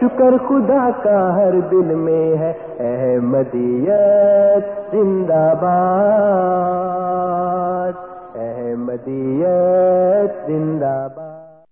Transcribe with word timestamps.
شکر 0.00 0.38
خدا 0.38 1.02
کا 1.02 1.34
ہر 1.34 1.70
دل 1.70 1.76
میں 1.76 2.38
ہے۔ 2.38 2.52
احمدیت 2.78 4.92
زندہ 4.92 5.54
باد۔ 5.62 7.92
احمدیت 8.34 10.46
زندہ 10.46 11.08
باد۔ 11.16 11.66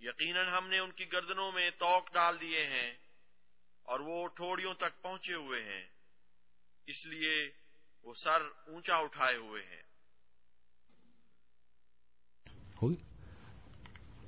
یقیناً 0.00 0.48
ہم 0.48 0.68
نے 0.68 0.78
ان 0.78 0.90
کی 0.90 1.04
گردنوں 1.12 1.52
میں 1.52 1.70
توق 1.78 2.14
ڈال 2.14 2.36
دیے 2.40 2.58
ہیں 2.58 2.92
اور 3.84 4.00
وہ 4.00 4.26
ٹھوڑیوں 4.26 4.74
تک 4.74 5.02
پہنچے 5.02 5.34
ہوئے 5.34 5.60
ہیں 5.60 5.84
اس 6.86 7.06
لیے 7.06 7.48
وہ 8.04 8.12
سر 8.24 8.72
اونچا 8.72 8.96
اٹھائے 8.96 9.36
ہوئے 9.36 9.62
ہیں۔ 9.62 9.82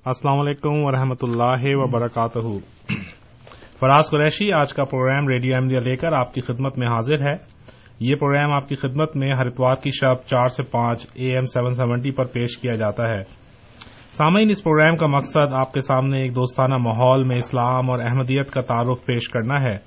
السلام 0.05 0.39
علیکم 0.39 0.59
ورحمۃ 0.63 1.15
اللہ 1.21 1.61
وبرکاتہ۔ 1.63 2.39
فراز 3.79 4.09
قریشی 4.09 4.53
آج 4.53 4.73
کا 4.73 4.83
پروگرام 4.83 5.27
ریڈیو 5.27 5.55
احمدیہ 5.55 5.79
لے 5.79 5.97
کر 5.97 6.13
آپ 6.13 6.33
کی 6.33 6.41
خدمت 6.41 6.77
میں 6.77 6.87
حاضر 6.87 7.21
ہے۔ 7.21 7.60
یہ 8.01 8.15
پروگرام 8.15 8.53
آپ 8.53 8.69
کی 8.69 8.75
خدمت 8.75 9.15
میں 9.15 9.29
ہر 9.39 9.45
اتوار 9.45 9.73
کی 9.73 9.91
شب 9.91 10.23
چار 10.27 10.47
سے 10.47 10.63
پانچ 10.63 11.07
اے 11.13 11.33
ایم 11.33 11.45
سیون 11.45 11.73
سیونٹی 11.73 12.11
پر 12.11 12.25
پیش 12.25 12.57
کیا 12.57 12.75
جاتا 12.75 13.09
ہے۔ 13.09 13.23
سامعین، 14.11 14.49
اس 14.49 14.63
پروگرام 14.63 14.95
کا 14.95 15.07
مقصد 15.07 15.53
آپ 15.53 15.73
کے 15.73 15.79
سامنے 15.79 16.21
ایک 16.21 16.35
دوستانہ 16.35 16.77
ماحول 16.77 17.23
میں 17.23 17.35
اسلام 17.35 17.89
اور 17.89 17.99
احمدیت 17.99 18.51
کا 18.51 18.61
تعارف 18.61 19.05
پیش 19.05 19.29
کرنا 19.29 19.55
ہے۔ 19.63 19.77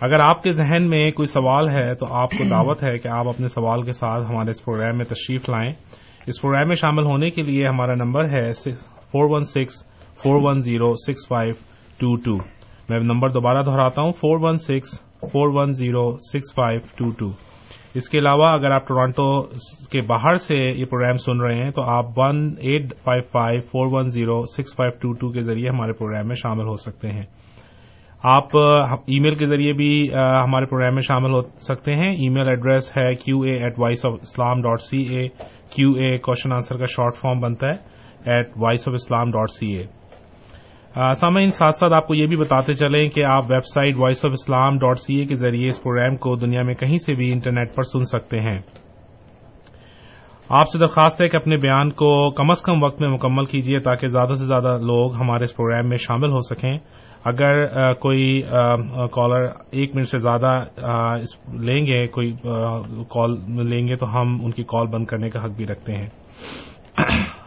اگر 0.00 0.20
آپ 0.20 0.42
کے 0.42 0.50
ذہن 0.50 0.88
میں 0.88 1.10
کوئی 1.10 1.28
سوال 1.28 1.68
ہے 1.68 1.94
تو 1.94 2.14
آپ 2.14 2.30
کو 2.30 2.48
دعوت 2.48 2.82
ہے 2.82 2.98
کہ 2.98 3.08
آپ 3.08 3.28
اپنے 3.28 3.48
سوال 3.48 3.82
کے 3.82 3.92
ساتھ 3.92 4.30
ہمارے 4.30 4.50
اس 4.50 4.64
پروگرام 4.64 4.96
میں 4.96 5.04
تشریف 5.04 5.48
لائیں۔ 5.48 5.72
اس 6.26 6.42
پروگرام 6.42 6.66
میں 6.66 6.74
شامل 6.74 7.04
ہونے 7.04 7.30
کے 7.30 7.42
لیے 7.42 7.66
ہمارا 7.68 7.94
نمبر 7.94 8.24
ہے 8.24 8.52
four 9.10 9.30
one 9.30 9.44
six 9.44 9.84
four 10.22 10.40
one 10.42 10.60
zero 10.60 10.92
six 10.92 11.28
five 11.28 11.52
two 12.00 12.16
two 12.16 12.44
میں 12.88 13.00
نمبر 13.00 13.28
دوبارہ 13.28 13.62
دہراتا 13.62 14.02
ہوں 14.02 14.12
four 14.12 14.38
one 14.40 14.58
six 14.58 15.11
four 15.22 15.48
one 15.54 15.72
zero 15.72 16.10
six 16.18 16.54
five 16.54 16.80
two 16.96 17.10
two 17.10 17.30
اس 17.94 18.08
کے 18.08 18.18
علاوہ 18.18 18.46
اگر 18.46 18.70
آپ 18.70 18.86
ٹورانٹو 18.88 19.42
کے 19.90 20.00
باہر 20.00 20.34
سے 20.34 20.56
یہ 20.56 20.84
پروگرام 20.84 21.16
سن 21.16 21.40
رہے 21.40 21.54
ہیں 21.54 21.70
تو 21.70 21.82
آپ 21.82 22.18
one 22.18 22.46
eight 22.60 22.94
five 23.04 23.22
five 23.32 23.60
four 23.60 23.86
one 23.92 24.08
zero 24.08 24.40
six 24.46 24.74
five 24.76 24.92
two 25.00 25.12
two 25.12 25.32
کے 25.32 25.40
ذریعے 25.40 25.68
ہمارے 25.68 25.92
پروگرام 25.92 26.28
میں 26.28 26.36
شامل 26.36 26.68
ہو 26.68 26.76
سکتے 26.76 27.12
ہیں۔ 27.12 27.22
آپ 28.24 28.56
ای 28.56 29.20
میل 29.20 29.34
کے 29.34 29.46
ذریعے 29.46 29.72
بھی 29.72 29.92
ہمارے 30.14 30.66
پروگرام 30.66 30.94
میں 30.94 31.02
شامل 31.02 31.32
ہو 31.32 31.40
سکتے 31.68 31.94
ہیں۔ 31.94 32.10
ای 32.12 32.28
میل 32.28 32.48
ایڈریس 32.48 32.90
ہے 32.96 33.14
Q 33.14 33.40
A 33.40 33.56
at 33.62 33.78
voice 33.78 34.06
of 34.06 34.12
Islam 34.22 34.62
dot 34.62 34.80
C 34.80 35.02
A 35.14 35.26
Q 35.74 35.92
A 35.92 36.16
question 36.18 36.52
answer 36.52 36.78
کا 36.78 36.84
شارٹ 36.90 37.16
فارم 37.16 37.40
بنتا 37.40 37.66
ہے 37.66 38.32
at 38.32 38.50
voice 38.56 38.88
of 38.88 38.94
Islam 38.94 39.30
dot 39.30 39.50
C 39.50 39.72
A 39.76 39.86
سامعین، 40.94 41.50
ساتھ 41.50 41.74
ساتھ 41.76 41.92
آپ 41.94 42.06
کو 42.06 42.14
یہ 42.14 42.26
بھی 42.26 42.36
بتاتے 42.36 42.74
چلیں 42.74 43.08
کہ 43.08 43.24
آپ 43.24 43.44
website 43.64 43.96
voice 43.98 44.24
of 44.24 44.30
Islam 44.32 44.78
dot 44.78 44.98
C 44.98 45.14
A 45.14 45.26
کے 45.26 45.34
ذریعے 45.34 45.68
اس 45.68 45.82
پروگرام 45.82 46.16
کو 46.16 46.34
دنیا 46.36 46.62
میں 46.62 46.74
کہیں 46.74 46.96
سے 46.96 47.14
بھی 47.14 47.30
انٹرنیٹ 47.32 47.74
پر 47.74 47.82
سن 47.82 48.02
سکتے 48.02 48.38
ہیں۔ 48.40 48.58
آپ 50.48 50.68
سے 50.68 50.78
درخواست 50.78 51.20
ہے 51.20 51.28
کہ 51.28 51.36
اپنے 51.36 51.56
بیان 51.56 51.90
کو 51.90 52.30
کم 52.30 52.50
از 52.50 52.62
کم 52.62 52.82
وقت 52.82 53.00
میں 53.00 53.08
مکمل 53.08 53.44
کیجیے 53.44 53.78
تاکہ 53.80 54.06
زیادہ 54.06 54.32
سے 54.32 54.46
زیادہ 54.46 54.76
لوگ 54.82 55.16
ہمارے 55.16 55.42
اس 55.42 55.56
پروگرام 55.56 55.88
میں 55.88 55.96
شامل 55.96 56.30
ہو 56.30 56.40
سکیں۔ 56.40 56.78
اگر 57.24 57.64
کوئی 57.92 58.40
کالر 59.12 59.44
ایک 59.70 59.96
منٹ 59.96 60.08
سے 60.08 60.18
زیادہ 60.18 60.52
لیں 61.60 61.86
گے، 61.86 62.06
کوئی 62.06 62.32
کال 63.10 63.36
لیں 63.68 63.86
گے 63.88 63.96
تو 63.96 64.12
ہم 64.14 64.38
ان 64.44 64.50
کی 64.50 64.64
کال 64.64 64.86
بند 64.86 65.04
کرنے 65.04 65.30
کا 65.30 65.44
حق 65.44 65.56
بھی 65.56 65.66
رکھتے 65.66 65.96
ہیں۔ 65.96 66.08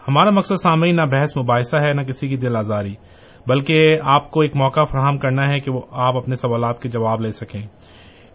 ہمارا 0.07 0.29
مقصد 0.29 0.55
سامعین، 0.63 0.95
نہ 0.95 1.05
بحث 1.11 1.37
مباحثہ 1.37 1.77
ہے، 1.77 1.91
نہ 1.91 2.01
کسی 2.01 2.27
کی 2.27 2.37
دل 2.37 2.55
آزاری۔ 2.57 2.93
بلکہ 3.47 3.97
آپ 4.03 4.31
کو 4.31 4.41
ایک 4.41 4.55
موقع 4.55 4.83
فراہم 4.83 5.17
کرنا 5.17 5.47
ہے 5.49 5.59
کہ 5.59 5.71
آپ 5.91 6.15
اپنے 6.17 6.35
سوالات 6.35 6.81
کے 6.81 6.89
جواب 6.89 7.21
لے 7.21 7.31
سکیں۔ 7.31 7.61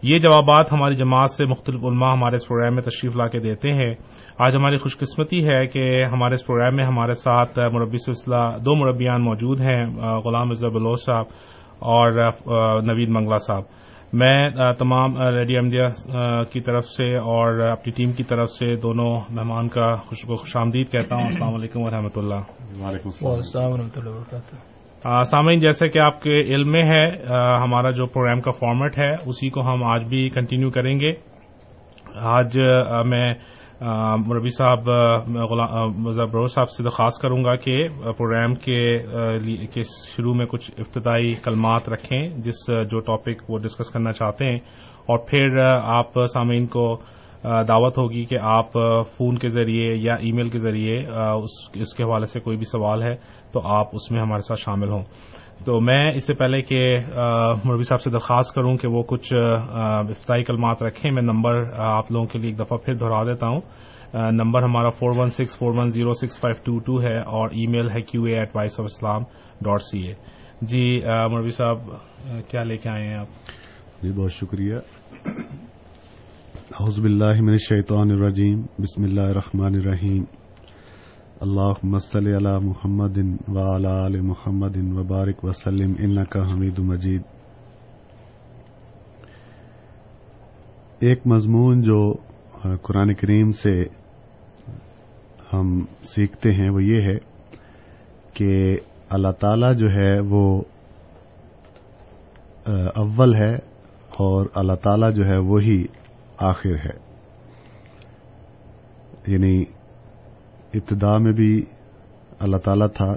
یہ 0.03 0.17
جوابات 0.17 0.71
ہماری 0.73 0.95
جماعت 0.95 1.29
سے 1.29 1.43
مختلف 1.49 1.83
علماء 1.83 2.11
ہمارے 2.13 2.35
اس 2.35 2.47
پروگرام 2.47 2.75
میں 2.75 2.83
تشریف 2.83 3.15
لا 3.17 3.27
کے 3.27 3.39
دیتے 3.39 3.73
ہیں۔ 3.73 3.93
آج 4.39 4.55
ہماری 4.55 4.77
خوش 4.77 4.97
قسمتی 4.97 5.47
ہے 5.47 5.65
کہ 5.67 5.83
ہمارے 6.13 6.33
اس 6.33 6.45
پروگرام 6.47 6.75
میں 6.75 6.85
ہمارے 6.85 7.13
ساتھ 7.13 7.59
مربی 7.73 7.97
سلسلہ 8.05 8.41
دو 8.65 8.75
مربیان 8.75 9.23
موجود 9.23 9.61
ہیں 9.61 9.85
غلام 10.25 10.49
رضا 10.49 10.67
بلوچ 10.67 11.05
صاحب 11.05 11.25
اور 11.91 12.11
نوید 12.83 13.09
منگلا 13.09 13.37
صاحب۔ 13.37 13.63
میں 14.13 14.49
تمام 14.79 15.21
ریڈیو 15.35 15.57
احمدیہ 15.57 15.85
کی 16.53 16.61
طرف 16.61 16.85
سے 16.85 17.15
اور 17.17 17.59
اپنی 17.67 17.91
ٹیم 17.97 18.11
کی 18.11 18.23
طرف 18.23 18.49
سے 18.49 18.75
دونوں 18.75 19.11
مہمان 19.29 19.67
کا 19.67 19.91
خوش 19.91 20.25
خوش 20.27 20.57
آمدید 20.57 20.91
کہتا 20.91 21.15
ہوں۔ 21.15 21.23
السلام 21.23 21.53
علیکم 21.55 21.81
ورحمۃ 21.81 22.15
اللہ۔ 22.15 22.41
وعلیکم 22.81 23.09
السلام 23.27 23.71
ورحمۃ 23.71 23.95
اللہ 23.95 24.09
وبرکاتہ۔ 24.09 24.70
سامعین، 25.03 25.59
جیسے 25.59 25.89
کہ 25.89 25.99
آپ 25.99 26.21
کے 26.21 26.41
علم 26.41 26.71
میں 26.71 26.83
ہے 26.83 27.25
ہمارا 27.63 27.89
جو 27.89 28.05
پروگرام 28.05 28.41
کا 28.41 28.51
فارمیٹ 28.51 28.97
ہے، 28.99 29.13
اسی 29.13 29.49
کو 29.49 29.61
ہم 29.61 29.83
آج 29.83 30.03
بھی 30.03 30.29
کنٹینیو 30.29 30.69
کریں 30.69 30.99
گے۔ 30.99 31.11
آج 32.15 32.59
میں 33.05 33.33
مربی 34.27 34.47
صاحب 34.47 34.83
ظبر 36.11 36.45
صاحب 36.45 36.69
سے 36.69 36.83
درخواست 36.83 37.21
کروں 37.21 37.43
گا 37.43 37.55
کہ 37.55 37.87
پروگرام 38.17 38.53
کے 38.53 38.99
شروع 40.17 40.33
میں 40.33 40.45
کچھ 40.45 40.71
ابتدائی 40.77 41.33
کلمات 41.33 41.89
رکھیں، 41.89 42.29
جس، 42.29 42.67
جو 42.67 42.99
ٹاپک 42.99 43.49
وہ 43.49 43.57
ڈسکس 43.57 43.89
کرنا 43.89 44.11
چاہتے 44.11 44.45
ہیں۔ 44.45 44.57
اور 45.05 45.17
پھر 45.17 45.57
آپ 45.83 46.25
سامعین 46.33 46.67
کو 46.67 46.97
دعوت 47.43 47.97
ہوگی 47.97 48.23
کہ 48.25 48.37
آپ 48.41 48.73
فون 49.17 49.37
کے 49.37 49.49
ذریعے 49.49 49.93
یا 49.95 50.13
ای 50.13 50.31
میل 50.31 50.49
کے 50.49 50.59
ذریعے 50.59 50.97
اس 51.81 51.93
کے 51.93 52.03
حوالے 52.03 52.25
سے 52.25 52.39
کوئی 52.39 52.57
بھی 52.57 52.65
سوال 52.65 53.03
ہے 53.03 53.15
تو 53.53 53.61
آپ 53.75 53.87
اس 53.93 54.11
میں 54.11 54.21
ہمارے 54.21 54.41
ساتھ 54.41 54.59
شامل 54.59 54.89
ہوں۔ 54.89 55.03
تو 55.65 55.79
میں 55.81 56.11
اس 56.13 56.27
سے 56.27 56.33
پہلے 56.33 56.61
کہ 56.61 56.97
مربی 57.65 57.83
صاحب 57.83 58.01
سے 58.01 58.09
درخواست 58.09 58.55
کروں 58.55 58.75
کہ 58.77 58.87
وہ 58.87 59.01
کچھ 59.03 59.33
افتائی 59.33 60.43
کلمات 60.43 60.83
رکھیں، 60.83 61.11
میں 61.11 61.21
نمبر 61.21 61.63
آپ 61.77 62.11
لوگوں 62.11 62.27
کے 62.27 62.39
لیے 62.39 62.49
ایک 62.49 62.59
دفعہ 62.59 62.77
پھر 62.77 62.93
دہرا 62.93 63.23
دیتا 63.23 63.47
ہوں۔ 63.47 63.61
نمبر 64.31 64.63
ہمارا 64.63 64.89
four 64.89 65.11
one 65.17 65.27
six 65.27 65.57
four 65.57 65.77
one 65.77 65.87
zero 65.87 66.11
six 66.11 66.39
five 66.41 66.61
two 66.65 66.79
two 66.79 67.01
ہے 67.01 67.17
اور 67.17 67.49
ای 67.51 67.67
میل 67.67 67.89
ہے 67.89 68.01
Q 68.01 68.23
A 68.23 68.37
at 68.37 68.55
voice 68.55 68.79
of 68.79 68.85
Islam 68.85 69.23
dot 69.61 69.81
C 69.81 70.01
A 70.07 70.13
جی 70.61 70.83
مربی 71.31 71.49
صاحب 71.49 71.77
کیا 72.49 72.63
لے 72.63 72.77
کے 72.77 72.89
آئے 72.89 73.07
ہیں 73.07 73.17
آپ؟ 73.17 73.27
جی 74.01 74.11
بہت 74.11 74.31
شکریہ۔ 74.31 74.75
اعوذ 76.79 76.99
باللہ 76.99 77.41
من 77.41 77.49
الشیطان 77.49 78.11
الرجیم، 78.11 78.61
بسم 78.79 79.03
اللہ 79.03 79.21
الرحمن 79.21 79.75
الرحیم۔ 79.75 80.23
اللہم 81.39 81.97
صلی 81.99 82.35
علی 82.35 82.53
محمد 82.67 83.17
وعلی 83.47 83.87
آل 83.87 84.19
محمد 84.21 84.77
وبارک 84.97 85.43
وسلم 85.45 85.93
انکا 85.99 86.41
حمید 86.51 86.79
مجید۔ 86.79 87.21
ایک 90.99 91.27
مضمون 91.27 91.81
جو 91.81 92.13
قرآن 92.81 93.13
کریم 93.13 93.51
سے 93.51 93.83
ہم 95.53 95.85
سیکھتے 96.03 96.53
ہیں 96.53 96.69
وہ 96.69 96.83
یہ 96.83 97.01
ہے 97.01 97.17
کہ 98.33 98.77
اللہ 99.09 99.31
تعالی 99.39 99.75
جو 99.77 99.91
ہے 99.91 100.19
وہ 100.19 100.61
اول 102.95 103.35
ہے 103.35 103.53
اور 104.19 104.45
اللہ 104.55 104.73
تعالی 104.73 105.13
جو 105.13 105.25
ہے 105.25 105.37
وہی 105.37 105.85
آخر 106.41 106.75
ہے۔ 106.75 107.11
یعنی 109.27 109.63
ابتدا 110.73 111.17
میں 111.17 111.33
بھی 111.33 111.65
اللہ 112.39 112.57
تعالی 112.57 112.85
تھا 112.95 113.15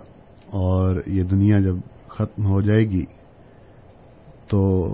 اور 0.51 1.03
یہ 1.07 1.23
دنیا 1.23 1.59
جب 1.61 1.75
ختم 2.09 2.47
ہو 2.47 2.61
جائے 2.61 2.85
گی 2.85 3.05
تو 4.49 4.89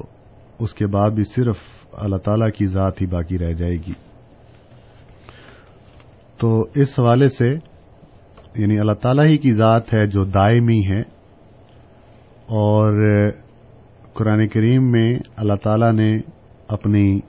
اس 0.58 0.74
کے 0.74 0.86
بعد 0.86 1.10
بھی 1.10 1.24
صرف 1.24 1.56
اللہ 1.92 2.16
تعالی 2.16 2.50
کی 2.50 2.66
ذات 2.66 3.00
ہی 3.00 3.06
باقی 3.06 3.38
رہ 3.38 3.52
جائے 3.52 3.76
گی۔ 3.76 3.92
تو 6.38 6.66
اس 6.74 6.98
حوالے 6.98 7.28
سے 7.28 7.48
یعنی 8.56 8.78
اللہ 8.78 8.92
تعالی 8.92 9.22
ہی 9.22 9.38
کی 9.38 9.52
ذات 9.52 9.94
ہے 9.94 10.06
جو 10.06 10.24
دائمی 10.24 10.86
ہے 10.88 11.00
اور 12.46 12.92
قرآن 14.14 14.48
کریم 14.48 14.90
میں 14.90 15.18
اللہ 15.36 15.54
تعالی 15.54 15.92
نے 15.92 16.18
اپنی 16.68 17.20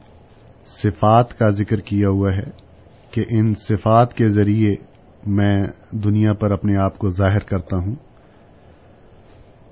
صفات 0.65 1.39
کا 1.39 1.49
ذکر 1.49 1.79
کیا 1.79 2.07
ہوا 2.09 2.31
ہے 2.33 2.49
کہ 3.11 3.23
ان 3.29 3.53
صفات 3.53 4.13
کے 4.13 4.29
ذریعے 4.29 4.75
میں 5.27 5.67
دنیا 5.91 6.33
پر 6.33 6.51
اپنے 6.51 6.77
آپ 6.77 6.97
کو 6.97 7.09
ظاہر 7.09 7.39
کرتا 7.39 7.77
ہوں۔ 7.77 7.95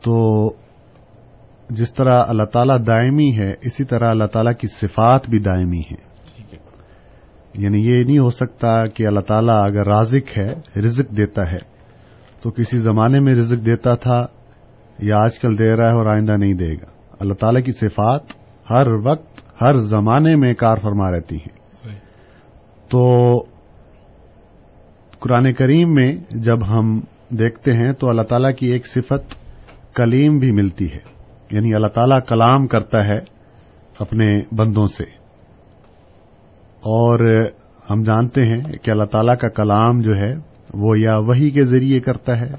تو 0.03 0.47
جس 1.69 1.93
طرح 1.93 2.23
اللہ 2.27 2.43
تعالیٰ 2.43 2.77
دائمی 2.87 3.39
ہے 3.39 3.53
اسی 3.61 3.83
طرح 3.83 4.09
اللہ 4.09 4.25
تعالیٰ 4.25 4.53
کی 4.53 4.67
صفات 4.67 5.29
بھی 5.29 5.39
دائمی 5.39 5.79
ہے۔ 5.79 6.09
یعنی 7.53 7.85
یہ 7.85 8.03
نہیں 8.03 8.19
ہو 8.19 8.29
سکتا 8.29 8.87
کہ 8.87 9.07
اللہ 9.07 9.19
تعالیٰ 9.19 9.65
اگر 9.65 9.87
رازق 9.87 10.37
ہے 10.37 10.79
رزق 10.79 11.17
دیتا 11.17 11.51
ہے۔ 11.51 11.79
تو 12.41 12.51
کسی 12.51 12.77
زمانے 12.77 13.19
میں 13.19 13.33
رزق 13.33 13.65
دیتا 13.65 13.95
تھا 13.95 14.27
یا 14.99 15.15
آج 15.17 15.39
کل 15.39 15.59
دے 15.59 15.75
رہا 15.75 15.83
ہے 15.83 15.95
اور 15.95 16.05
آئندہ 16.05 16.31
نہیں 16.31 16.53
دے 16.53 16.73
گا۔ 16.73 16.85
اللہ 17.19 17.33
تعالیٰ 17.33 17.63
کی 17.63 17.71
صفات 17.71 18.21
ہر 18.69 18.87
وقت 18.87 19.48
ہر 19.61 19.77
زمانے 19.77 20.35
میں 20.35 20.53
کار 20.53 20.77
فرما 20.77 21.11
رہتی 21.11 21.35
ہیں۔ 21.35 21.59
تو 22.89 23.35
قرآن 25.19 25.53
کریم 25.53 25.93
میں 25.93 26.15
جب 26.29 26.67
ہم 26.69 26.99
دیکھتے 27.29 27.73
ہیں 27.73 27.93
تو 27.93 28.09
اللہ 28.09 28.21
تعالیٰ 28.21 28.55
کی 28.55 28.67
ایک 28.67 28.87
صفت 28.87 29.35
کلیم 29.95 30.37
بھی 30.37 30.51
ملتی 30.51 30.91
ہے۔ 30.91 30.99
یعنی 31.51 31.73
اللہ 31.73 31.87
تعالیٰ 31.87 32.19
کلام 32.27 32.67
کرتا 32.67 33.05
ہے 33.05 33.17
اپنے 33.99 34.39
بندوں 34.51 34.87
سے۔ 34.87 35.03
اور 36.79 37.45
ہم 37.89 38.03
جانتے 38.03 38.43
ہیں 38.43 38.61
کہ 38.61 38.91
اللہ 38.91 39.03
تعالیٰ 39.03 39.37
کا 39.37 39.49
کلام 39.49 39.99
جو 39.99 40.15
ہے 40.15 40.33
وہ 40.73 40.99
یا 40.99 41.15
وہی 41.17 41.49
کے 41.49 41.63
ذریعے 41.63 41.99
کرتا 41.99 42.39
ہے 42.39 42.51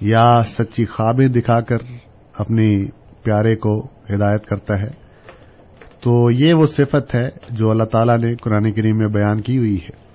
یا 0.00 0.32
سچی 0.44 0.86
خوابیں 0.86 1.28
دکھا 1.28 1.60
کر 1.60 1.76
اپنے 2.38 2.84
پیارے 3.22 3.56
کو 3.56 3.86
ہدایت 3.86 4.46
کرتا 4.46 4.82
ہے۔ 4.82 4.99
تو 6.00 6.30
یہ 6.30 6.54
وہ 6.54 6.66
صفت 6.66 7.14
ہے 7.14 7.28
جو 7.50 7.70
اللہ 7.70 7.84
تعالیٰ 7.84 8.18
نے 8.18 8.34
قرآن 8.34 8.72
کریم 8.72 8.96
میں 8.96 9.08
بیان 9.08 9.40
کی 9.40 9.58
ہوئی 9.58 9.76
ہے۔ 9.76 10.10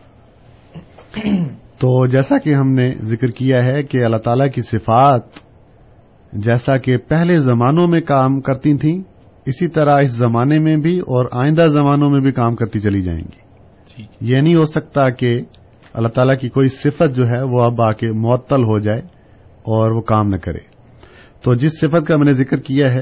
تو 1.78 2.08
جیسا 2.08 2.38
کہ 2.38 2.54
ہم 2.54 2.72
نے 2.72 2.94
ذکر 3.02 3.28
کیا 3.28 3.64
ہے 3.64 3.84
کہ 3.84 4.04
اللہ 4.04 4.18
تعالیٰ 4.18 4.48
کی 4.56 4.62
صفات 4.62 5.22
جیسا 6.34 6.78
کہ 6.78 6.98
پہلے 6.98 7.40
زمانوں 7.40 7.88
میں 7.88 8.02
کام 8.02 8.42
کرتی 8.42 8.78
تھیں، 8.78 9.04
اسی 9.46 9.68
طرح 9.68 10.00
اس 10.00 10.12
زمانے 10.12 10.60
میں 10.60 10.78
بھی 10.78 11.00
اور 11.00 11.26
آئندہ 11.32 11.62
زمانوں 11.62 12.10
میں 12.10 12.20
بھی 12.20 12.32
کام 12.32 12.56
کرتی 12.56 12.80
چلی 12.80 13.00
جائیں 13.00 13.22
گی۔ 13.22 13.46
یہ 14.22 14.42
نہیں 14.42 14.56
ہو 14.56 14.66
سکتا 14.66 15.10
کہ 15.10 15.42
اللہ 15.94 16.08
تعالیٰ 16.08 16.40
کی 16.40 16.50
کوئی 16.50 16.70
صفت 16.70 17.16
جو 17.16 17.28
ہے 17.28 17.42
وہ 17.44 17.62
اب 17.62 17.82
آ 17.82 17.92
کے 17.92 18.12
معطل 18.12 18.64
ہو 18.64 18.80
جائے 18.80 19.00
اور 19.62 19.92
وہ 19.92 20.02
کام 20.02 20.30
نہ 20.30 20.36
کرے۔ 20.36 20.76
تو 21.44 21.56
جس 21.56 21.72
صفت 21.80 22.08
کا 22.08 22.16
میں 22.16 22.26
نے 22.26 22.34
ذکر 22.34 22.58
کیا 22.58 22.94
ہے، 22.94 23.02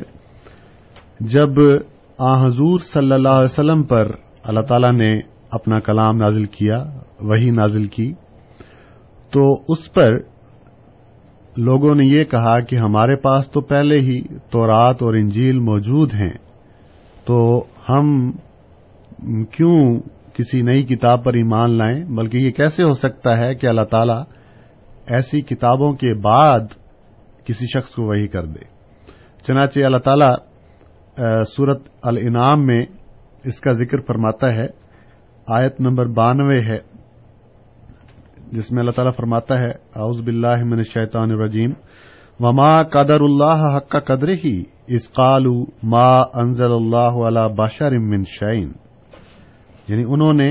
جب 1.20 1.50
آ 2.18 2.46
حضور 2.46 2.80
صلی 2.80 3.12
اللہ 3.12 3.30
علیہ 3.30 3.44
وسلم 3.44 3.84
پر 3.84 4.12
اللہ 4.44 4.62
تعالی 4.62 4.92
نے 4.92 5.20
اپنا 5.52 5.80
کلام 5.80 6.18
نازل 6.18 6.46
کیا 6.46 6.84
وہی 7.22 7.50
نازل 7.50 7.86
کی۔ 7.86 8.14
تو 9.32 9.54
اس 9.68 9.94
پر 9.94 10.18
لوگوں 11.58 11.96
نے 11.96 12.06
یہ 12.06 12.24
کہا 12.24 12.60
کہ 12.60 12.76
ہمارے 12.76 13.16
پاس 13.16 13.50
تو 13.50 13.62
پہلے 13.62 14.00
ہی 14.00 14.22
تورات 14.50 15.02
اور 15.02 15.14
انجیل 15.14 15.60
موجود 15.60 16.14
ہیں، 16.14 16.34
تو 17.26 17.64
ہم 17.90 18.32
کیوں 19.46 20.00
کسی 20.34 20.62
نئی 20.62 20.84
کتاب 20.84 21.24
پر 21.24 21.34
ایمان 21.34 21.70
لائیں؟ 21.70 22.04
بلکہ 22.04 22.38
یہ 22.38 22.52
کیسے 22.52 22.84
ہو 22.84 22.94
سکتا 22.94 23.38
ہے 23.38 23.56
کہ 23.56 23.68
اللہ 23.68 23.86
تعالی 23.92 24.18
ایسی 25.08 25.42
کتابوں 25.42 25.94
کے 25.94 26.14
بعد 26.14 26.60
کسی 27.46 27.66
شخص 27.68 27.92
کو 27.92 28.04
وہی 28.04 28.28
کر 28.28 28.46
دے؟ 28.46 28.66
چنانچہ 29.48 29.80
اللہ 29.80 29.98
تعالی 29.98 30.53
سورت 31.48 31.82
الانعام 32.02 32.66
میں 32.66 32.80
اس 33.44 33.60
کا 33.62 33.72
ذکر 33.72 34.02
فرماتا 34.02 34.48
ہے۔ 34.54 34.66
آیت 35.48 35.82
نمبر 35.82 36.06
بانوے 36.06 36.60
ہے، 36.66 36.78
جس 38.52 38.72
میں 38.72 38.80
اللہ 38.80 38.92
تعالیٰ 38.92 39.14
فرماتا 39.18 39.60
ہے، 39.60 39.70
اعوذ 39.96 40.20
باللہ 40.20 40.64
من 40.64 40.78
الشیطان 40.78 41.32
الرجیم۔ 41.32 41.72
وما 42.40 42.84
قدر 42.84 43.22
اللہ 43.22 43.62
حق 43.76 43.90
کا 43.90 44.00
قدر 44.00 44.30
ہی 44.46 44.64
اس 44.88 45.12
قالو 45.12 45.64
ما 45.84 46.10
انزل 46.34 46.72
اللہ 46.72 47.20
علی 47.28 47.46
بشر 47.58 47.98
من 47.98 48.24
شعین 48.28 48.72
یعنی 49.88 50.04
انہوں 50.08 50.34
نے 50.34 50.50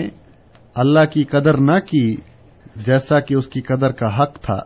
اللہ 0.75 1.05
کی 1.05 1.25
قدر 1.25 1.59
نہ 1.61 1.79
کی 1.81 2.17
جیسا 2.77 3.21
کہ 3.21 3.35
اس 3.35 3.49
کی 3.49 3.61
قدر 3.61 3.93
کا 3.93 4.23
حق 4.23 4.39
تھا، 4.41 4.59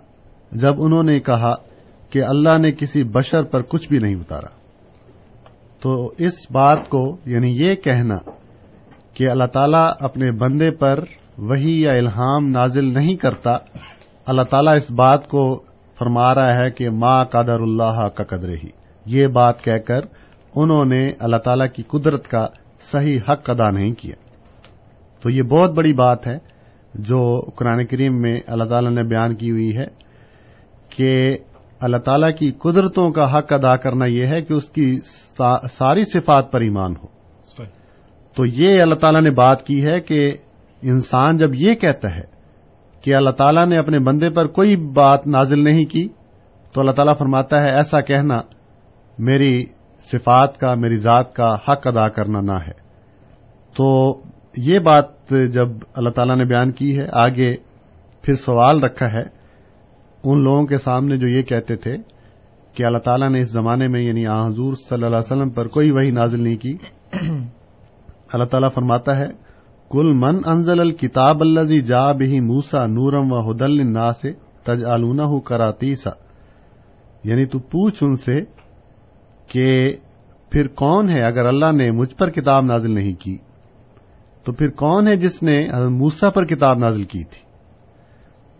جب 0.53 0.75
انہوں 0.79 1.03
نے 1.03 1.21
کہا 1.21 1.55
کہ 2.11 2.25
اللہ 2.25 2.59
نے 2.59 2.73
کسی 2.73 3.03
بشر 3.05 3.43
پر 3.43 3.62
کچھ 3.62 3.88
بھی 3.88 3.99
نہیں 3.99 4.15
اتارا۔ 4.15 4.56
تو 5.87 6.07
اس 6.19 6.50
بات 6.50 6.88
کو 6.88 7.16
یعنی 7.25 7.57
یہ 7.59 7.75
کہنا 7.75 8.14
کہ 9.14 9.31
اللہ 9.31 9.45
تعالیٰ 9.45 9.90
اپنے 10.00 10.31
بندے 10.31 10.71
پر 10.71 11.05
وہی 11.38 11.83
یا 11.83 11.93
الہام 11.93 12.49
نازل 12.49 12.85
نہیں 12.95 13.16
کرتا، 13.16 13.50
اللہ 14.26 14.43
تعالیٰ 14.43 14.75
اس 14.75 14.90
بات 14.90 15.28
کو 15.28 15.62
فرما 15.99 16.35
رہا 16.35 16.62
ہے 16.62 16.71
کہ 16.71 16.90
ما 16.90 17.25
قدر 17.25 17.61
اللہ 17.61 18.09
کا 18.09 18.25
قدر 18.25 18.49
ہی 18.49 18.69
یہ 19.07 19.26
بات 19.26 19.64
کہہ 19.64 19.78
کر 19.87 20.00
انہوں 20.55 20.85
نے 20.85 21.12
اللہ 21.19 21.37
تعالیٰ 21.37 21.66
کی 21.75 21.83
قدرت 21.83 22.28
کا 22.28 22.47
صحیح 22.81 23.19
حق 23.28 23.50
ادا 23.50 23.71
نہیں 23.71 23.93
کیا۔ 23.93 24.14
تو 25.23 25.31
یہ 25.31 25.43
بہت 25.43 25.71
بڑی 25.71 25.93
بات 25.93 26.26
ہے 26.26 26.38
جو 26.95 27.40
قرآن 27.40 27.87
کریم 27.87 28.21
میں 28.21 28.40
اللہ 28.47 28.64
تعالیٰ 28.64 28.90
نے 28.90 29.02
بیان 29.02 29.35
کی 29.35 29.50
ہوئی 29.50 29.76
ہے 29.76 29.87
کہ 30.90 31.35
اللہ 31.80 31.97
تعالیٰ 31.97 32.28
کی 32.38 32.52
قدرتوں 32.52 33.11
کا 33.11 33.38
حق 33.38 33.52
ادا 33.52 33.76
کرنا 33.76 34.06
یہ 34.06 34.26
ہے 34.26 34.42
کہ 34.42 34.52
اس 34.52 34.68
کی 34.68 34.99
ساری 35.73 36.04
صفات 36.04 36.52
پر 36.52 36.61
ایمان 36.61 36.92
ہو۔ 36.92 37.06
تو 38.37 38.47
یہ 38.47 38.83
اللہ 38.83 38.95
تعالیٰ 38.95 39.21
نے 39.21 39.30
بات 39.30 39.62
کی 39.62 39.87
ہے 39.87 40.00
کہ 40.00 40.37
انسان 40.83 41.37
جب 41.37 41.54
یہ 41.54 41.75
کہتا 41.75 42.16
ہے 42.16 42.37
کہ 43.00 43.14
اللہ 43.14 43.30
تعالیٰ 43.30 43.66
نے 43.66 43.78
اپنے 43.78 43.99
بندے 43.99 44.28
پر 44.28 44.47
کوئی 44.47 44.76
بات 44.76 45.26
نازل 45.26 45.64
نہیں 45.64 45.85
کی 45.85 46.09
تو 46.73 46.80
اللہ 46.80 46.92
تعالیٰ 46.92 47.14
فرماتا 47.18 47.61
ہے 47.61 47.75
ایسا 47.75 48.00
کہنا 48.00 48.38
میری 49.18 49.64
صفات 50.02 50.59
کا 50.59 50.75
میری 50.75 50.97
ذات 50.97 51.35
کا 51.35 51.54
حق 51.54 51.87
ادا 51.87 52.09
کرنا 52.09 52.40
نہ 52.40 52.59
ہے۔ 52.66 52.87
تو 53.76 54.21
یہ 54.56 54.78
بات 54.78 55.30
جب 55.52 55.68
اللہ 55.95 56.11
تعالیٰ 56.11 56.37
نے 56.37 56.45
بیان 56.45 56.71
کی 56.71 56.99
ہے 56.99 57.06
آگے 57.12 57.56
پھر 58.23 58.35
سوال 58.35 58.80
رکھا 58.80 59.12
ہے 59.12 59.36
ان 60.26 60.42
لوگوں 60.42 60.66
کے 60.66 60.78
سامنے 60.78 61.16
جو 61.16 61.28
یہ 61.28 61.42
کہتے 61.42 61.76
تھے 61.76 61.97
کہ 62.75 62.85
اللہ 62.85 62.99
تعالیٰ 62.99 63.28
نے 63.30 63.40
اس 63.40 63.50
زمانے 63.50 63.88
میں 63.88 64.00
یعنی 64.00 64.26
حضور 64.26 64.75
صلی 64.75 65.04
اللہ 65.04 65.06
علیہ 65.06 65.33
وسلم 65.33 65.50
پر 65.50 65.68
کوئی 65.68 65.90
وہی 65.90 66.11
نازل 66.11 66.42
نہیں 66.42 66.56
کی۔ 66.56 66.76
اللہ 68.33 68.45
تعالیٰ 68.45 68.71
فرماتا 68.75 69.16
ہے 69.16 69.28
کل 69.90 70.11
من 70.14 70.40
انزل 70.47 70.80
الکتاب 70.80 71.40
اللہ 71.40 71.80
جا 71.80 72.12
بہی 72.12 72.40
موسا 72.40 72.87
نورم 72.87 73.33
و 73.33 73.40
حدل 73.40 73.92
نا 73.92 74.12
سے 74.12 74.33
تج 74.62 74.85
آلونا 74.85 75.38
کراتی 75.40 75.95
سا 75.97 76.11
یعنی 77.25 77.45
تو 77.45 77.59
پوچھ 77.59 78.04
ان 78.04 78.16
سے 78.16 78.40
کہ 79.49 79.97
پھر 80.52 80.66
کون 80.66 81.09
ہے 81.09 81.23
اگر 81.23 81.47
اللہ 81.47 81.73
نے 81.73 81.90
مجھ 81.90 82.14
پر 82.14 82.30
کتاب 82.30 82.64
نازل 82.64 82.95
نہیں 82.95 83.14
کی 83.14 83.37
تو 84.45 84.52
پھر 84.52 84.71
کون 84.71 85.09
ہے 85.09 85.16
جس 85.16 85.42
نے 85.42 85.66
موسا 85.90 86.30
پر 86.30 86.45
کتاب 86.45 86.78
نازل 86.78 87.04
کی 87.04 87.25
تھی؟ 87.25 87.46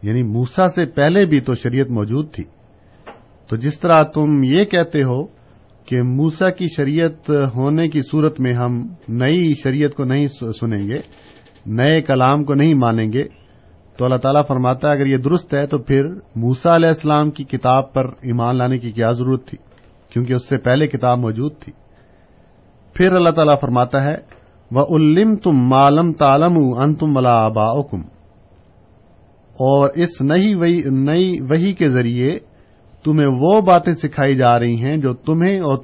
یعنی 0.03 0.23
موسا 0.23 0.69
سے 0.69 0.87
پہلے 0.87 1.26
بھی 1.26 1.41
تو 1.41 1.55
شریعت 1.55 1.91
موجود 1.91 2.31
تھی۔ 2.33 2.45
تو 3.49 3.57
جس 3.57 3.81
طرح 3.81 4.03
تم 4.03 4.43
یہ 4.45 4.65
کہتے 4.65 5.03
ہو 5.03 5.26
کہ 5.87 6.03
موسا 6.03 6.50
کی 6.50 6.67
شریعت 6.76 7.31
ہونے 7.31 7.88
کی 7.88 8.00
صورت 8.11 8.41
میں 8.41 8.55
ہم 8.55 8.88
نئی 9.09 9.55
شریعت 9.55 9.91
کو 9.97 10.05
نہیں 10.05 10.26
سنیں 10.61 10.88
گے، 10.88 10.99
نئے 11.67 12.03
کلام 12.03 12.45
کو 12.45 12.55
نہیں 12.55 12.75
مانیں 12.75 13.12
گے، 13.12 13.25
تو 13.97 14.05
اللہ 14.05 14.17
تعالیٰ 14.17 14.43
فرماتا 14.49 14.88
ہے 14.88 14.97
اگر 14.97 15.07
یہ 15.07 15.17
درست 15.17 15.55
ہے 15.55 15.67
تو 15.67 15.79
پھر 15.79 16.05
موسا 16.37 16.76
علیہ 16.76 16.88
السلام 16.88 17.31
کی 17.31 17.45
کتاب 17.45 17.93
پر 17.93 18.05
ایمان 18.07 18.57
لانے 18.57 18.79
کی 18.79 18.93
کیا 18.93 19.11
ضرورت 19.11 19.47
تھی؟ 19.47 19.59
کیونکہ 20.12 20.33
اس 20.33 20.49
سے 20.49 20.59
پہلے 20.59 20.87
کتاب 20.87 21.19
موجود 21.19 21.53
تھی۔ 21.61 21.73
پھر 22.95 23.12
اللہ 23.12 23.31
تعالیٰ 23.31 23.55
فرماتا 23.61 24.03
ہے 24.03 24.17
وہ 24.71 24.87
الم 24.91 25.37
تم 25.37 25.53
مالم 25.53 26.12
تالم 26.12 26.59
ان 26.79 26.95
تم 26.95 27.15
ملا 27.15 27.45
آبا 27.45 27.73
اور 29.59 29.89
اس 29.95 30.21
نئی 30.21 30.55
نئی 30.85 31.41
وہی 31.41 31.73
کے 31.73 31.89
ذریعے 31.89 32.39
تمہیں 33.05 33.29
وہ 33.41 33.61
باتیں 33.61 33.93
سکھائی 33.93 34.35
جا 34.35 34.59
رہی 34.59 34.85
ہیں 34.85 34.97
جو 34.97 35.15
تمہیں 35.15 35.61
اور 35.61 35.77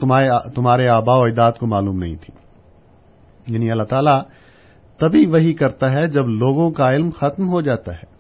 تمہارے 0.54 0.88
آبا 0.88 1.18
و 1.18 1.22
اجداد 1.22 1.52
کو 1.52 1.66
معلوم 1.66 1.98
نہیں 1.98 2.16
تھی۔ 2.20 2.34
یعنی 3.54 3.70
اللہ 3.70 3.82
تعالیٰ 3.82 4.22
تبھی 4.96 5.26
وہی 5.26 5.52
کرتا 5.52 5.92
ہے 5.92 6.06
جب 6.06 6.28
لوگوں 6.28 6.70
کا 6.70 6.90
علم 6.90 7.10
ختم 7.10 7.48
ہو 7.48 7.60
جاتا 7.60 7.92
ہے۔ 7.92 8.12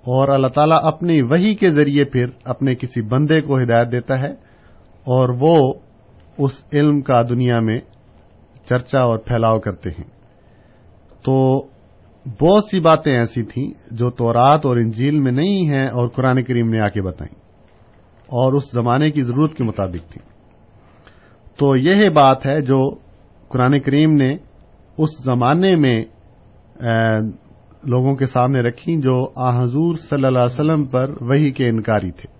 اور 0.00 0.28
اللہ 0.28 0.46
تعالیٰ 0.46 0.78
اپنی 0.82 1.22
وہی 1.22 1.54
کے 1.54 1.70
ذریعے 1.70 2.04
پھر 2.04 2.26
اپنے 2.44 2.74
کسی 2.74 3.02
بندے 3.02 3.40
کو 3.40 3.58
ہدایت 3.58 3.92
دیتا 3.92 4.18
ہے 4.18 4.30
اور 4.90 5.36
وہ 5.40 5.74
اس 6.38 6.64
علم 6.72 7.00
کا 7.00 7.22
دنیا 7.22 7.60
میں 7.60 7.78
چرچا 8.68 9.00
اور 9.00 9.18
پھیلاؤ 9.18 9.58
کرتے 9.58 9.90
ہیں۔ 9.90 10.10
تو 11.22 11.66
بہت 12.26 12.64
سی 12.70 12.80
باتیں 12.80 13.18
ایسی 13.18 13.42
تھیں 13.42 13.70
جو 13.90 14.10
تورات 14.10 14.66
اور 14.66 14.76
انجیل 14.76 15.20
میں 15.20 15.32
نہیں 15.32 15.68
ہیں 15.68 15.86
اور 15.86 16.08
قرآن 16.08 16.42
کریم 16.42 16.70
نے 16.70 16.80
آ 16.80 16.88
کے 16.88 17.02
بتائیں 17.02 17.40
اور 18.26 18.52
اس 18.52 18.64
زمانے 18.72 19.10
کی 19.10 19.20
ضرورت 19.20 19.54
کے 19.54 19.64
مطابق 19.64 20.12
تھی 20.12 20.20
تو 21.56 21.76
یہ 21.76 22.08
بات 22.08 22.46
ہے 22.46 22.60
جو 22.60 22.94
قرآن 23.48 23.80
کریم 23.80 24.14
نے 24.14 24.36
اس 24.98 25.24
زمانے 25.24 25.76
میں 25.76 26.04
لوگوں 27.84 28.14
کے 28.16 28.26
سامنے 28.26 28.60
رکھی 28.60 29.00
جو 29.00 29.28
آ، 29.36 29.62
حضور 29.62 29.96
صلی 29.96 30.24
اللہ 30.24 30.38
علیہ 30.38 30.60
وسلم 30.60 30.84
پر 30.84 31.10
وہی 31.20 31.50
کے 31.50 31.68
انکاری 31.68 32.10
تھے۔ 32.10 32.36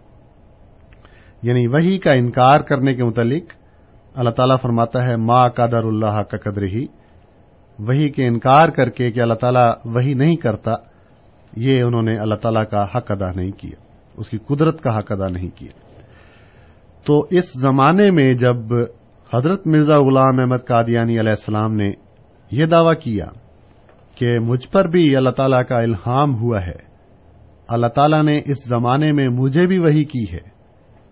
یعنی 1.43 1.67
وہی 1.67 1.99
کا 1.99 2.13
انکار 2.13 2.61
کرنے 2.61 2.95
کے 2.95 3.05
متعلق 3.05 3.43
اللہ 4.15 4.31
تعالیٰ 4.31 4.57
فرماتا 4.63 5.03
ہے، 5.03 5.17
ما 5.17 5.49
قدر 5.49 5.85
اللہ 5.85 6.23
کا 6.23 6.37
قدر 6.37 6.63
ہی 6.63 6.87
وہی 7.79 8.09
کے 8.09 8.27
انکار 8.27 8.69
کر 8.69 8.91
کے 8.91 9.11
کہ 9.11 9.21
اللہ 9.21 9.35
تعالیٰ 9.35 9.73
وہی 9.85 10.15
نہیں 10.15 10.37
کرتا، 10.37 10.73
یہ 11.57 11.83
انہوں 11.83 12.03
نے 12.03 12.19
اللہ 12.19 12.35
تعالیٰ 12.35 12.65
کا 12.71 12.85
حق 12.85 13.11
ادا 13.11 13.33
نہیں 13.33 13.51
کیا، 13.51 13.83
اس 14.17 14.31
کی 14.31 14.39
قدرت 14.39 14.81
کا 14.81 14.99
حق 14.99 15.13
ادا 15.13 15.29
نہیں 15.29 15.51
کیا۔ 15.57 15.87
تو 17.07 17.27
اس 17.31 17.45
زمانے 17.61 18.11
میں 18.11 18.35
جب 18.35 18.57
حضرت 19.35 19.67
مرزا 19.67 19.99
غلام 19.99 20.41
احمد 20.41 20.67
قادیانی 20.69 21.21
علیہ 21.21 21.31
السلام 21.31 21.75
نے 21.75 21.91
یہ 22.51 22.67
دعویٰ 22.67 22.95
کیا 23.01 23.27
کہ 24.15 24.39
مجھ 24.39 24.69
پر 24.69 24.89
بھی 24.89 25.17
اللہ 25.17 25.31
تعالیٰ 25.31 25.67
کا 25.69 25.79
الہام 25.79 26.35
ہوا 26.35 26.59
ہے، 26.67 26.87
اللہ 27.69 27.87
تعالیٰ 27.87 28.23
نے 28.23 28.39
اس 28.39 28.69
زمانے 28.69 29.13
میں 29.13 29.29
مجھے 29.29 29.67
بھی 29.67 29.79
وہی 29.79 30.05
کی 30.05 30.25
ہے 30.33 30.57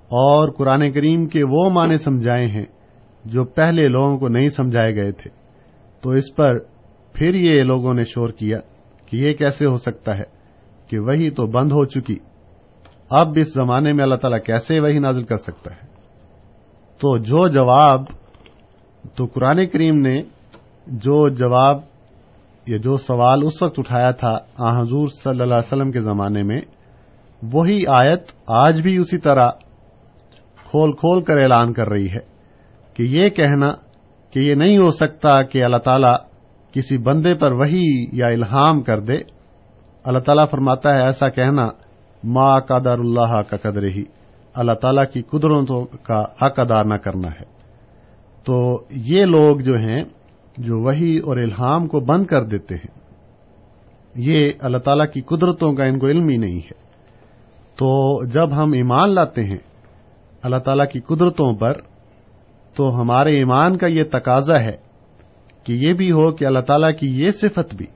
اور 0.04 0.52
قرآن 0.52 0.92
کریم 0.92 1.26
کے 1.26 1.40
وہ 1.50 1.71
معنی 1.71 1.99
سمجھائے 1.99 2.47
ہیں 2.47 2.64
جو 3.25 3.44
پہلے 3.44 3.88
لوگوں 3.88 4.18
کو 4.18 4.28
نہیں 4.28 4.49
سمجھائے 4.49 4.94
گئے 4.94 5.12
تھے۔ 5.12 5.43
تو 6.04 6.11
اس 6.11 6.34
پر 6.37 6.58
پھر 7.12 7.34
یہ 7.34 7.62
لوگوں 7.62 7.94
نے 7.94 8.02
شور 8.02 8.28
کیا 8.28 8.58
کہ 9.06 9.16
یہ 9.16 9.32
کیسے 9.32 9.66
ہو 9.66 9.76
سکتا 9.76 10.18
ہے 10.18 10.23
کہ 10.88 10.99
وہی 10.99 11.30
تو 11.30 11.46
بند 11.46 11.73
ہو 11.73 11.84
چکی۔ 11.84 12.16
اب 13.11 13.28
اس 13.37 13.54
زمانے 13.54 13.92
میں 13.92 14.04
اللہ 14.04 14.14
تعالیٰ 14.14 14.38
کیسے 14.46 14.80
وہی 14.80 14.99
نازل 14.99 15.23
کر 15.23 15.37
سکتا 15.37 15.70
ہے؟ 15.70 15.87
تو 17.00 17.18
جو 17.18 17.49
جواب 17.49 18.02
تو 19.14 19.26
قرآن 19.26 19.66
کریم 19.66 20.00
نے 20.00 20.23
جو 20.87 21.28
جواب 21.28 21.80
یا 22.66 22.76
جو 22.76 22.96
سوال 22.96 23.46
اس 23.46 23.62
وقت 23.62 23.78
اٹھایا 23.78 24.11
تھا 24.11 24.37
آ 24.58 24.80
حضور 24.80 25.08
صلی 25.08 25.40
اللہ 25.40 25.54
علیہ 25.54 25.75
وسلم 25.75 25.90
کے 25.90 26.00
زمانے 26.00 26.42
میں، 26.42 26.61
وہی 27.42 27.87
آیت 27.87 28.23
آج 28.46 28.80
بھی 28.80 28.96
اسی 28.96 29.18
طرح 29.18 29.50
کھول 30.70 30.92
کھول 30.92 31.23
کر 31.23 31.38
اعلان 31.38 31.73
کر 31.73 31.88
رہی 31.88 32.11
ہے 32.11 32.20
کہ 32.94 33.02
یہ 33.02 33.28
کہنا 33.28 33.83
کہ 34.34 34.40
یہ 34.40 34.54
نہیں 34.54 34.76
ہو 34.76 34.90
سکتا 34.90 35.42
کہ 35.42 35.64
اللہ 35.64 35.76
تعالی 35.76 36.12
کسی 36.72 36.98
بندے 36.98 37.34
پر 37.34 37.52
وہی 37.52 38.06
یا 38.12 38.26
الہام 38.26 38.82
کر 38.82 39.00
دے۔ 39.00 39.16
اللہ 40.04 40.18
تعالیٰ 40.18 40.44
فرماتا 40.50 40.90
ہے 40.90 41.02
ایسا 41.02 41.28
کہنا، 41.28 41.68
ما 42.24 42.60
قدر 42.60 42.98
اللہ 42.98 43.42
کا 43.42 43.56
قدر 43.56 43.82
ہی۔ 43.82 44.04
اللہ 44.54 44.72
تعالیٰ 44.82 45.04
کی 45.12 45.22
قدرتوں 45.22 45.84
کا 46.02 46.22
حق 46.22 46.58
ادا 46.58 46.82
نہ 46.82 46.94
کرنا 46.94 47.28
ہے۔ 47.28 47.44
تو 48.44 48.84
یہ 48.90 49.24
لوگ 49.24 49.56
جو 49.58 49.74
ہیں، 49.74 50.04
جو 50.58 50.80
وہی 50.80 51.18
اور 51.18 51.36
الہام 51.36 51.86
کو 51.86 52.00
بند 52.00 52.26
کر 52.26 52.44
دیتے 52.44 52.74
ہیں، 52.74 53.00
یہ 54.14 54.50
اللہ 54.60 54.78
تعالیٰ 54.78 55.06
کی 55.14 55.20
قدرتوں 55.20 55.72
کا 55.72 55.84
ان 55.84 55.98
کو 55.98 56.06
علم 56.06 56.28
ہی 56.28 56.36
نہیں 56.36 56.58
ہے۔ 56.58 56.84
تو 57.76 58.24
جب 58.24 58.56
ہم 58.56 58.72
ایمان 58.72 59.14
لاتے 59.14 59.44
ہیں، 59.44 59.58
اللہ 60.42 60.58
تعالیٰ 60.58 60.86
کی 60.92 61.00
قدرتوں 61.00 61.56
پر 61.56 61.72
تو 62.74 63.00
ہمارے 63.00 63.30
ایمان 63.30 63.76
کا 63.76 63.86
یہ 63.86 64.02
تقاضا 64.12 64.60
ہے 64.60 64.76
کہ 65.64 65.72
یہ 65.72 65.92
بھی 65.92 66.12
ہو 66.12 66.32
کہ 66.32 66.44
اللہ 66.44 66.60
تعالیٰ 66.60 66.90
کی 67.00 67.22
یہ 67.22 67.28
صفت 67.28 67.74
بھی 67.74 67.86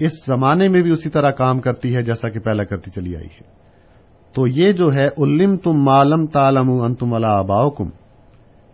اس 0.00 0.12
زمانے 0.26 0.68
میں 0.68 0.82
بھی 0.82 0.90
اسی 0.90 1.10
طرح 1.10 1.30
کام 1.30 1.60
کرتی 1.60 1.96
ہے 1.96 2.02
جیسا 2.02 2.28
کہ 2.28 2.40
پہلا 2.40 2.64
کرتی 2.64 2.90
چلی 2.90 3.16
آئی 3.16 3.26
ہے۔ 3.26 3.62
تو 4.32 4.46
یہ 4.46 4.72
جو 4.72 4.92
ہے 4.94 5.08
علم 5.18 5.56
تم 5.56 5.72
معلم 5.72 6.26
تالم 6.26 6.70
ان 6.82 6.94
تم 6.94 7.14
اللہ 7.14 7.26
آباؤکم۔ 7.26 7.88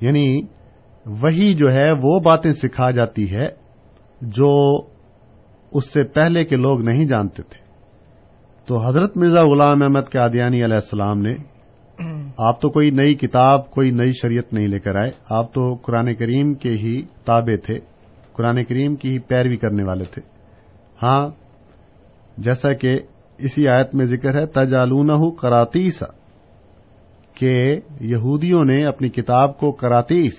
یعنی 0.01 0.43
وہی 1.07 1.55
جو 1.55 1.67
ہے، 1.73 1.93
وہ 1.93 2.21
باتیں 2.21 2.53
سکھا 2.53 2.91
جاتی 2.91 3.35
ہے 3.35 3.49
جو 4.21 4.81
اس 5.73 5.93
سے 5.93 6.05
پہلے 6.05 6.45
کے 6.45 6.57
لوگ 6.57 6.81
نہیں 6.81 7.05
جانتے 7.05 7.43
تھے۔ 7.43 7.65
تو 8.67 8.87
حضرت 8.87 9.17
مرزا 9.17 9.43
غلام 9.45 9.83
احمد 9.83 10.11
قادیانی 10.13 10.65
علیہ 10.65 10.75
السلام 10.75 11.21
نے 11.21 11.58
آپ 12.39 12.61
تو 12.61 12.71
کوئی 12.71 12.91
نئی 12.91 13.15
کتاب، 13.15 13.71
کوئی 13.71 13.91
نئی 13.91 14.13
شریعت 14.13 14.53
نہیں 14.53 14.69
لے 14.69 14.79
کر 14.79 14.97
آئے۔ 14.97 15.11
آپ 15.31 15.55
تو 15.55 15.75
قرآن 15.75 16.15
کریم 16.15 16.55
کے 16.55 16.71
ہی 16.71 17.03
تابع 17.25 17.67
تھے، 17.67 17.79
قرآن 18.33 18.65
کریم 18.65 18.97
کی 18.97 19.13
ہی 19.13 19.19
پیروی 19.19 19.57
کرنے 19.57 19.83
والے 19.83 20.05
تھے۔ 20.05 20.23
ہاں 21.03 21.27
جیسا 22.39 22.73
کہ 22.73 23.01
اسی 23.39 23.69
آیت 23.69 23.95
میں 23.95 24.07
ذکر 24.07 24.41
ہے 24.41 24.47
تجالون 24.47 25.37
کراتیسا 25.37 26.07
کہ 27.35 27.81
یہودیوں 28.01 28.65
نے 28.65 28.85
اپنی 28.85 29.09
کتاب 29.09 29.59
کو 29.59 29.73
کراتیس 29.73 30.35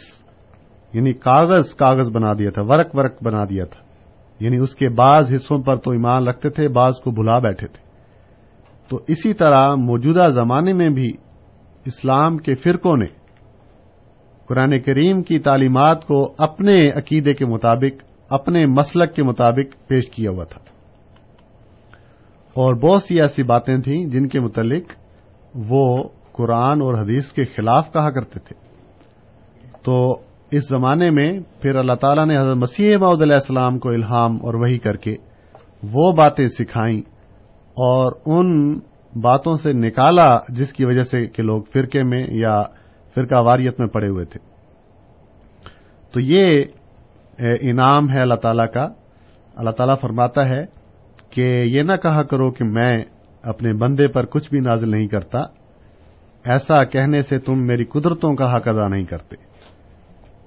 یعنی 0.93 1.13
کاغذ 1.13 1.73
کاغذ 1.73 2.11
بنا 2.11 2.33
دیا 2.33 2.49
تھا، 2.49 2.61
ورق 2.61 2.87
ورق 2.93 3.23
بنا 3.23 3.43
دیا 3.43 3.65
تھا۔ 3.65 3.81
یعنی 4.39 4.57
اس 4.57 4.75
کے 4.75 4.89
بعض 4.89 5.33
حصوں 5.33 5.59
پر 5.59 5.75
تو 5.75 5.91
ایمان 5.91 6.27
رکھتے 6.27 6.49
تھے، 6.49 6.67
بعض 6.67 6.93
کو 6.93 7.11
بھلا 7.11 7.39
بیٹھے 7.39 7.67
تھے۔ 7.67 7.83
تو 8.87 8.99
اسی 9.07 9.33
طرح 9.33 9.75
موجودہ 9.75 10.27
زمانے 10.31 10.73
میں 10.73 10.89
بھی 10.89 11.13
اسلام 11.85 12.37
کے 12.37 12.53
فرقوں 12.53 12.97
نے 12.97 13.05
قرآن 14.47 14.79
کریم 14.79 15.21
کی 15.21 15.39
تعلیمات 15.39 16.07
کو 16.07 16.33
اپنے 16.37 16.87
عقیدے 16.87 17.33
کے 17.33 17.45
مطابق، 17.45 18.03
اپنے 18.29 18.65
مسلک 18.65 19.15
کے 19.15 19.23
مطابق 19.23 19.87
پیش 19.87 20.09
کیا 20.09 20.31
ہوا 20.31 20.43
تھا۔ 20.43 20.61
اور 22.53 22.75
بہت 22.75 23.03
سی 23.03 23.21
ایسی 23.21 23.43
باتیں 23.43 23.77
تھیں 23.77 24.05
جن 24.05 24.27
کے 24.27 24.39
متعلق 24.39 24.91
وہ 25.55 26.03
قرآن 26.31 26.81
اور 26.81 26.93
حدیث 26.93 27.31
کے 27.31 27.45
خلاف 27.45 27.93
کہا 27.93 28.09
کرتے 28.09 28.39
تھے۔ 28.39 28.69
تو 29.83 30.17
اس 30.51 30.69
زمانے 30.69 31.09
میں 31.09 31.39
پھر 31.61 31.75
اللہ 31.75 31.93
تعالیٰ 31.93 32.25
نے 32.25 32.37
حضرت 32.37 32.57
مسیح 32.57 32.97
معود 32.97 33.21
علیہ 33.21 33.33
السلام 33.33 33.79
کو 33.79 33.89
الہام 33.89 34.35
اور 34.35 34.53
وہی 34.53 34.77
کر 34.77 34.95
کے 34.95 35.15
وہ 35.93 36.11
باتیں 36.11 36.45
سکھائیں 36.45 36.99
اور 37.69 38.11
ان 38.25 38.79
باتوں 39.15 39.55
سے 39.55 39.73
نکالا 39.73 40.37
جس 40.49 40.73
کی 40.73 40.85
وجہ 40.85 41.03
سے 41.03 41.21
کہ 41.21 41.43
لوگ 41.43 41.63
فرقے 41.73 42.03
میں 42.03 42.27
یا 42.29 42.63
فرقہ 43.15 43.35
واریت 43.35 43.79
میں 43.79 43.87
پڑے 43.87 44.09
ہوئے 44.09 44.25
تھے۔ 44.25 44.39
تو 46.11 46.21
یہ 46.21 46.63
انعام 47.61 48.11
ہے 48.11 48.21
اللہ 48.21 48.35
تعالیٰ 48.35 48.65
کا۔ 48.73 48.87
اللہ 49.55 49.69
تعالیٰ 49.69 49.99
فرماتا 50.01 50.49
ہے 50.49 50.65
کہ 51.29 51.41
یہ 51.41 51.81
نہ 51.81 51.91
کہا 52.03 52.23
کرو 52.23 52.51
کہ 52.51 52.65
میں 52.65 53.03
اپنے 53.43 53.73
بندے 53.73 54.07
پر 54.07 54.25
کچھ 54.25 54.49
بھی 54.49 54.59
نازل 54.59 54.91
نہیں 54.91 55.07
کرتا۔ 55.07 55.39
ایسا 56.45 56.83
کہنے 56.83 57.21
سے 57.21 57.39
تم 57.39 57.53
میری 57.67 57.83
قدرتوں 57.83 58.35
کا 58.35 58.57
حق 58.57 58.67
ادا 58.67 58.87
نہیں 58.87 59.05
کرتے۔ 59.05 59.35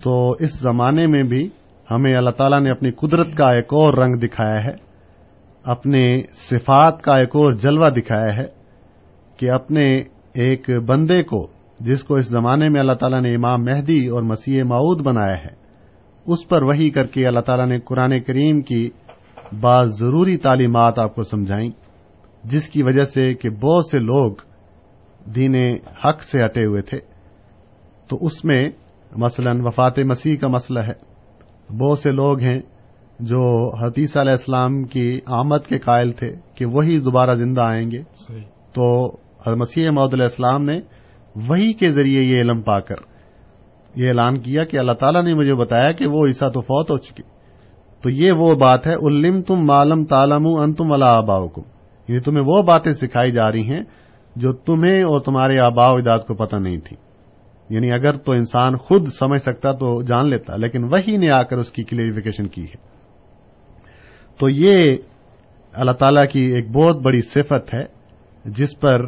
تو 0.03 0.31
اس 0.31 0.59
زمانے 0.59 1.07
میں 1.07 1.23
بھی 1.23 1.49
ہمیں 1.91 2.17
اللہ 2.17 2.31
تعالیٰ 2.31 2.61
نے 2.61 2.71
اپنی 2.71 2.91
قدرت 2.91 3.27
کا 3.37 3.53
ایک 3.53 3.65
اور 3.65 3.95
رنگ 3.95 4.15
دکھایا 4.15 4.65
ہے۔ 4.65 4.92
اپنے 5.65 6.23
صفات 6.35 7.03
کا 7.03 7.17
ایک 7.17 7.29
اور 7.29 7.53
جلوہ 7.53 7.89
دکھایا 7.89 8.37
ہے 8.37 8.47
کہ 9.37 9.51
اپنے 9.51 9.85
ایک 10.35 10.71
بندے 10.71 11.23
کو، 11.23 11.47
جس 11.81 12.05
کو 12.05 12.15
اس 12.15 12.27
زمانے 12.27 12.69
میں 12.69 12.81
اللہ 12.81 12.93
تعالیٰ 12.93 13.21
نے 13.21 13.35
امام 13.35 13.65
مہدی 13.65 14.07
اور 14.07 14.23
مسیح 14.23 14.63
معود 14.63 15.07
بنایا 15.07 15.39
ہے، 15.39 15.55
اس 16.27 16.49
پر 16.49 16.63
وہی 16.63 16.91
کر 16.91 17.07
کے 17.07 17.27
اللہ 17.27 17.41
تعالیٰ 17.41 17.67
نے 17.67 17.79
قرآن 17.81 18.21
کریم 18.21 18.61
کی 18.61 18.91
بعض 19.61 19.99
ضروری 19.99 20.37
تعلیمات 20.37 20.99
آپ 20.99 21.15
کو 21.15 21.23
سمجھائیں، 21.23 21.71
جس 22.45 22.69
کی 22.69 22.83
وجہ 22.83 23.03
سے 23.03 23.35
کہ 23.35 23.51
بہت 23.51 23.87
سے 23.87 23.99
لوگ 23.99 24.35
دین 25.35 25.55
حق 26.05 26.23
سے 26.23 26.45
ہٹے 26.45 26.67
ہوئے 26.67 26.83
تھے۔ 26.83 26.99
تو 28.09 28.19
اس 28.21 28.45
میں 28.45 28.69
مثلا 29.17 29.51
وفات 29.55 29.99
مسیح 29.99 30.37
کا 30.37 30.47
مسئلہ 30.47 30.81
ہے، 30.81 31.13
بہت 31.79 31.99
سے 31.99 32.11
لوگ 32.13 32.41
ہیں 32.41 32.61
جو 33.23 33.75
حدیث 33.77 34.17
علیہ 34.17 34.31
السلام 34.31 34.83
کی 34.85 35.21
آمد 35.27 35.67
کے 35.69 35.79
قائل 35.79 36.13
تھے 36.13 36.35
کہ 36.55 36.67
وہی 36.67 36.99
دوبارہ 36.99 37.33
زندہ 37.33 37.61
آئیں 37.61 37.91
گے 37.91 38.03
صحیح۔ 38.29 38.43
تو 38.75 39.13
مسیح 39.57 39.91
محدود 39.91 40.15
علیہ 40.15 40.25
السلام 40.25 40.65
نے 40.65 40.81
وہی 41.37 41.73
کے 41.73 41.93
ذریعے 41.93 42.23
یہ 42.23 42.41
علم 42.41 42.63
پا 42.63 42.81
کر 42.81 42.95
یہ 43.97 44.09
اعلان 44.09 44.41
کیا 44.41 44.65
کہ 44.65 44.77
اللہ 44.77 44.93
تعالیٰ 44.93 45.23
نے 45.23 45.35
مجھے 45.35 45.55
بتایا 45.55 45.93
کہ 45.93 46.07
وہ 46.07 46.27
عیسا 46.27 46.49
تو 46.49 46.61
فوت 46.61 46.91
ہو 46.91 46.99
چکی۔ 46.99 47.23
تو 48.03 48.11
یہ 48.11 48.33
وہ 48.33 48.55
بات 48.55 48.87
ہے 48.87 48.93
علم 48.93 49.43
تم 49.43 49.55
معلوم 49.55 50.05
تالم 50.05 50.47
ان 50.47 50.75
تم 50.75 50.93
اللہ 50.93 51.05
آباؤ 51.05 51.49
کو 51.49 51.63
یعنی 52.09 52.21
تمہیں 52.21 52.45
وہ 52.47 52.63
باتیں 52.63 52.93
سکھائی 52.93 53.31
جا 53.31 53.53
رہی 53.53 53.63
ہیں 53.63 53.83
جو 54.37 54.53
تمہیں 54.53 55.03
اور 55.03 55.21
تمہارے 55.21 55.59
آبا 55.59 55.93
و 55.93 55.97
اجداد 55.97 56.19
کو 56.19 56.35
پتہ 56.35 56.57
نہیں 56.57 56.79
تھی۔ 56.79 56.97
یعنی 57.71 57.93
اگر 57.93 58.13
تو 58.13 58.33
انسان 58.33 58.77
خود 58.77 59.07
سمجھ 59.19 59.43
سکتا 59.43 59.73
تو 59.73 60.03
جان 60.03 60.31
لیتا 60.31 60.57
لیکن 60.57 60.85
وہی 60.85 61.17
نے 61.17 61.31
آ 61.31 61.43
کر 61.43 61.57
اس 61.57 61.71
کی 61.71 61.85
کلیریفیکیشن 61.85 62.47
کی 62.47 62.65
ہے۔ 62.65 62.92
تو 64.43 64.49
یہ 64.51 64.97
اللہ 65.73 65.93
تعالی 65.93 66.27
کی 66.27 66.41
ایک 66.55 66.71
بہت 66.71 66.97
بڑی 66.97 67.21
صفت 67.23 67.75
ہے، 67.75 67.83
جس 68.45 68.79
پر 68.81 69.05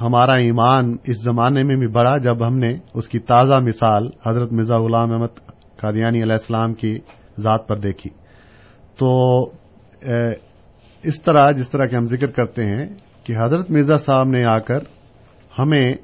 ہمارا 0.00 0.32
ایمان 0.32 0.94
اس 1.04 1.22
زمانے 1.22 1.62
میں 1.62 1.76
بھی 1.76 1.86
بڑھا، 1.86 2.16
جب 2.18 2.46
ہم 2.46 2.58
نے 2.58 2.70
اس 2.94 3.08
کی 3.08 3.18
تازہ 3.18 3.54
مثال 3.62 4.08
حضرت 4.26 4.52
مرزا 4.52 4.76
غلام 4.76 5.12
احمد 5.12 5.34
قادیانی 5.76 6.22
علیہ 6.22 6.32
السلام 6.32 6.74
کی 6.74 6.98
ذات 7.38 7.68
پر 7.68 7.76
دیکھی۔ 7.76 8.10
تو 8.98 9.10
اس 11.02 11.22
طرح، 11.22 11.50
جس 11.50 11.70
طرح 11.70 11.86
کہ 11.86 11.96
ہم 11.96 12.06
ذکر 12.06 12.30
کرتے 12.30 12.64
ہیں 12.64 12.86
کہ 13.24 13.36
حضرت 13.36 13.70
مرزا 13.70 13.96
صاحب 13.96 14.28
نے 14.28 14.44
آ 14.44 14.58
کر 14.58 14.78
ہمیں 15.58 15.94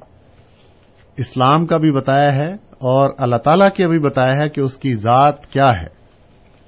اسلام 1.17 1.65
کا 1.65 1.77
بھی 1.77 1.91
بتایا 1.91 2.33
ہے 2.35 2.53
اور 2.91 3.09
اللہ 3.17 3.37
تعالی 3.37 3.65
کا 3.77 3.87
بھی 3.87 3.99
بتایا 3.99 4.37
ہے 4.37 4.49
کہ 4.49 4.61
اس 4.61 4.77
کی 4.77 4.95
ذات 4.95 5.45
کیا 5.45 5.81
ہے، 5.81 5.87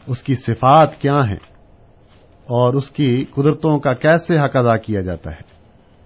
اس 0.08 0.24
کی 0.24 0.36
صفات 0.36 1.00
کیا 1.02 1.20
ہیں۔ 1.30 1.51
اور 2.52 2.74
اس 2.74 2.90
کی 2.92 3.10
قدرتوں 3.26 3.78
کا 3.80 3.94
کیسے 3.94 4.38
حق 4.40 4.56
ادا 4.56 4.76
کیا 4.78 5.02
جاتا 5.02 5.32
ہے؟ 5.32 5.44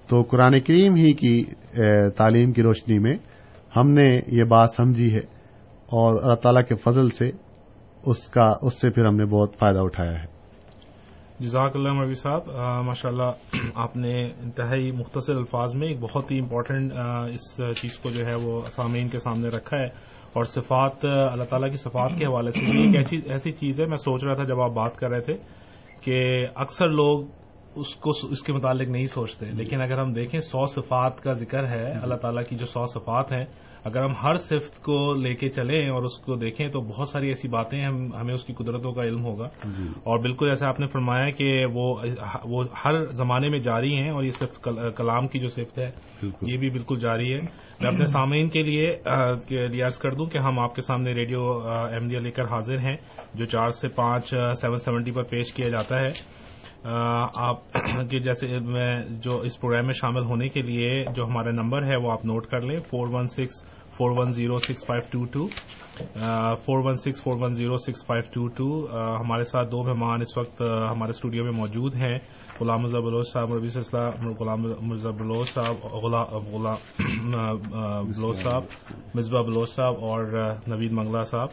تو 0.10 0.22
قرآن 0.22 0.60
کریم 0.60 0.96
ہی 0.96 1.14
کی 1.14 1.44
تعلیم 2.18 2.52
کی 2.52 2.62
روشنی 2.62 3.00
میں 3.00 3.16
ہم 3.76 3.92
نے 3.92 4.08
یہ 4.28 4.44
بات 4.44 4.70
سمجھی 4.72 5.14
ہے 5.14 5.24
اور 5.92 6.24
اللہ 6.24 6.36
تعالیٰ 6.36 6.64
کے 6.64 6.76
فضل 6.76 7.10
سے 7.10 7.30
اس 8.06 8.30
کا، 8.30 8.46
اس 8.62 8.82
سے 8.82 8.90
پھر 8.90 9.06
ہم 9.06 9.16
نے 9.16 9.26
بہت 9.26 9.56
فائدہ 9.60 9.80
اٹھایا 9.80 10.12
ہے۔ 10.12 10.34
جزاک 11.40 11.76
اللہ 11.76 11.94
مروی 11.94 12.14
صاحب 12.14 12.48
ماشاء 12.86 13.10
اللہ 13.10 13.58
آپ 13.76 13.96
نے 13.98 14.14
انتہائی 14.44 14.92
مختصر 14.92 15.38
الفاظ 15.38 15.76
میں 15.76 15.88
ایک 15.88 16.00
بہت 16.00 16.32
ہی 16.32 16.40
امپورٹنٹ 16.40 16.94
اس 17.34 17.56
چیز 17.82 17.98
کو 18.00 18.10
جو 18.10 18.26
ہے 18.26 18.36
وہ 18.44 18.62
سامعین 18.72 19.08
کے 19.08 19.18
سامنے 19.18 19.48
رکھا 19.48 19.78
ہے 19.78 19.88
اور 20.34 20.44
صفات 20.44 21.06
اللہ 21.06 21.44
تعالیٰ 21.44 21.72
کی 21.72 21.78
صفات 21.78 22.12
کے 22.20 22.26
حوالے 22.26 22.52
سے 22.52 22.66
ایک 22.66 23.28
ایسی 23.28 23.52
چیز 23.52 23.82
ہے، 23.82 23.86
میں 23.86 23.98
سوچ 23.98 24.24
رہا 24.24 24.34
تھا 24.34 24.44
جب 24.44 24.62
آپ 24.62 24.72
بات 24.72 24.96
کر 24.96 25.10
رہے 25.10 25.20
تھے 25.20 25.34
کہ 26.06 26.46
اکثر 26.56 26.88
لوگ 26.88 27.24
اس 27.76 27.96
کو 27.96 28.12
اس 28.30 28.42
کے 28.42 28.54
متعلق 28.54 28.88
نہیں 28.88 29.08
سوچتے 29.08 29.46
لیکن 29.52 29.82
اگر 29.82 30.00
ہم 30.00 30.12
دیکھیں 30.14 30.40
سو 30.40 30.66
صفات 30.66 31.22
کا 31.22 31.34
ذکر 31.34 31.68
ہے 31.68 31.86
اللہ 31.92 32.16
تعالیٰ 32.16 32.44
کی 32.50 32.56
جو 32.56 32.66
سو 32.66 32.86
صفات 32.86 33.32
ہیں 33.32 33.46
اگر 33.86 34.04
ہم 34.04 34.12
ہر 34.24 34.36
صفت 34.36 34.84
کو 34.84 35.14
لے 35.14 35.36
کے 35.36 35.50
چلیں 35.50 35.90
اور 35.90 36.04
اس 36.04 36.18
کو 36.18 36.36
دیکھیں 36.36 36.68
تو 36.68 36.82
بہت 36.82 37.08
ساری 37.08 37.28
ایسی 37.28 37.48
باتیں 37.48 37.86
ہم 37.86 38.16
ہمیں 38.16 38.34
اس 38.34 38.44
کی 38.44 38.54
قدرتوں 38.54 38.94
کا 38.94 39.02
علم 39.02 39.26
ہوگا۔ 39.26 39.46
اور 39.82 40.20
بالکل 40.20 40.48
جیسے 40.48 40.66
آپ 40.66 40.80
نے 40.80 40.88
فرمایا 40.88 41.30
کہ 41.30 41.66
وہ 41.74 41.96
وہ 42.46 42.64
ہر 42.86 43.06
زمانے 43.06 43.50
میں 43.50 43.60
جاری 43.60 43.96
ہیں 43.96 44.10
اور 44.10 44.24
یہ 44.24 44.32
صرف 44.32 44.68
کلام 44.96 45.28
کی 45.28 45.40
جو 45.40 45.50
صفت 45.50 45.80
ہے 45.80 45.92
یہ 46.42 46.58
بھی 46.58 46.70
بالکل 46.70 47.00
جاری 47.00 47.34
ہے۔ 47.34 47.40
میں 47.82 47.88
اپنے 47.88 48.06
سامعین 48.06 48.48
کے 48.50 48.64
لیے 48.64 48.98
ریاض 49.52 50.00
کر 50.00 50.12
دوں 50.12 50.26
کہ 50.26 50.38
ہم 50.38 50.60
آپ 50.60 50.76
کے 50.76 50.82
سامنے 50.82 51.14
ریڈیو 51.14 51.42
ایم 51.68 52.10
لے 52.10 52.32
کر 52.32 52.44
حاضر 52.44 52.78
ہیں 52.80 52.98
جو 53.34 53.46
چار 53.46 53.70
سے 53.70 53.88
پانچ 53.88 54.30
سیون 54.30 54.78
سیونٹی 54.78 55.12
پر 55.12 55.24
پیش 55.24 55.54
کیا 55.54 55.70
جاتا 55.70 56.04
ہے۔ 56.04 56.10
آپ 56.86 57.74
کے 58.10 58.20
جیسے 58.20 58.60
میں 58.60 58.92
جو 59.22 59.38
اس 59.40 59.60
پروگرام 59.60 59.86
میں 59.86 59.94
شامل 59.94 60.26
ہونے 60.26 60.50
کے 60.50 60.62
لیے 60.62 60.90
جو 61.16 61.24
ہمارا 61.24 61.52
نمبر 61.52 61.84
ہے 61.84 61.96
وہ 61.96 62.12
آپ 62.12 62.26
نوٹ 62.26 62.48
کر 62.48 62.62
لیں 62.62 62.80
four 62.80 63.08
one 63.08 63.28
six 63.28 63.64
four 63.98 64.12
one 64.18 64.32
zero 64.32 64.58
six 64.58 64.86
five 64.86 65.04
two 65.12 65.26
two 65.26 65.48
four 66.66 66.86
one 66.86 66.96
six 66.96 67.24
four 67.24 67.34
one 67.42 67.54
zero 67.54 67.76
six 67.76 68.06
five 68.08 68.24
two 68.34 68.48
two 68.48 68.68
ہمارے 69.22 69.44
ساتھ 69.44 69.72
دو 69.72 69.84
مہمان 69.84 70.22
اس 70.22 70.38
وقت 70.38 70.62
ہمارے 70.62 71.10
اسٹوڈیو 71.10 71.44
میں 71.44 71.52
موجود 71.52 71.96
ہیں، 71.96 72.18
غلام 72.60 72.82
مرزا 72.82 73.00
بلوچ 73.00 73.28
صاحب 73.34 73.54
ربی 73.54 73.68
اسلام 73.80 74.28
غلام 74.40 74.62
مرزا 74.82 75.12
بلوچ 75.12 75.50
صاحب 75.50 75.86
غلام 76.04 76.76
بلوچ 78.08 78.38
صاحب، 78.38 78.64
مصباح 79.14 79.42
بلوچ 79.42 79.70
صاحب 79.70 80.04
اور 80.06 80.24
نوید 80.68 80.92
منگلا 80.92 81.24
صاحب۔ 81.24 81.50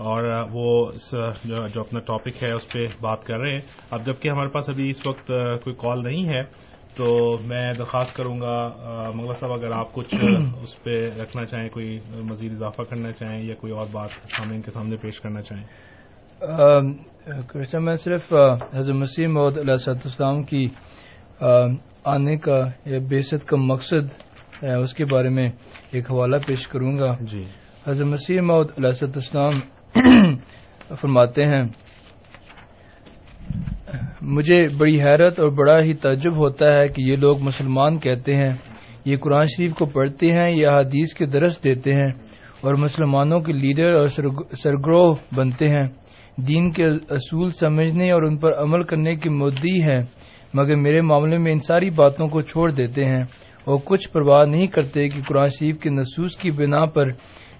اور 0.00 0.24
وہ 0.52 0.92
جو 1.44 1.80
اپنا 1.80 2.00
ٹاپک 2.00 2.42
ہے 2.42 2.50
اس 2.52 2.72
پہ 2.72 2.86
بات 3.00 3.24
کر 3.24 3.38
رہے 3.38 3.52
ہیں۔ 3.52 3.60
اب 3.90 4.06
جبکہ 4.06 4.28
ہمارے 4.28 4.48
پاس 4.48 4.68
ابھی 4.68 4.88
اس 4.88 5.06
وقت 5.06 5.26
کوئی 5.64 5.74
کال 5.74 6.02
نہیں 6.02 6.28
ہے 6.28 6.42
تو 6.96 7.38
میں 7.46 7.72
درخواست 7.72 8.16
کروں 8.16 8.40
گا 8.40 8.54
منگلا 9.14 9.32
صاحب 9.32 9.52
اگر 9.52 9.72
آپ 9.72 9.92
کچھ 9.94 10.14
اس 10.62 10.82
پہ 10.82 11.08
رکھنا 11.20 11.44
چاہیں 11.44 11.68
کوئی 11.68 11.98
مزید 12.22 12.52
اضافہ 12.52 12.82
کرنا 12.82 13.12
چاہیں 13.12 13.42
یا 13.42 13.54
کوئی 13.54 13.72
اور 13.72 13.86
بات 13.92 14.10
سامنے 14.10 14.60
کے 14.60 14.70
سامنے 14.70 14.96
پیش 14.96 15.20
کرنا 15.20 15.42
چاہیں۔ 15.42 15.64
کرشن 17.48 17.84
میں 17.84 17.94
صرف 17.94 18.32
حضرت 18.74 18.96
مسیح 18.96 19.26
محدود 19.26 19.58
علیہ 19.58 19.76
صد 19.76 20.00
السلام 20.04 20.42
کی 20.42 20.68
آنے 22.04 22.36
کا 22.36 22.58
یا 22.84 22.98
بیست 23.08 23.46
کا 23.48 23.56
مقصد 23.56 24.10
اس 24.62 24.94
کے 24.94 25.04
بارے 25.04 25.28
میں 25.28 25.48
ایک 25.90 26.10
حوالہ 26.10 26.36
پیش 26.46 26.68
کروں 26.68 26.98
گا۔ 26.98 27.14
جی۔ 27.20 27.44
حضرت 27.86 28.06
مسیح 28.06 28.40
محدود 28.40 28.70
علیہ 28.78 28.90
صد 28.90 29.16
السلام 29.16 29.60
فرماتے 31.00 31.44
ہیں، 31.44 31.62
مجھے 34.22 34.76
بڑی 34.78 35.00
حیرت 35.00 35.40
اور 35.40 35.48
بڑا 35.48 35.80
ہی 35.80 35.94
تعجب 35.94 36.36
ہوتا 36.36 36.72
ہے 36.72 36.88
کہ 36.88 37.02
یہ 37.02 37.16
لوگ 37.16 37.40
مسلمان 37.40 37.98
کہتے 37.98 38.34
ہیں، 38.34 38.50
یہ 39.04 39.16
قرآن 39.16 39.44
شریف 39.44 39.74
کو 39.74 39.86
پڑھتے 39.86 40.26
ہیں 40.26 40.48
یا 40.50 40.78
حدیث 40.78 41.14
کے 41.14 41.26
درس 41.26 41.64
دیتے 41.64 41.92
ہیں 41.92 42.08
اور 42.60 42.74
مسلمانوں 42.74 43.40
کے 43.40 43.52
لیڈر 43.52 43.94
اور 43.94 44.06
سرگروہ 44.52 45.14
بنتے 45.34 45.66
ہیں۔ 45.66 45.88
دین 46.36 46.70
کے 46.70 46.84
اصول 47.10 47.50
سمجھنے 47.50 48.10
اور 48.10 48.22
ان 48.22 48.38
پر 48.38 48.52
عمل 48.52 48.82
کرنے 48.82 49.14
کی 49.14 49.28
مدعی 49.28 49.82
ہیں 49.82 50.00
مگر 50.54 50.76
میرے 50.76 51.00
معاملے 51.00 51.38
میں 51.38 51.52
ان 51.52 51.60
ساری 51.60 51.90
باتوں 51.90 52.28
کو 52.28 52.42
چھوڑ 52.42 52.70
دیتے 52.70 53.04
ہیں 53.04 53.22
اور 53.64 53.78
کچھ 53.84 54.10
پرواہ 54.10 54.44
نہیں 54.44 54.66
کرتے 54.66 55.08
کہ 55.08 55.20
قرآن 55.28 55.46
شریف 55.46 55.78
کے 55.78 55.90
نصوص 55.90 56.36
کی 56.36 56.50
بنا 56.50 56.84
پر 56.84 57.06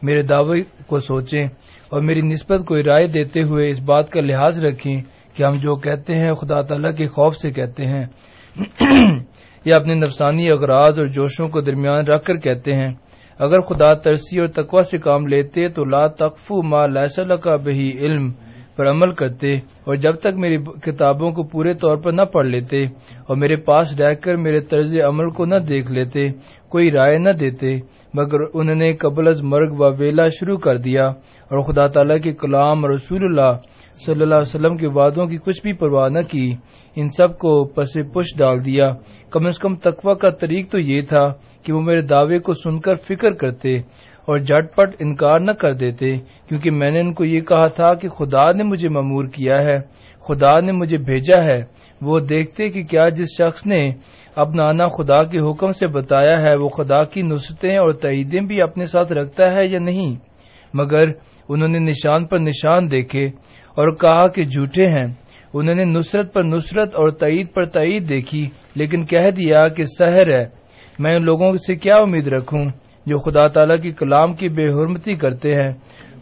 میرے 0.03 0.23
دعوے 0.23 0.63
کو 0.87 0.99
سوچیں۔ 0.99 1.49
اور 1.91 2.01
میری 2.01 2.21
نسبت 2.21 2.67
کو 2.67 2.77
رائے 2.77 3.07
دیتے 3.07 3.43
ہوئے 3.43 3.69
اس 3.69 3.81
بات 3.81 4.11
کا 4.11 4.21
لحاظ 4.21 4.65
رکھیں 4.65 5.03
کہ 5.35 5.45
ہم 5.45 5.57
جو 5.57 5.75
کہتے 5.75 6.15
ہیں 6.15 6.33
خدا 6.33 6.63
تعالی 6.63 6.89
کے 6.97 7.07
خوف 7.07 7.37
سے 7.37 7.51
کہتے 7.51 7.85
ہیں۔ 7.85 8.07
یا 9.65 9.77
اپنے 9.77 9.95
نفسانی 9.95 10.51
اغراض 10.51 10.99
اور 10.99 11.07
جوشوں 11.07 11.49
کو 11.49 11.61
درمیان 11.61 12.07
رکھ 12.07 12.25
کر 12.25 12.37
کہتے 12.37 12.75
ہیں۔ 12.75 12.95
اگر 13.39 13.61
خدا 13.61 13.95
ترسی 13.95 14.39
اور 14.39 14.47
تقوی 14.47 14.83
سے 14.83 14.99
کام 14.99 15.27
لیتے 15.27 15.69
تو 15.69 15.85
لا 15.85 16.07
تقف 16.07 16.53
ما 16.65 16.87
لاسل 16.87 17.37
کا 17.37 17.57
بہی 17.57 17.99
علم۔ 17.99 18.33
پر 18.81 18.91
عمل 18.91 19.13
کرتے 19.15 19.55
اور 19.85 19.97
جب 19.97 20.17
تک 20.17 20.37
میری 20.37 20.57
کتابوں 20.83 21.31
کو 21.31 21.43
پورے 21.53 21.75
طور 21.75 21.97
پر 22.03 22.13
نہ 22.13 22.25
پڑھ 22.33 22.47
لیتے 22.47 22.83
اور 23.27 23.37
میرے 23.37 23.57
پاس 23.69 23.95
رہ 24.01 24.15
کر 24.15 24.37
میرے 24.37 24.61
طرز 24.71 24.95
عمل 25.07 25.29
کو 25.37 25.45
نہ 25.47 25.59
دیکھ 25.69 25.93
لیتے، 25.93 26.27
کوئی 26.69 26.91
رائے 26.91 27.19
نہ 27.19 27.33
دیتے، 27.41 27.77
مگر 28.15 28.41
انہوں 28.55 28.77
نے 28.77 28.93
قبل 28.97 29.29
از 29.29 29.43
مرگ 29.43 29.81
و 29.81 29.91
ویلا 29.99 30.29
شروع 30.39 30.57
کر 30.59 30.77
دیا 30.79 31.07
اور 31.51 31.63
خدا 31.63 31.87
تعالی 31.87 32.19
کے 32.21 32.33
کلام 32.33 32.85
اور 32.85 32.95
رسول 32.95 33.25
اللہ 33.25 33.51
صلی 33.97 34.23
اللہ 34.23 34.35
علیہ 34.35 34.55
وسلم 34.55 34.77
کے 34.77 34.89
وعدوں 34.89 35.27
کی 35.27 35.37
کچھ 35.45 35.61
بھی 35.63 35.73
پرواہ 35.73 36.09
نہ 36.09 36.23
کی، 36.31 36.49
ان 36.97 37.09
سب 37.09 37.39
کو 37.39 37.53
پس 37.75 37.95
پش 38.15 38.37
ڈال 38.39 38.65
دیا۔ 38.65 38.89
کم 39.33 39.47
از 39.47 39.59
کم 39.59 39.75
تقوی 39.77 40.15
کا 40.21 40.31
طریق 40.31 40.71
تو 40.73 40.79
یہ 40.79 41.03
تھا 41.09 41.27
کہ 41.65 41.73
وہ 41.73 41.81
میرے 41.81 42.03
دعوے 42.03 42.39
کو 42.39 42.53
سن 42.53 42.79
کر 42.81 42.97
فکر 43.09 43.33
کرتے 43.33 43.77
اور 44.27 44.39
جھٹ 44.39 44.77
پٹ 44.77 44.97
انکار 45.01 45.41
نہ 45.41 45.53
کر 45.53 45.75
دیتے، 45.75 46.17
کیونکہ 46.49 46.71
میں 46.71 46.91
نے 46.91 47.01
ان 47.01 47.13
کو 47.13 47.25
یہ 47.25 47.41
کہا 47.41 47.67
تھا 47.67 47.95
کہ 47.95 48.09
خدا 48.09 48.53
نے 48.53 48.65
مجھے 48.65 48.89
ممور 48.89 49.25
کیا 49.25 49.55
ہے، 49.61 49.79
خدا 50.21 50.61
نے 50.61 50.73
مجھے 50.73 50.99
بھیجا 50.99 51.37
ہے۔ 51.45 51.63
وہ 52.01 52.21
دیکھتے 52.21 52.69
کہ 52.69 52.83
کیا 52.83 53.09
جس 53.09 53.27
شخص 53.39 53.67
نے 53.67 53.89
اپنا 54.37 54.65
آنا 54.65 54.87
خدا 54.87 55.23
کے 55.23 55.39
حکم 55.39 55.71
سے 55.71 55.87
بتایا 55.87 56.41
ہے، 56.41 56.55
وہ 56.55 56.69
خدا 56.69 57.03
کی 57.03 57.23
نصرتیں 57.23 57.77
اور 57.77 57.93
تعیدیں 57.93 58.41
بھی 58.41 58.63
اپنے 58.63 58.85
ساتھ 58.85 59.13
رکھتا 59.13 59.55
ہے 59.55 59.63
یا 59.71 59.79
نہیں؟ 59.79 60.15
مگر 60.75 61.05
انہوں 61.49 61.69
نے 61.69 61.79
نشان 61.79 62.27
پر 62.27 62.39
نشان 62.39 62.91
دیکھے 62.91 63.25
اور 63.71 63.97
کہا 63.97 64.29
کہ 64.29 64.45
جھوٹے 64.45 64.87
ہیں۔ 64.87 65.07
انہوں 65.55 65.75
نے 65.75 65.85
نصرت 65.85 66.35
پر 66.35 66.45
نصرت 66.45 66.95
اور 66.95 67.09
تعید 67.09 67.47
پر 67.55 67.65
تعید 67.65 68.09
دیکھی، 68.09 68.49
لیکن 68.75 69.05
کہہ 69.05 69.31
دیا 69.31 69.67
کہ 69.67 69.85
سحر 69.85 70.27
ہے۔ 70.27 70.45
میں 70.99 71.17
ان 71.17 71.25
لوگوں 71.25 71.57
سے 71.67 71.75
کیا 71.75 71.97
امید 71.97 72.27
رکھوں؟ 72.27 72.65
جو 73.07 73.19
خدا 73.19 73.49
تعالی 73.49 73.79
کی 73.79 73.93
کلام 73.93 74.35
کی 74.35 74.49
بے 74.49 74.65
حرمتی 74.65 75.15
کرتے 75.15 75.53
ہیں۔ 75.53 75.73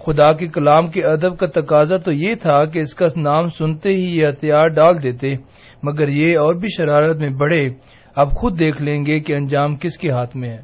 خدا 0.00 0.32
کے 0.32 0.46
کلام 0.46 0.86
کے 0.86 1.04
ادب 1.04 1.38
کا 1.38 1.46
تقاضا 1.46 1.96
تو 1.96 2.12
یہ 2.12 2.34
تھا 2.34 2.64
کہ 2.64 2.78
اس 2.78 2.94
کا 2.94 3.06
نام 3.16 3.46
سنتے 3.46 3.88
ہی 3.88 4.18
یہ 4.18 4.24
ہتھیار 4.24 4.68
ڈال 4.68 5.02
دیتے، 5.02 5.32
مگر 5.82 6.08
یہ 6.08 6.38
اور 6.38 6.54
بھی 6.54 6.68
شرارت 6.76 7.16
میں 7.16 7.30
بڑھے۔ 7.30 7.68
اب 8.16 8.30
خود 8.30 8.60
دیکھ 8.60 8.82
لیں 8.82 9.06
گے 9.06 9.20
کہ 9.20 9.32
انجام 9.32 9.76
کس 9.76 9.98
کے 9.98 10.10
ہاتھ 10.10 10.36
میں 10.36 10.48
ہے۔ 10.48 10.62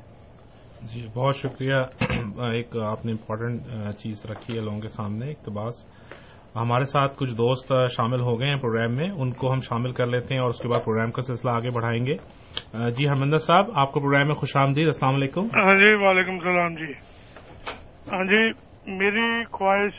جی 0.82 1.06
بہت 1.14 1.36
شکریہ۔ 1.36 1.74
ایک 2.52 2.76
آپ 2.76 3.06
نے 3.06 3.12
امپورٹنٹ 3.12 3.62
چیز 3.98 4.26
رکھی 4.30 4.56
ہے 4.56 4.60
لوگوں 4.60 4.80
کے 4.80 4.88
سامنے 4.88 5.30
اقتباس۔ 5.30 5.74
ہمارے 6.56 6.84
ساتھ 6.84 7.12
کچھ 7.16 7.30
دوست 7.30 7.72
شامل 7.96 8.20
ہو 8.20 8.40
گئے 8.40 8.48
ہیں 8.48 8.56
پروگرام 8.56 8.96
میں، 8.96 9.10
ان 9.10 9.32
کو 9.32 9.52
ہم 9.52 9.58
شامل 9.58 9.92
کر 9.92 10.06
لیتے 10.06 10.34
ہیں 10.34 10.40
اور 10.40 10.48
اس 10.48 10.60
کے 10.60 10.68
بعد 10.68 10.80
پروگرام 10.84 11.10
کا 11.10 11.22
سلسلہ 11.22 11.50
آگے 11.50 11.70
بڑھائیں 11.70 12.06
گے۔ 12.06 12.16
جی 12.54 13.08
ہرمندر 13.08 13.36
صاحب، 13.36 13.70
آپ 13.74 13.92
کو 13.92 14.00
پروگرام 14.00 14.26
میں 14.26 14.34
خوش 14.34 14.56
آمدید، 14.56 14.86
السلام 14.86 15.14
علیکم۔ 15.14 15.46
ہاں 15.54 15.74
جی 15.78 15.94
وعلیکم 15.94 16.34
السلام 16.34 16.74
جی۔ 16.74 16.92
ہاں 18.12 18.24
جی 18.24 18.42
میری 18.98 19.44
خواہش 19.52 19.94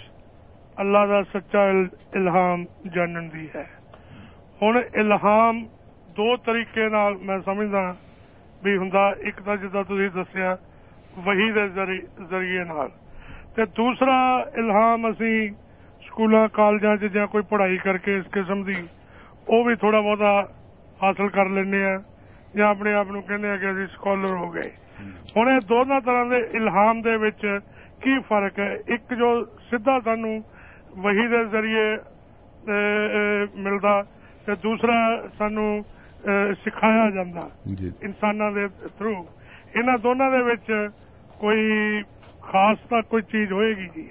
اللہ 0.77 1.05
کا 1.11 1.21
سچا 1.33 1.63
الہام 2.19 2.63
جانن 2.95 3.27
دی 3.33 3.45
ہے۔ 3.55 3.63
ہوں 4.61 4.81
الہام 5.03 5.63
دو 6.17 6.35
طریقے 6.45 6.87
نال 6.89 7.13
میں 7.27 7.37
سمجھدا 7.45 7.77
ہاں، 7.77 7.93
بھی 8.63 8.77
ہوں 8.77 8.89
ایک 8.95 9.39
تو 9.45 9.55
جدا 9.55 9.81
تھی 9.81 10.07
دسیا 10.15 10.53
وہی 11.25 11.51
دے 11.51 11.67
ذریعے 12.29 12.63
نال۔ 12.63 12.87
تے 13.55 13.65
دوسرا 13.77 14.17
الہام 14.61 15.05
اسی 15.05 15.35
سکولاں، 16.07 16.47
کالجاں 16.53 16.95
چ 16.97 17.17
کوئی 17.31 17.43
پڑھائی 17.49 17.77
کر 17.83 17.97
کے 17.97 18.15
اس 18.17 18.31
قسم 18.31 18.61
دی 18.63 18.81
وہ 19.47 19.63
بھی 19.63 19.75
تھوڑا 19.75 19.99
بہت 19.99 20.21
حاصل 21.01 21.27
کر 21.27 21.49
لینے 21.55 21.85
ہیں 21.85 21.97
یا 22.55 22.69
اپنے 22.69 22.93
آپ 22.93 23.07
کہ 23.27 23.65
اسی 23.65 23.83
اسکالر 23.83 24.33
ہو 24.33 24.53
گئے 24.53 24.69
ہوں 25.35 25.51
یہ 25.51 25.67
دونوں 25.69 25.99
طرح 26.05 26.23
دے 26.23 26.41
الہام 26.57 27.01
دے 27.01 27.15
وچ 27.21 27.45
کی 28.01 28.17
فرق 28.27 28.59
ہے 28.59 28.73
ایک 28.75 29.13
جو 29.19 29.31
سیدا 29.69 29.97
سانو 30.05 30.33
وہی 31.03 31.27
دے 31.27 31.43
ذریعے 31.51 31.85
ملتا 33.59 33.99
دوسرا 34.63 34.97
سانو 35.37 35.67
سکھایا 36.63 37.09
جا 37.09 37.23
دے 38.55 38.67
تھرو 38.97 39.13
ان 39.73 39.95
دونوں 40.03 40.29
دے 40.31 40.43
وچ 40.43 40.71
کوئی 41.39 42.01
خاص 42.41 42.87
تک 42.87 43.09
کوئی 43.09 43.23
چیز 43.31 43.51
ہوئے 43.51 43.69
گی 43.75 44.07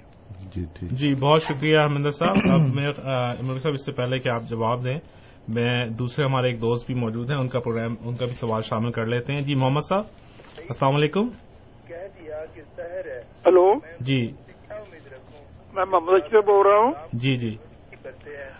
جی 0.53 0.63
جی 0.91 1.13
بہت 1.15 1.41
شکریہ 1.41 1.77
ہرمندر 1.77 2.09
صاحب 2.11 2.51
اب 2.53 2.73
میں 2.75 2.89
عمر 2.89 3.59
صاحب 3.59 3.73
اس 3.73 3.85
سے 3.85 3.91
پہلے 3.91 4.19
کہ 4.19 4.29
آپ 4.29 4.49
جواب 4.49 4.83
دیں 4.83 4.97
میں 5.47 5.85
دوسرے 5.85 6.25
ہمارے 6.25 6.47
ایک 6.47 6.61
دوست 6.61 6.87
بھی 6.87 6.95
موجود 6.95 7.31
ہیں 7.31 7.37
ان 7.37 7.47
کا 7.47 7.59
پروگرام 7.59 7.95
ان 8.05 8.15
کا 8.15 8.25
بھی 8.25 8.33
سوال 8.33 8.61
شامل 8.61 8.91
کر 8.91 9.05
لیتے 9.05 9.33
ہیں۔ 9.33 9.41
جی 9.41 9.55
محمد 9.55 9.81
صاحب 9.89 10.03
السلام 10.57 10.95
علیکم۔ 10.95 11.27
ہلو۔ 13.47 13.73
جی۔ 13.99 14.31
میں 15.73 15.85
محمد 15.85 16.13
اشرف 16.13 16.45
بول 16.45 16.67
رہا 16.67 16.77
ہوں۔ 16.77 16.91
جی 17.13 17.35
جی۔ 17.35 17.55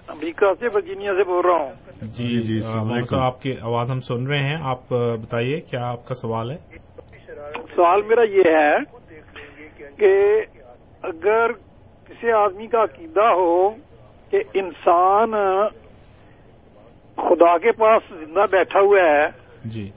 امریکہ 0.08 0.54
سے 0.60 0.66
ورجینیا 0.74 1.14
سے 1.14 1.24
بول 1.24 1.46
رہا 1.46 1.64
ہوں۔ 1.64 1.72
جی 2.02 2.28
جی، 2.28 2.42
جی، 2.42 2.54
السلام 2.54 2.78
محمد 2.78 2.92
علیکم۔ 2.92 3.06
صاحب 3.06 3.24
آپ 3.24 3.42
کی 3.42 3.54
آواز 3.62 3.92
ہم 3.92 4.00
سن 4.00 4.28
رہے 4.28 4.40
ہیں۔ 4.40 4.58
آپ 4.62 4.80
بتائیے 5.22 5.60
کیا 5.60 5.90
آپ 5.90 6.06
کا 6.06 6.14
سوال 6.14 6.52
ہے؟ 6.52 6.58
سوال 7.76 8.02
میرا 8.02 8.22
یہ 8.22 8.44
ہے 8.48 8.78
کہ 9.98 10.42
اگر 11.04 11.52
کسی 12.08 12.32
آدمی 12.32 12.68
کا 12.68 12.84
عقیدہ 12.84 13.24
ہو 13.24 13.70
کہ 14.32 14.38
انسان 14.54 15.32
خدا 17.18 17.58
کے 17.58 17.72
پاس 17.72 18.04
زندہ 18.10 18.46
بیٹھا 18.52 18.80
ہوا 18.80 19.00
ہے 19.00 19.28
جی۔ 19.66 19.92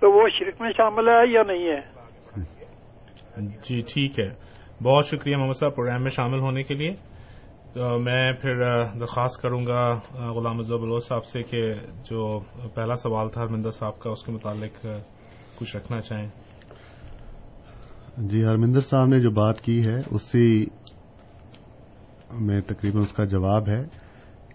تو 0.00 0.12
وہ 0.12 0.28
شرک 0.28 0.60
میں 0.60 0.70
شامل 0.76 1.08
ہے 1.08 1.32
یا 1.32 1.42
نہیں 1.42 1.68
ہے؟ 1.68 1.80
جی 3.36 3.80
ٹھیک 3.80 4.20
ہے۔ 4.20 4.34
بہت 4.82 5.04
شکریہ 5.04 5.36
محمد 5.36 5.56
صاحب 5.60 5.74
پروگرام 5.74 6.02
میں 6.02 6.10
شامل 6.10 6.40
ہونے 6.40 6.62
کے 6.62 6.74
لیے۔ 6.74 6.94
تو 7.74 7.98
میں 7.98 8.32
پھر 8.32 8.84
درخواست 9.00 9.42
کروں 9.42 9.66
گا 9.66 9.92
غلام 10.14 10.58
ازو 10.58 10.78
بلوچ 10.78 11.08
صاحب 11.08 11.24
سے 11.24 11.42
کہ 11.42 11.74
جو 12.10 12.38
پہلا 12.74 12.94
سوال 12.94 13.28
تھا 13.28 13.42
ہرمندر 13.42 13.70
صاحب 13.70 13.98
کا 13.98 14.10
اس 14.10 14.24
کے 14.24 14.32
متعلق 14.32 14.86
کچھ 15.58 15.76
رکھنا 15.76 16.00
چاہیں۔ 16.00 16.28
جی 18.16 18.44
ہرمندر 18.44 18.80
صاحب 18.80 19.06
نے 19.06 19.20
جو 19.20 19.30
بات 19.30 19.60
کی 19.60 19.86
ہے 19.86 20.00
اسی 20.10 20.66
میں 22.40 22.60
تقریباً 22.60 23.02
اس 23.02 23.12
کا 23.12 23.24
جواب 23.24 23.68
ہے۔ 23.68 24.01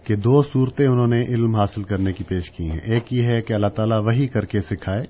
کہ 0.08 0.16
دو 0.16 0.42
صورتیں 0.42 0.86
انہوں 0.86 1.06
نے 1.06 1.22
علم 1.22 1.54
حاصل 1.54 1.82
کرنے 1.82 2.12
کی 2.12 2.24
پیش 2.24 2.50
کی 2.50 2.70
ہیں۔ 2.70 2.80
ایک 2.84 3.12
یہ 3.12 3.22
ہے 3.22 3.42
کہ 3.42 3.52
اللہ 3.52 3.66
تعالیٰ 3.66 4.02
وہی 4.02 4.26
کر 4.26 4.44
کے 4.44 4.58
سکھائے۔ 4.58 5.04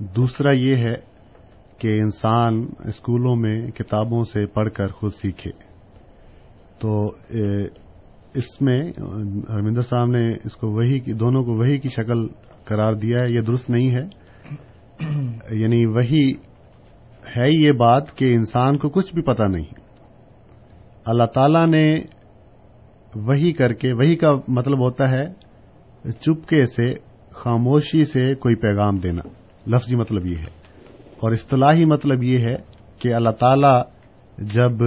دوسرا 0.00 0.52
یہ 0.52 0.76
ہے 0.76 0.94
کہ 1.78 2.00
انسان 2.00 2.66
اسکولوں 2.84 3.36
میں 3.36 3.68
کتابوں 3.70 4.22
سے 4.22 4.46
پڑھ 4.46 4.70
کر 4.70 4.88
خود 4.88 5.12
سیکھے۔ 5.12 5.50
تو 6.78 7.06
اس 8.34 8.60
میں 8.60 8.90
ہرمندر 9.48 9.82
صاحب 9.82 10.06
نے 10.06 10.32
اس 10.44 10.56
کو 10.56 10.70
وہی 10.70 11.00
دونوں 11.00 11.44
کو 11.44 11.52
وہی 11.52 11.78
کی 11.78 11.88
شکل 11.88 12.28
قرار 12.64 12.92
دیا 12.92 13.20
ہے، 13.20 13.32
یہ 13.32 13.40
درست 13.40 13.70
نہیں 13.70 13.90
ہے۔ 13.90 14.04
یعنی 15.60 15.86
وہی 15.86 16.32
ہے 17.36 17.50
یہ 17.50 17.72
بات 17.72 18.16
کہ 18.16 18.34
انسان 18.34 18.78
کو 18.78 18.88
کچھ 18.88 19.14
بھی 19.14 19.22
پتا 19.22 19.46
نہیں۔ 19.46 19.80
اللہ 21.04 21.26
تعالی 21.34 21.70
نے 21.70 22.00
وہی 23.16 23.52
کر 23.52 23.72
کے، 23.72 23.92
وہی 23.92 24.16
کا 24.16 24.34
مطلب 24.48 24.80
ہوتا 24.80 25.10
ہے 25.10 25.26
چپکے 26.20 26.66
سے، 26.66 26.94
خاموشی 27.30 28.04
سے 28.04 28.34
کوئی 28.34 28.54
پیغام 28.54 28.96
دینا۔ 28.96 29.28
لفظی 29.66 29.96
مطلب 29.96 30.26
یہ 30.26 30.36
ہے۔ 30.36 30.66
اور 31.20 31.32
اصطلاحی 31.32 31.84
مطلب 31.84 32.22
یہ 32.22 32.38
ہے 32.38 32.56
کہ 32.98 33.14
اللہ 33.14 33.30
تعالی 33.30 33.80
جب 34.38 34.84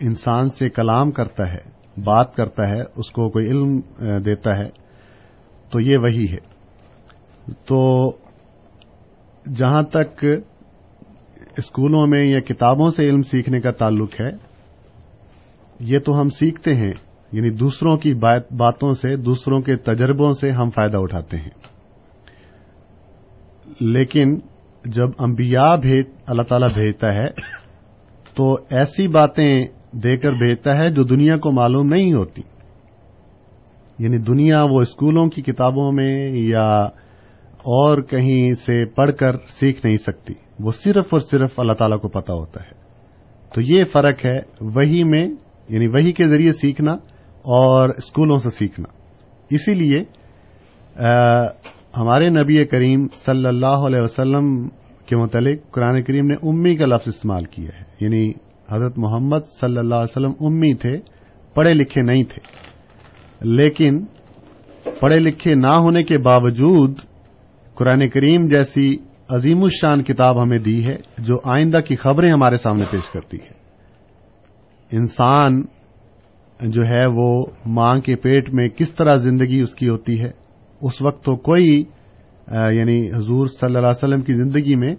انسان 0.00 0.50
سے 0.50 0.70
کلام 0.70 1.10
کرتا 1.10 1.52
ہے، 1.52 1.58
بات 2.04 2.34
کرتا 2.34 2.70
ہے، 2.70 2.80
اس 2.96 3.10
کو 3.10 3.30
کوئی 3.30 3.50
علم 3.50 3.80
دیتا 4.22 4.58
ہے، 4.58 4.68
تو 5.70 5.80
یہ 5.80 5.96
وہی 5.98 6.26
ہے۔ 6.32 6.38
تو 7.64 8.10
جہاں 9.54 9.82
تک 9.82 10.24
اسکولوں 11.56 12.06
میں 12.06 12.24
یا 12.24 12.40
کتابوں 12.40 12.88
سے 12.88 13.08
علم 13.08 13.22
سیکھنے 13.22 13.60
کا 13.60 13.70
تعلق 13.70 14.20
ہے، 14.20 14.30
یہ 15.80 15.98
تو 15.98 16.20
ہم 16.20 16.30
سیکھتے 16.30 16.74
ہیں۔ 16.74 16.92
یعنی 17.32 17.50
دوسروں 17.50 17.96
کی 17.96 18.14
باتوں 18.50 18.92
سے، 18.92 19.16
دوسروں 19.16 19.60
کے 19.60 19.76
تجربوں 19.76 20.32
سے 20.32 20.50
ہم 20.50 20.70
فائدہ 20.70 20.96
اٹھاتے 20.96 21.36
ہیں۔ 21.36 21.50
لیکن 23.80 24.38
جب 24.84 25.08
انبیاء 25.18 25.76
بھیج 25.76 26.06
اللہ 26.26 26.42
تعالیٰ 26.42 26.68
بھیجتا 26.74 27.14
ہے، 27.14 27.26
تو 28.34 28.54
ایسی 28.70 29.08
باتیں 29.08 29.66
دے 29.92 30.16
کر 30.16 30.32
بھیجتا 30.32 30.76
ہے 30.78 30.88
جو 30.88 31.02
دنیا 31.02 31.36
کو 31.36 31.52
معلوم 31.52 31.88
نہیں 31.88 32.12
ہوتی۔ 32.12 32.42
یعنی 33.98 34.18
دنیا 34.18 34.62
وہ 34.70 34.80
اسکولوں 34.80 35.28
کی 35.28 35.42
کتابوں 35.42 35.92
میں 35.92 36.28
یا 36.28 36.82
اور 37.58 38.02
کہیں 38.02 38.52
سے 38.52 38.84
پڑھ 38.84 39.10
کر 39.12 39.32
سیکھ 39.48 39.86
نہیں 39.86 39.96
سکتی۔ 39.96 40.34
وہ 40.60 40.72
صرف 40.72 41.06
اور 41.10 41.20
صرف 41.20 41.60
اللہ 41.60 41.72
تعالیٰ 41.72 42.00
کو 42.00 42.08
پتا 42.08 42.32
ہوتا 42.32 42.60
ہے۔ 42.62 42.80
تو 43.54 43.60
یہ 43.60 43.84
فرق 43.84 44.26
ہے 44.26 44.38
وہی 44.60 45.04
میں 45.04 45.24
یعنی 45.68 45.86
وہی 45.86 46.12
کے 46.12 46.28
ذریعے 46.28 46.52
سیکھنا 46.52 46.96
اور 47.42 47.88
اسکولوں 47.88 48.36
سے 48.36 48.50
سیکھنا۔ 48.50 48.92
اسی 49.50 49.74
لیے 49.74 49.98
ہمارے 51.96 52.28
نبی 52.28 52.64
کریم 52.64 53.06
صلی 53.14 53.46
اللہ 53.46 53.66
علیہ 53.66 54.00
وسلم 54.00 54.68
کے 55.06 55.16
متعلق 55.16 55.70
قرآن 55.70 56.02
کریم 56.02 56.26
نے 56.26 56.34
امی 56.34 56.76
کا 56.76 56.86
لفظ 56.86 57.08
استعمال 57.08 57.44
کیا 57.44 57.78
ہے۔ 57.78 57.84
یعنی 58.00 58.32
حضرت 58.70 58.98
محمد 58.98 59.38
صلی 59.60 59.78
اللہ 59.78 59.94
علیہ 59.94 60.16
وسلم 60.16 60.32
امی 60.40 60.74
تھے، 60.74 60.98
پڑھے 61.54 61.74
لکھے 61.74 62.02
نہیں 62.02 62.22
تھے۔ 62.22 62.40
لیکن 63.40 64.04
پڑھے 65.00 65.18
لکھے 65.18 65.54
نہ 65.54 65.78
ہونے 65.78 66.02
کے 66.02 66.18
باوجود 66.18 66.98
قرآن 67.74 68.08
کریم 68.08 68.48
جیسی 68.48 68.96
عظیم 69.28 69.62
الشان 69.62 70.02
کتاب 70.02 70.42
ہمیں 70.42 70.58
دی 70.58 70.86
ہے، 70.86 70.96
جو 71.18 71.36
آئندہ 71.44 71.80
کی 71.80 71.96
خبریں 71.96 72.32
ہمارے 72.32 72.56
سامنے 72.56 72.84
پیش 72.90 73.10
کرتی 73.10 73.36
ہے۔ 73.36 73.60
انسان 74.96 75.62
جو 76.62 76.86
ہے 76.86 77.06
وہ 77.14 77.46
ماں 77.66 78.00
کے 78.00 78.16
پیٹ 78.16 78.54
میں 78.54 78.68
کس 78.68 78.92
طرح 78.92 79.12
زندگی 79.12 79.60
اس 79.60 79.74
کی 79.74 79.88
ہوتی 79.88 80.20
ہے؟ 80.20 80.30
اس 80.82 81.02
وقت 81.02 81.24
تو 81.24 81.36
کوئی 81.36 81.84
یعنی 82.72 83.08
حضور 83.12 83.46
صلی 83.46 83.66
اللہ 83.66 83.78
علیہ 83.78 83.88
وسلم 83.88 84.20
کی 84.20 84.32
زندگی 84.32 84.74
میں 84.76 84.94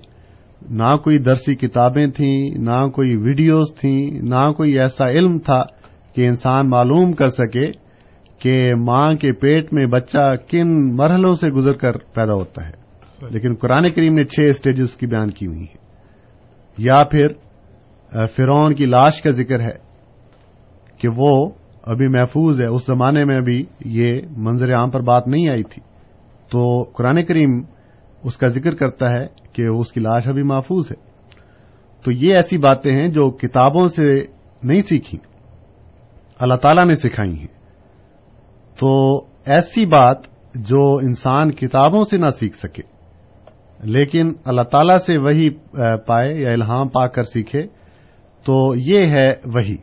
نہ 0.69 0.95
کوئی 0.95 1.17
درسی 1.17 1.55
کتابیں 1.55 2.07
تھیں، 2.07 2.49
نہ 2.49 2.87
کوئی 2.87 3.15
ویڈیوز 3.15 3.75
تھیں، 3.75 4.11
نہ 4.11 4.51
کوئی 4.51 4.79
ایسا 4.79 5.09
علم 5.09 5.37
تھا 5.37 5.63
کہ 6.15 6.27
انسان 6.27 6.69
معلوم 6.69 7.11
کر 7.11 7.29
سکے 7.29 7.71
کہ 8.39 8.75
ماں 8.75 9.15
کے 9.15 9.33
پیٹ 9.33 9.73
میں 9.73 9.85
بچہ 9.85 10.33
کن 10.47 10.95
مرحلوں 10.95 11.35
سے 11.35 11.47
گزر 11.47 11.73
کر 11.73 11.91
پیدا 11.91 12.33
ہوتا 12.33 12.69
ہے۔ 12.69 12.81
لیکن 13.29 13.53
قرآن 13.53 13.91
کریم 13.91 14.13
نے 14.13 14.23
چھ 14.23 14.39
اسٹیجز 14.39 14.97
کی 14.97 15.07
بیان 15.07 15.31
کی 15.31 15.47
ہوئی 15.47 15.59
ہیں۔ 15.59 15.77
یا 16.77 17.03
پھر 17.03 17.27
فرعون 18.11 18.75
کی 18.75 18.85
لاش 18.85 19.21
کا 19.21 19.29
ذکر 19.29 19.59
ہے۔ 19.59 19.90
کہ 21.01 21.09
وہ 21.15 21.49
ابھی 21.83 22.07
محفوظ 22.07 22.61
ہے، 22.61 22.65
اس 22.65 22.85
زمانے 22.85 23.25
میں 23.25 23.37
ابھی 23.37 23.65
یہ 23.85 24.21
منظر 24.37 24.73
عام 24.73 24.89
پر 24.89 25.01
بات 25.01 25.27
نہیں 25.27 25.49
آئی 25.49 25.63
تھی۔ 25.63 25.81
تو 26.51 26.83
قرآن 26.83 27.25
کریم 27.25 27.61
اس 28.23 28.37
کا 28.37 28.47
ذکر 28.47 28.75
کرتا 28.75 29.11
ہے 29.11 29.27
کہ 29.53 29.65
اس 29.65 29.91
کی 29.91 29.99
لاش 29.99 30.27
ابھی 30.27 30.43
محفوظ 30.43 30.91
ہے۔ 30.91 30.95
تو 32.03 32.11
یہ 32.11 32.35
ایسی 32.35 32.57
باتیں 32.57 32.91
ہیں 32.91 33.07
جو 33.07 33.29
کتابوں 33.31 33.87
سے 33.89 34.25
نہیں 34.63 34.81
سیکھی، 34.81 35.17
اللہ 36.39 36.55
تعالیٰ 36.55 36.85
نے 36.85 36.93
سکھائی 36.93 37.39
ہیں۔ 37.39 37.53
تو 38.79 39.17
ایسی 39.45 39.85
بات 39.85 40.17
جو 40.55 40.95
انسان 40.95 41.51
کتابوں 41.51 42.03
سے 42.03 42.17
نہ 42.17 42.29
سیکھ 42.39 42.57
سکے، 42.57 42.81
لیکن 43.83 44.31
اللہ 44.45 44.61
تعالیٰ 44.61 44.97
سے 44.97 45.17
وہی 45.17 45.49
پائے 46.07 46.33
یا 46.33 46.51
الہام 46.51 46.87
پا 46.87 47.07
کر 47.07 47.23
سیکھے، 47.23 47.63
تو 48.45 48.75
یہ 48.75 48.99
ہے 49.07 49.29
وہی 49.45 49.77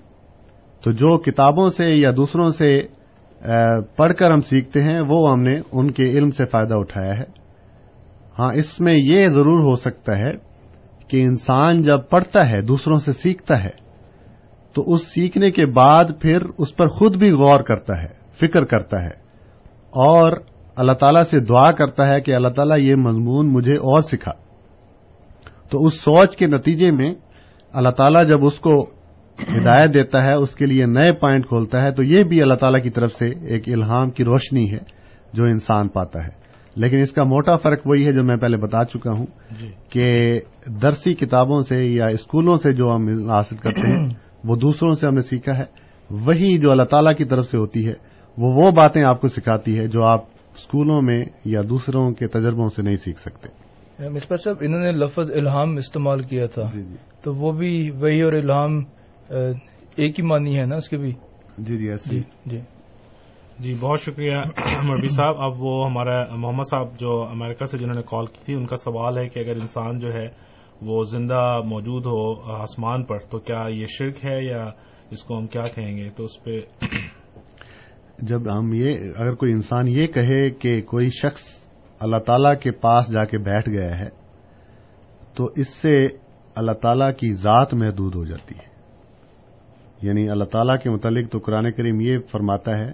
تو 0.85 0.93
جو 0.93 1.19
کتابوں 1.19 1.69
سے 1.69 1.95
یا 1.95 2.11
دوسروں 2.17 2.49
سے 2.49 2.83
پڑھ 3.97 4.13
کر 4.13 4.31
ہم 4.31 4.41
سیکھتے 4.41 4.83
ہیں، 4.83 5.01
وہ 5.09 5.33
ہم 5.33 5.43
نے 5.43 5.61
ان 5.73 5.91
کے 5.91 6.11
علم 6.11 6.31
سے 6.31 6.45
فائدہ 6.45 6.75
اٹھایا 6.75 7.19
ہے۔ 7.19 7.39
ہاں 8.39 8.53
اس 8.55 8.81
میں 8.81 8.95
یہ 8.97 9.25
ضرور 9.25 9.61
ہو 9.61 9.77
سکتا 9.77 10.19
ہے 10.19 10.31
کہ 11.09 11.23
انسان 11.23 11.83
جب 11.83 11.99
پڑھتا 12.11 12.49
ہے، 12.49 12.61
دوسروں 12.61 12.97
سے 12.97 13.13
سیکھتا 13.13 13.65
ہے، 13.65 13.89
تو 14.75 14.95
اس 14.95 15.03
سیکھنے 15.03 15.51
کے 15.51 15.67
بعد 15.67 16.05
پھر 16.21 16.43
اس 16.59 16.77
پر 16.77 16.89
خود 16.89 17.17
بھی 17.17 17.31
غور 17.31 17.61
کرتا 17.61 18.03
ہے، 18.03 18.09
فکر 18.41 18.65
کرتا 18.65 19.05
ہے۔ 19.05 19.29
اور 19.91 20.33
اللہ 20.77 20.93
تعالیٰ 20.93 21.23
سے 21.25 21.41
دعا 21.41 21.73
کرتا 21.73 22.09
ہے 22.09 22.21
کہ 22.21 22.35
اللہ 22.35 22.49
تعالیٰ 22.49 22.79
یہ 22.79 22.95
مضمون 22.95 23.53
مجھے 23.53 23.75
اور 23.75 24.03
سکھا۔ 24.03 24.33
تو 25.71 25.85
اس 25.85 26.01
سوچ 26.01 26.37
کے 26.37 26.47
نتیجے 26.47 26.91
میں 26.91 27.15
اللہ 27.73 27.89
تعالیٰ 27.89 28.29
جب 28.29 28.47
اس 28.47 28.59
کو 28.59 28.98
ہدایت 29.43 29.95
دیتا 29.95 30.23
ہے 30.23 30.33
اس 30.33 30.55
کے 30.55 30.67
لیے 30.67 30.87
نئے 30.87 31.13
پوائنٹ 31.13 31.47
کھولتا 31.47 31.83
ہے 31.83 31.91
تو 31.91 32.03
یہ 32.03 32.23
بھی 32.23 32.43
اللہ 32.43 32.55
تعالیٰ 32.55 32.83
کی 32.83 32.91
طرف 32.91 33.13
سے 33.13 33.27
ایک 33.27 33.63
الہام 33.67 34.11
کی 34.11 34.25
روشنی 34.25 34.73
ہے 34.73 34.79
جو 35.33 35.45
انسان 35.45 35.89
پاتا 35.89 36.25
ہے۔ 36.25 36.49
لیکن 36.77 36.97
اس 36.97 37.13
کا 37.13 37.25
موٹا 37.25 37.57
فرق 37.57 37.81
وہی 37.87 38.07
ہے 38.07 38.13
جو 38.13 38.25
میں 38.25 38.37
پہلے 38.37 38.57
بتا 38.57 38.85
چکا 38.85 39.13
ہوں 39.13 39.27
کہ 39.91 40.39
درسی 40.83 41.15
کتابوں 41.15 41.61
سے 41.61 41.85
یا 41.85 42.07
اسکولوں 42.07 42.57
سے 42.57 42.73
جو 42.73 42.89
ہم 42.89 43.31
حاصل 43.31 43.57
کرتے 43.57 43.99
ہیں 43.99 44.09
وہ 44.45 44.57
دوسروں 44.57 44.93
سے 44.93 45.07
ہم 45.07 45.15
نے 45.15 45.23
سیکھا 45.23 45.59
ہے۔ 45.59 45.65
وہی 46.11 46.59
جو 46.59 46.71
اللہ 46.71 46.83
تعالیٰ 46.83 47.15
کی 47.17 47.25
طرف 47.25 47.49
سے 47.49 47.59
ہوتی 47.59 47.87
ہے 47.87 47.93
وہ 48.39 48.65
وہ 48.65 48.71
باتیں 48.71 49.03
آپ 49.05 49.21
کو 49.21 49.29
سکھاتی 49.29 49.79
ہے 49.79 49.87
جو 49.87 50.05
آپ 50.05 50.21
اسکولوں 50.57 51.03
میں 51.03 51.25
یا 51.45 51.61
دوسروں 51.69 52.11
کے 52.11 52.27
تجربوں 52.27 52.69
سے 52.69 52.83
نہیں 52.83 52.95
سیکھ 52.95 53.21
سکتے۔ 53.21 53.49
مصباح 54.09 54.37
صاحب 54.45 54.57
انہوں 54.61 54.81
نے 54.81 54.93
لفظ 54.93 55.31
الہام 55.31 55.77
استعمال 55.77 56.23
کیا 56.23 56.47
تھا۔ 56.47 56.63
جی 56.75 56.83
جی۔ 56.83 56.95
تو 57.25 57.35
وہ 57.35 57.53
بھی 57.53 57.91
وہی 57.91 58.23
اور 58.23 58.33
الہام 58.33 58.85
ایک 59.31 60.21
ہی 60.21 60.25
معنی 60.25 60.59
ہے 60.59 60.67
نا 60.67 60.77
اس 60.77 60.89
کے 60.89 60.97
بھی؟ 60.97 61.13
جی 61.59 61.79
جی 61.79 61.89
ایسے 61.89 62.11
جی 62.11 62.23
جی۔ 62.47 62.61
جی 63.59 63.73
بہت 63.81 64.01
شکریہ 64.01 64.37
مربی 64.83 65.09
صاحب۔ 65.09 65.41
اب 65.41 65.63
وہ 65.63 65.91
ہمارا 65.91 66.37
محمد 66.37 66.69
صاحب 66.71 66.99
جو 66.99 67.23
امریکہ 67.31 67.65
سے 67.65 67.79
جنہوں 67.79 67.95
نے 67.95 68.03
کال 68.03 68.27
کی 68.27 68.45
تھی 68.45 68.55
ان 68.55 68.67
کا 68.67 68.77
سوال 68.77 69.19
ہے 69.19 69.27
کہ 69.27 69.41
اگر 69.41 69.57
انسان 69.61 69.99
جو 69.99 70.13
ہے 70.13 70.27
وہ 70.83 71.05
زندہ 71.05 71.61
موجود 71.65 72.07
ہو 72.07 72.53
آسمان 72.53 73.05
پر 73.05 73.19
تو 73.19 73.39
کیا 73.39 73.65
یہ 73.69 73.87
شرک 73.89 74.25
ہے 74.25 74.45
یا 74.45 74.71
اس 75.11 75.25
کو 75.25 75.39
ہم 75.39 75.47
کیا 75.47 75.63
کہیں 75.75 75.97
گے؟ 75.97 76.11
تو 76.17 76.25
اس 76.25 76.45
پہ 76.45 76.61
جب 78.19 78.59
ہم 78.59 78.73
یہ 78.73 78.97
اگر 79.17 79.35
کوئی 79.35 79.53
انسان 79.53 79.89
یہ 79.89 80.07
کہے 80.07 80.51
کہ 80.51 80.83
کوئی 80.83 81.09
شخص 81.09 81.43
اللہ 82.01 82.17
تعالی 82.17 82.57
کے 82.63 82.71
پاس 82.71 83.13
جا 83.13 83.25
کے 83.25 83.39
بیٹھ 83.39 83.69
گیا 83.69 83.99
ہے 83.99 84.09
تو 85.35 85.51
اس 85.57 85.69
سے 85.69 86.07
اللہ 86.55 86.73
تعالی 86.73 87.13
کی 87.19 87.35
ذات 87.35 87.75
محدود 87.75 88.15
ہو 88.15 88.25
جاتی 88.25 88.55
ہے۔ 88.55 88.68
یعنی 90.03 90.29
اللہ 90.29 90.45
تعالی 90.45 90.73
کے 90.83 90.91
متعلق 90.91 91.33
تو 91.33 91.39
قرآن 91.39 91.73
کریم 91.73 92.01
یہ 92.01 92.19
فرماتا 92.31 92.79
ہے 92.79 92.93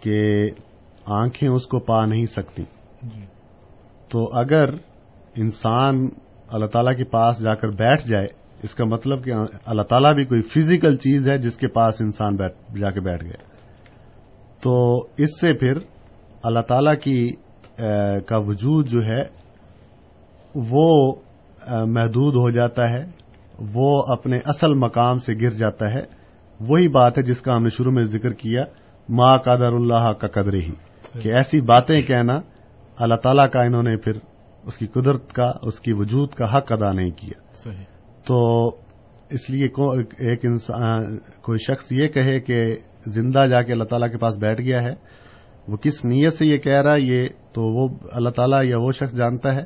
کہ 0.00 0.44
آنکھیں 1.06 1.48
اس 1.48 1.66
کو 1.66 1.80
پا 1.80 2.04
نہیں 2.04 2.26
سکتی۔ 2.26 2.64
تو 4.08 4.38
اگر 4.38 4.68
انسان 5.36 6.08
اللہ 6.48 6.66
تعالیٰ 6.66 6.96
کے 6.96 7.04
پاس 7.04 7.42
جا 7.42 7.54
کر 7.54 7.68
بیٹھ 7.68 8.08
جائے 8.08 8.26
اس 8.62 8.74
کا 8.74 8.84
مطلب 8.84 9.24
کہ 9.24 9.32
اللہ 9.66 9.82
تعالیٰ 9.82 10.14
بھی 10.14 10.24
کوئی 10.24 10.40
فزیکل 10.42 10.96
چیز 10.96 11.30
ہے 11.30 11.38
جس 11.38 11.56
کے 11.56 11.68
پاس 11.68 12.00
انسان 12.00 12.36
بیٹھ 12.36 12.78
جا 12.78 12.90
کے 12.90 13.00
بیٹھ 13.00 13.24
گئے 13.24 13.44
تو 14.62 14.96
اس 15.16 15.40
سے 15.40 15.52
پھر 15.52 15.72
اللہ 16.42 16.60
تعالیٰ 16.60 16.94
کی 17.00 17.30
کا 18.26 18.36
وجود 18.36 18.88
جو 18.88 19.04
ہے 19.04 19.20
وہ 20.54 21.14
محدود 21.86 22.34
ہو 22.34 22.50
جاتا 22.50 22.90
ہے۔ 22.90 23.04
وہ 23.58 24.02
اپنے 24.08 24.36
اصل 24.44 24.74
مقام 24.74 25.18
سے 25.18 25.34
گر 25.42 25.50
جاتا 25.50 25.94
ہے۔ 25.94 26.02
وہی 26.60 26.88
بات 26.88 27.18
ہے 27.18 27.22
جس 27.22 27.40
کا 27.40 27.56
ہم 27.56 27.62
نے 27.62 27.68
شروع 27.68 27.92
میں 27.92 28.04
ذکر 28.04 28.32
کیا 28.32 28.62
ما 29.08 29.36
قدر 29.36 29.66
اللہ 29.66 30.12
کا 30.12 30.26
قدر 30.26 30.52
ہی۔ 30.52 30.70
کہ 31.22 31.28
ایسی 31.28 31.60
باتیں 31.60 32.02
کہنا 32.02 32.40
اللہ 32.96 33.14
تعالیٰ 33.14 33.50
کا 33.50 33.62
انہوں 33.62 33.82
نے 33.82 33.96
پھر 33.96 34.12
اس 34.64 34.78
کی 34.78 34.86
قدرت 34.86 35.32
کا 35.32 35.52
اس 35.62 35.80
کی 35.80 35.92
وجود 35.92 36.28
کا 36.28 36.56
حق 36.56 36.72
ادا 36.72 36.92
نہیں 36.92 37.10
کیا۔ 37.10 37.54
صحیح۔ 37.54 37.84
تو 38.26 38.68
اس 39.30 39.50
لیے 39.50 39.68
ایک 40.18 40.44
انسان 40.44 41.18
کوئی 41.18 41.58
شخص 41.58 41.92
یہ 41.92 42.08
کہے 42.08 42.40
کہ 42.40 42.74
زندہ 43.06 43.46
جا 43.50 43.62
کے 43.62 43.72
اللہ 43.72 43.84
تعالیٰ 43.84 44.10
کے 44.10 44.18
پاس 44.18 44.36
بیٹھ 44.36 44.60
گیا 44.60 44.82
ہے۔ 44.82 44.94
وہ 45.68 45.76
کس 45.76 46.04
نیت 46.04 46.32
سے 46.32 46.46
یہ 46.46 46.58
کہہ 46.58 46.82
رہا 46.82 46.94
ہے؟ 46.94 47.00
یہ 47.00 47.28
تو 47.52 47.62
وہ 47.62 47.88
اللہ 48.12 48.28
تعالیٰ 48.28 48.64
یا 48.64 48.78
وہ 48.78 48.92
شخص 48.92 49.14
جانتا 49.14 49.54
ہے۔ 49.54 49.62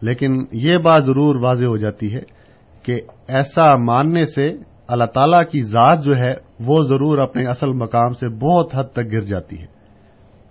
لیکن 0.00 0.44
یہ 0.52 0.76
بات 0.76 1.04
ضرور 1.04 1.36
واضح 1.36 1.64
ہو 1.64 1.76
جاتی 1.76 2.14
ہے 2.14 2.41
کہ 2.82 3.00
ایسا 3.28 3.76
ماننے 3.76 4.26
سے 4.26 4.48
اللہ 4.88 5.04
تعالیٰ 5.04 5.42
کی 5.52 5.62
ذات 5.62 6.04
جو 6.04 6.16
ہے 6.16 6.34
وہ 6.60 6.84
ضرور 6.84 7.18
اپنے 7.18 7.46
اصل 7.46 7.72
مقام 7.72 8.12
سے 8.12 8.28
بہت 8.28 8.74
حد 8.74 8.84
تک 8.92 9.12
گر 9.12 9.20
جاتی 9.20 9.60
ہے۔ 9.60 9.66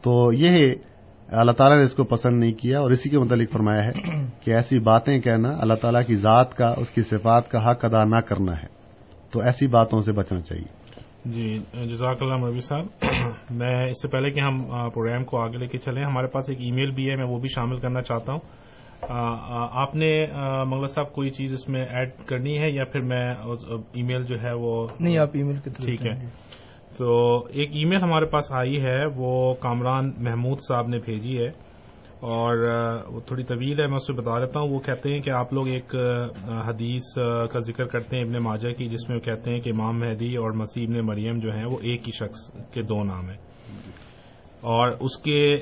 تو 0.04 0.34
یہ 0.34 0.76
اللہ 1.28 1.52
تعالیٰ 1.52 1.78
نے 1.78 1.84
اس 1.84 1.94
کو 1.94 2.04
پسند 2.04 2.40
نہیں 2.40 2.54
کیا 2.54 2.80
اور 2.80 2.92
اسی 2.92 3.10
کے 3.10 3.20
متعلق 3.20 3.52
فرمایا 3.52 3.86
ہے 3.86 3.92
کہ 4.44 4.52
ایسی 4.52 4.80
باتیں 4.80 5.20
کہنا 5.20 5.50
اللہ 5.60 5.74
تعالیٰ 5.74 6.02
کی 6.08 6.16
ذات 6.16 6.56
کا، 6.56 6.68
اس 6.78 6.90
کی 6.90 7.02
صفات 7.02 7.52
کا 7.52 7.70
حق 7.70 7.86
ادا 7.86 8.04
نہ 8.04 8.16
کرنا 8.16 8.52
ہے۔ 8.52 8.68
تو 9.32 9.42
ایسی 9.42 9.68
باتوں 9.68 10.02
سے 10.02 10.12
بچنا 10.12 10.42
چاہیے۔ 10.42 10.82
جی 11.26 11.60
جزاک 11.86 12.18
اللہ 12.22 12.36
مروی 12.36 12.60
صاحب۔ 12.60 12.86
میں 13.50 13.88
اس 13.88 14.02
سے 14.02 14.08
پہلے 14.08 14.30
کہ 14.30 14.40
ہم 14.40 14.58
پروگرام 14.90 15.24
کو 15.24 15.42
آگے 15.42 15.58
لے 15.58 15.68
کے 15.68 15.78
چلیں، 15.78 16.04
ہمارے 16.04 16.28
پاس 16.28 16.50
ایک 16.50 16.58
ای 16.62 16.72
میل 16.72 16.92
بھی 16.92 17.10
ہے، 17.10 17.16
میں 17.16 17.26
وہ 17.26 17.40
بھی 17.40 17.48
شامل 17.48 17.78
کرنا 17.78 18.02
چاہتا 18.02 18.34
ہوں۔ 18.34 18.40
آپ 19.10 19.96
نے 19.96 20.26
آ، 20.32 20.64
منگلا 20.64 20.88
صاحب 20.88 21.14
کوئی 21.14 21.30
چیز 21.30 21.54
اس 21.54 21.70
میں 21.70 21.86
ایڈ 21.86 22.10
کرنی 22.26 22.60
ہے 22.60 22.70
یا 22.70 22.86
پھر 22.86 23.02
میں 23.02 23.36
ای 23.94 24.04
میل 24.04 24.24
جو 24.24 24.42
ہے 24.42 24.54
وہ 24.54 24.88
نہیں 25.00 25.18
آپ 25.18 25.30
ای 25.34 25.44
میل 25.44 25.56
کی 25.56 25.70
طرف 25.70 25.86
ٹھیک 25.86 26.06
ہے۔ 26.06 26.26
تو 26.98 27.38
ایک 27.46 27.70
ای 27.74 27.86
میل 27.86 28.02
ہمارے 28.02 28.26
پاس 28.26 28.52
آئی 28.52 28.82
ہے 28.82 29.00
وہ 29.16 29.54
کامران 29.54 30.12
محمود 30.18 30.58
صاحب 30.68 30.88
نے 30.88 31.00
بھیجی 31.00 31.38
ہے 31.38 31.48
اور 32.20 32.58
وہ 33.08 33.20
تھوڑی 33.20 33.44
طویل 33.44 33.82
ہے 33.82 33.88
میں 33.88 33.96
اس 33.96 34.08
سے 34.08 34.14
بتا 34.14 34.40
دیتا 34.40 34.60
ہوں۔ 34.60 34.70
وہ 34.70 34.80
کہتے 34.80 35.14
ہیں 35.14 35.22
کہ 35.22 35.30
آپ 35.30 35.54
لوگ 35.54 35.68
ایک 35.68 35.96
حدیث 36.68 37.14
کا 37.52 37.60
ذکر 37.60 37.86
کرتے 37.86 38.18
ہیں 38.18 38.24
ابن 38.24 38.44
ماجہ 38.44 38.74
کی 38.74 38.90
جس 38.90 39.10
میں 39.10 39.18
وہ 39.18 39.22
کہتے 39.22 39.52
ہیں 39.52 39.60
کہ 39.60 39.70
امام 39.70 40.00
مہدی 40.00 40.36
اور 40.36 40.52
مسیح 40.52 40.88
ابن 40.90 41.06
مریم 41.06 41.40
جو 41.40 41.52
ہیں 41.52 41.66
وہ 41.66 41.78
ایک 41.82 42.08
ہی 42.08 42.12
شخص 42.12 42.72
کے 42.74 42.82
دو 42.82 43.04
نام 43.04 43.30
ہیں۔ 43.30 43.38
اور 44.62 44.92
اس 44.92 45.18
کے 45.18 45.56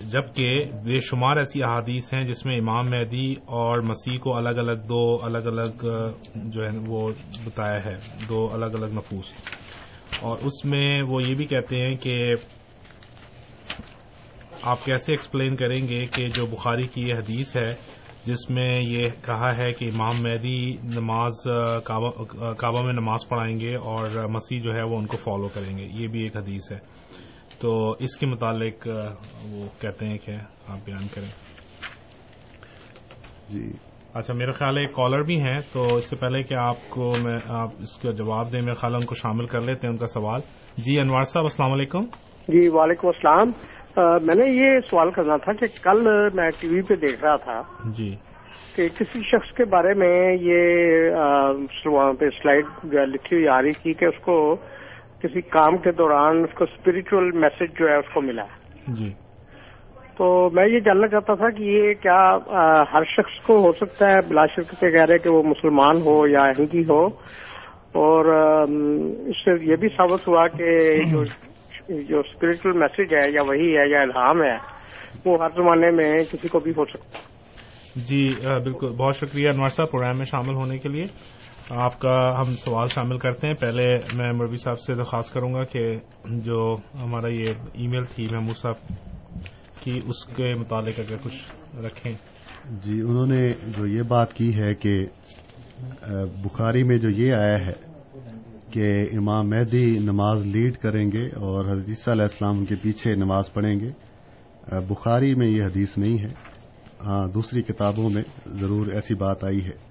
جبکہ 0.00 0.64
بے 0.64 1.00
شمار 1.00 1.36
ایسی 1.36 1.62
احادیث 1.62 2.14
ہیں 2.14 2.24
جس 2.24 2.46
میں 2.46 2.58
امام 2.58 2.90
مہدی 2.90 3.32
اور 3.32 3.78
مسیح 3.80 4.18
کو 4.18 4.36
الگ 4.36 4.48
الگ 4.48 4.72
دو 4.72 5.18
الگ 5.22 5.38
الگ 5.38 5.86
جو 6.34 6.62
ہے 6.62 6.78
وہ 6.86 7.10
بتایا 7.44 7.84
ہے، 7.84 7.96
دو 8.28 8.48
الگ 8.52 8.64
الگ 8.64 8.86
نفوس۔ 8.86 9.32
اور 10.22 10.38
اس 10.40 10.64
میں 10.64 11.02
وہ 11.02 11.22
یہ 11.22 11.34
بھی 11.34 11.44
کہتے 11.44 11.76
ہیں 11.76 11.96
کہ 11.96 12.16
آپ 14.62 14.84
کیسے 14.84 15.12
ایکسپلین 15.12 15.56
کریں 15.56 15.88
گے 15.88 16.06
کہ 16.06 16.26
جو 16.26 16.46
بخاری 16.46 16.86
کی 16.86 17.02
یہ 17.02 17.14
حدیث 17.14 17.56
ہے، 17.56 17.74
جس 18.24 18.50
میں 18.50 18.80
یہ 18.80 19.04
کہا 19.24 19.56
ہے 19.56 19.72
کہ 19.72 19.84
امام 19.84 20.22
مہدی 20.22 20.76
نماز 20.82 21.32
کعبہ 22.58 22.82
میں 22.82 22.92
نماز 22.92 23.28
پڑھائیں 23.28 23.60
گے 23.60 23.74
اور 23.74 24.10
مسیح 24.10 24.62
جو 24.62 24.74
ہے 24.74 24.82
وہ 24.82 24.98
ان 24.98 25.06
کو 25.06 25.16
فالو 25.16 25.48
کریں 25.48 25.78
گے۔ 25.78 25.88
یہ 25.92 26.08
بھی 26.08 26.22
ایک 26.22 26.36
حدیث 26.36 26.72
ہے۔ 26.72 26.78
تو 27.60 27.92
اس 27.92 28.16
کے 28.16 28.26
متعلق 28.26 28.88
وہ 29.50 29.80
کہتے 29.80 30.06
ہیں 30.06 30.18
کہ 30.18 30.32
آپ 30.68 30.78
بیان 30.86 31.08
کریں۔ 31.14 31.50
جی۔ 33.48 33.72
اچھا 34.14 34.34
میرا 34.34 34.50
خیال 34.50 34.76
ہے 34.76 34.82
ایک 34.82 34.92
کالر 34.92 35.22
بھی 35.22 35.40
ہیں 35.40 35.60
تو 35.72 35.94
اس 35.96 36.10
سے 36.10 36.16
پہلے 36.16 36.42
کہ 36.42 36.54
آپ 36.54 36.76
کو 36.90 37.12
میں 37.22 37.38
آپ 37.48 37.68
اس 37.78 38.02
کا 38.02 38.10
جواب 38.10 38.52
دیں 38.52 38.60
میرا 38.64 38.74
خیال 38.74 38.92
ہے 38.92 38.98
ان 39.00 39.06
کو 39.06 39.14
شامل 39.14 39.46
کر 39.46 39.60
لیتے 39.60 39.86
ہیں 39.86 39.92
ان 39.92 39.96
کا 39.96 40.06
سوال۔ 40.06 40.40
جی 40.76 41.00
انوار 41.00 41.22
صاحب 41.22 41.44
السلام 41.44 41.72
علیکم۔ 41.72 42.04
جی 42.48 42.68
وعلیکم 42.68 43.08
السلام۔ 43.08 43.46
میں 44.26 44.34
نے 44.34 44.44
یہ 44.46 44.80
سوال 44.86 45.10
کرنا 45.10 45.36
تھا 45.36 45.52
کہ 45.52 45.66
کل 45.82 46.28
میں 46.34 46.48
ٹی 46.60 46.68
وی 46.68 46.82
پہ 46.82 46.94
دیکھ 46.94 47.24
رہا 47.24 47.36
تھا 47.36 47.62
جی۔ 47.84 48.16
کہ 48.76 48.88
کسی 48.88 49.22
شخص 49.22 49.56
کے 49.56 49.64
بارے 49.64 49.94
میں 49.94 50.36
یہ 50.40 51.88
وہاں 51.88 52.12
پہ 52.12 52.28
سلائڈ 52.28 52.64
لکھی 52.84 53.36
ہوئی 53.36 53.48
آ 53.48 53.62
رہی 53.62 53.72
تھی 53.72 53.94
کہ 53.94 54.04
اس 54.04 54.22
کو 54.22 54.56
کسی 55.22 55.40
کام 55.40 55.76
کے 55.76 55.92
دوران 55.92 56.38
اس 56.38 56.54
کو 56.54 56.64
اسپرچل 56.64 57.30
میسج 57.38 57.78
جو 57.78 57.88
ہے 57.88 57.96
اس 57.96 58.14
کو 58.14 58.20
ملا۔ 58.20 58.44
جی۔ 58.88 59.12
تو 60.18 60.50
میں 60.52 60.68
یہ 60.68 60.78
جاننا 60.78 61.08
چاہتا 61.08 61.34
تھا 61.34 61.50
کہ 61.50 61.62
یہ 61.62 61.94
کیا 61.94 62.36
ہر 62.92 63.04
شخص 63.04 63.46
کو 63.46 63.56
ہو 63.56 63.72
سکتا 63.72 64.08
ہے 64.08 64.18
بلا 64.28 64.46
شک 64.46 64.80
کے 64.80 64.90
کہہ 64.90 65.04
رہے 65.04 65.18
کہ 65.18 65.30
وہ 65.30 65.42
مسلمان 65.42 65.96
ہو 66.06 66.26
یا 66.26 66.42
ہندی 66.58 66.82
ہو۔ 66.82 67.06
اور 67.92 68.24
اس 69.26 69.36
سے 69.44 69.70
یہ 69.70 69.76
بھی 69.76 69.88
ثابت 69.88 70.28
ہوا 70.28 70.48
کہ 70.48 70.96
جو 70.96 71.22
جو 72.00 72.20
اسپرچل 72.20 72.72
میسج 72.72 73.14
ہے 73.14 73.30
یا 73.34 73.42
وہی 73.42 73.76
ہے 73.76 73.88
یا 73.88 74.00
الہام 74.02 74.42
ہے 74.42 74.56
وہ 75.24 75.38
ہر 75.42 75.48
زمانے 75.48 75.90
میں 75.90 76.18
کسی 76.18 76.48
کو 76.48 76.58
بھی 76.58 76.70
ہو 76.70 76.84
سکتا۔ 76.84 77.18
ہے 77.18 77.40
جی 77.96 78.28
بالکل۔ 78.64 78.86
بہت 78.86 79.14
شکریہ 79.14 79.48
انوار 79.54 79.68
صاحب 79.68 79.90
پروگرام 79.90 80.16
میں 80.18 80.24
شامل 80.24 80.54
ہونے 80.54 80.78
کے 80.78 80.88
لیے۔ 80.88 81.04
آپ 81.70 81.98
کا 81.98 82.40
ہم 82.40 82.56
سوال 82.56 82.88
شامل 82.88 83.18
کرتے 83.18 83.46
ہیں۔ 83.46 83.54
پہلے 83.54 83.98
میں 84.12 84.32
مروی 84.32 84.56
صاحب 84.56 84.80
سے 84.80 84.94
درخواست 84.94 85.34
کروں 85.34 85.54
گا 85.54 85.64
کہ 85.64 85.96
جو 86.24 86.76
ہمارا 87.02 87.28
یہ 87.28 87.52
ای 87.72 87.86
میل 87.86 88.04
تھی 88.04 88.26
محمود 88.32 88.56
صاحب 88.56 88.88
کی، 89.84 90.00
اس 90.06 90.26
کے 90.26 90.54
متعلق 90.54 90.98
اگر 90.98 91.16
کچھ 91.22 91.76
رکھیں۔ 91.76 92.12
جی 92.70 93.00
انہوں 93.00 93.26
نے 93.26 93.52
جو 93.52 93.86
یہ 93.86 94.02
بات 94.02 94.32
کی 94.34 94.54
ہے 94.54 94.74
کہ 94.74 95.06
بخاری 96.44 96.82
میں 96.82 96.98
جو 96.98 97.10
یہ 97.10 97.34
آیا 97.34 97.66
ہے 97.66 97.72
کہ 98.70 99.02
امام 99.18 99.48
مہدی 99.48 99.98
نماز 99.98 100.46
لیڈ 100.46 100.76
کریں 100.76 101.12
گے 101.12 101.26
اور 101.26 101.64
حضرت 101.64 101.88
عیسیٰ 101.88 102.14
علیہ 102.14 102.22
السلام 102.22 102.64
کے 102.64 102.74
پیچھے 102.82 103.14
نماز 103.14 103.52
پڑھیں 103.52 103.80
گے۔ 103.80 103.88
بخاری 104.88 105.34
میں 105.34 105.48
یہ 105.48 105.62
حدیث 105.62 105.98
نہیں 105.98 106.18
ہے۔ 106.18 106.32
ہاں 107.06 107.28
دوسری 107.28 107.62
کتابوں 107.62 108.10
میں 108.10 108.22
ضرور 108.46 108.86
ایسی 108.86 109.14
بات 109.14 109.44
آئی 109.44 109.64
ہے۔ 109.64 109.89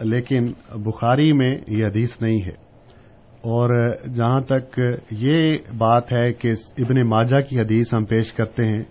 لیکن 0.00 0.52
بخاری 0.74 1.32
میں 1.32 1.58
یہ 1.68 1.86
حدیث 1.86 2.22
نہیں 2.22 2.42
ہے۔ 2.42 2.72
اور 3.44 3.92
جہاں 4.14 4.40
تک 4.40 4.80
یہ 5.10 5.56
بات 5.78 6.12
ہے 6.12 6.32
کہ 6.32 6.52
ابن 6.78 7.08
ماجہ 7.08 7.40
کی 7.40 7.60
حدیث 7.60 7.94
ہم 7.94 8.04
پیش 8.04 8.32
کرتے 8.32 8.66
ہیں 8.66 8.82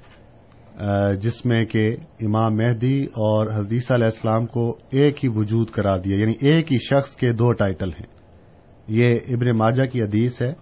جس 1.22 1.46
میں 1.46 1.66
کہ 1.66 1.90
امام 2.22 2.56
مہدی 2.56 3.04
اور 3.04 3.52
حدیث 3.52 3.92
علیہ 3.92 4.06
السلام 4.06 4.46
کو 4.46 4.78
ایک 4.92 5.26
ہی 5.26 5.30
وجود 5.36 5.70
کرا 5.70 5.98
دیا 5.98 6.18
یعنی 6.18 6.34
ایک 6.40 6.74
ہی 6.74 6.78
شخص 6.78 7.16
کے 7.16 7.32
دو 7.32 7.54
ٹائٹل 7.54 7.90
ہیں۔ 7.90 8.06
یہ 8.88 9.10
ابن 9.30 9.58
ماجہ 9.58 9.84
کی 9.84 10.02
حدیث 10.02 10.42
ہے، 10.42 10.54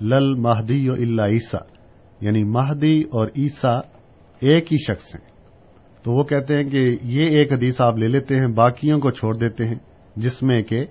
لل 0.00 0.34
مہدی 0.34 0.88
و 0.88 0.92
اللہ 0.92 1.22
عیسیٰ 1.22 1.66
یعنی 2.20 2.44
مہدی 2.44 3.00
اور 3.00 3.26
عیسیٰ 3.26 3.80
ایک 4.40 4.72
ہی 4.72 4.78
شخص 4.78 5.14
ہیں۔ 5.14 5.28
تو 6.04 6.12
وہ 6.12 6.24
کہتے 6.24 6.56
ہیں 6.56 6.64
کہ 6.64 6.94
یہ 7.02 7.26
ایک 7.28 7.52
حدیث 7.52 7.80
آپ 7.80 7.96
لے 7.96 8.08
لیتے 8.08 8.34
ہیں، 8.34 8.46
باقیوں 8.46 9.00
کو 9.00 9.10
چھوڑ 9.10 9.36
دیتے 9.36 9.64
ہیں۔ 9.64 9.87
جس 10.18 10.42
میں 10.42 10.62
کہ 10.62 10.84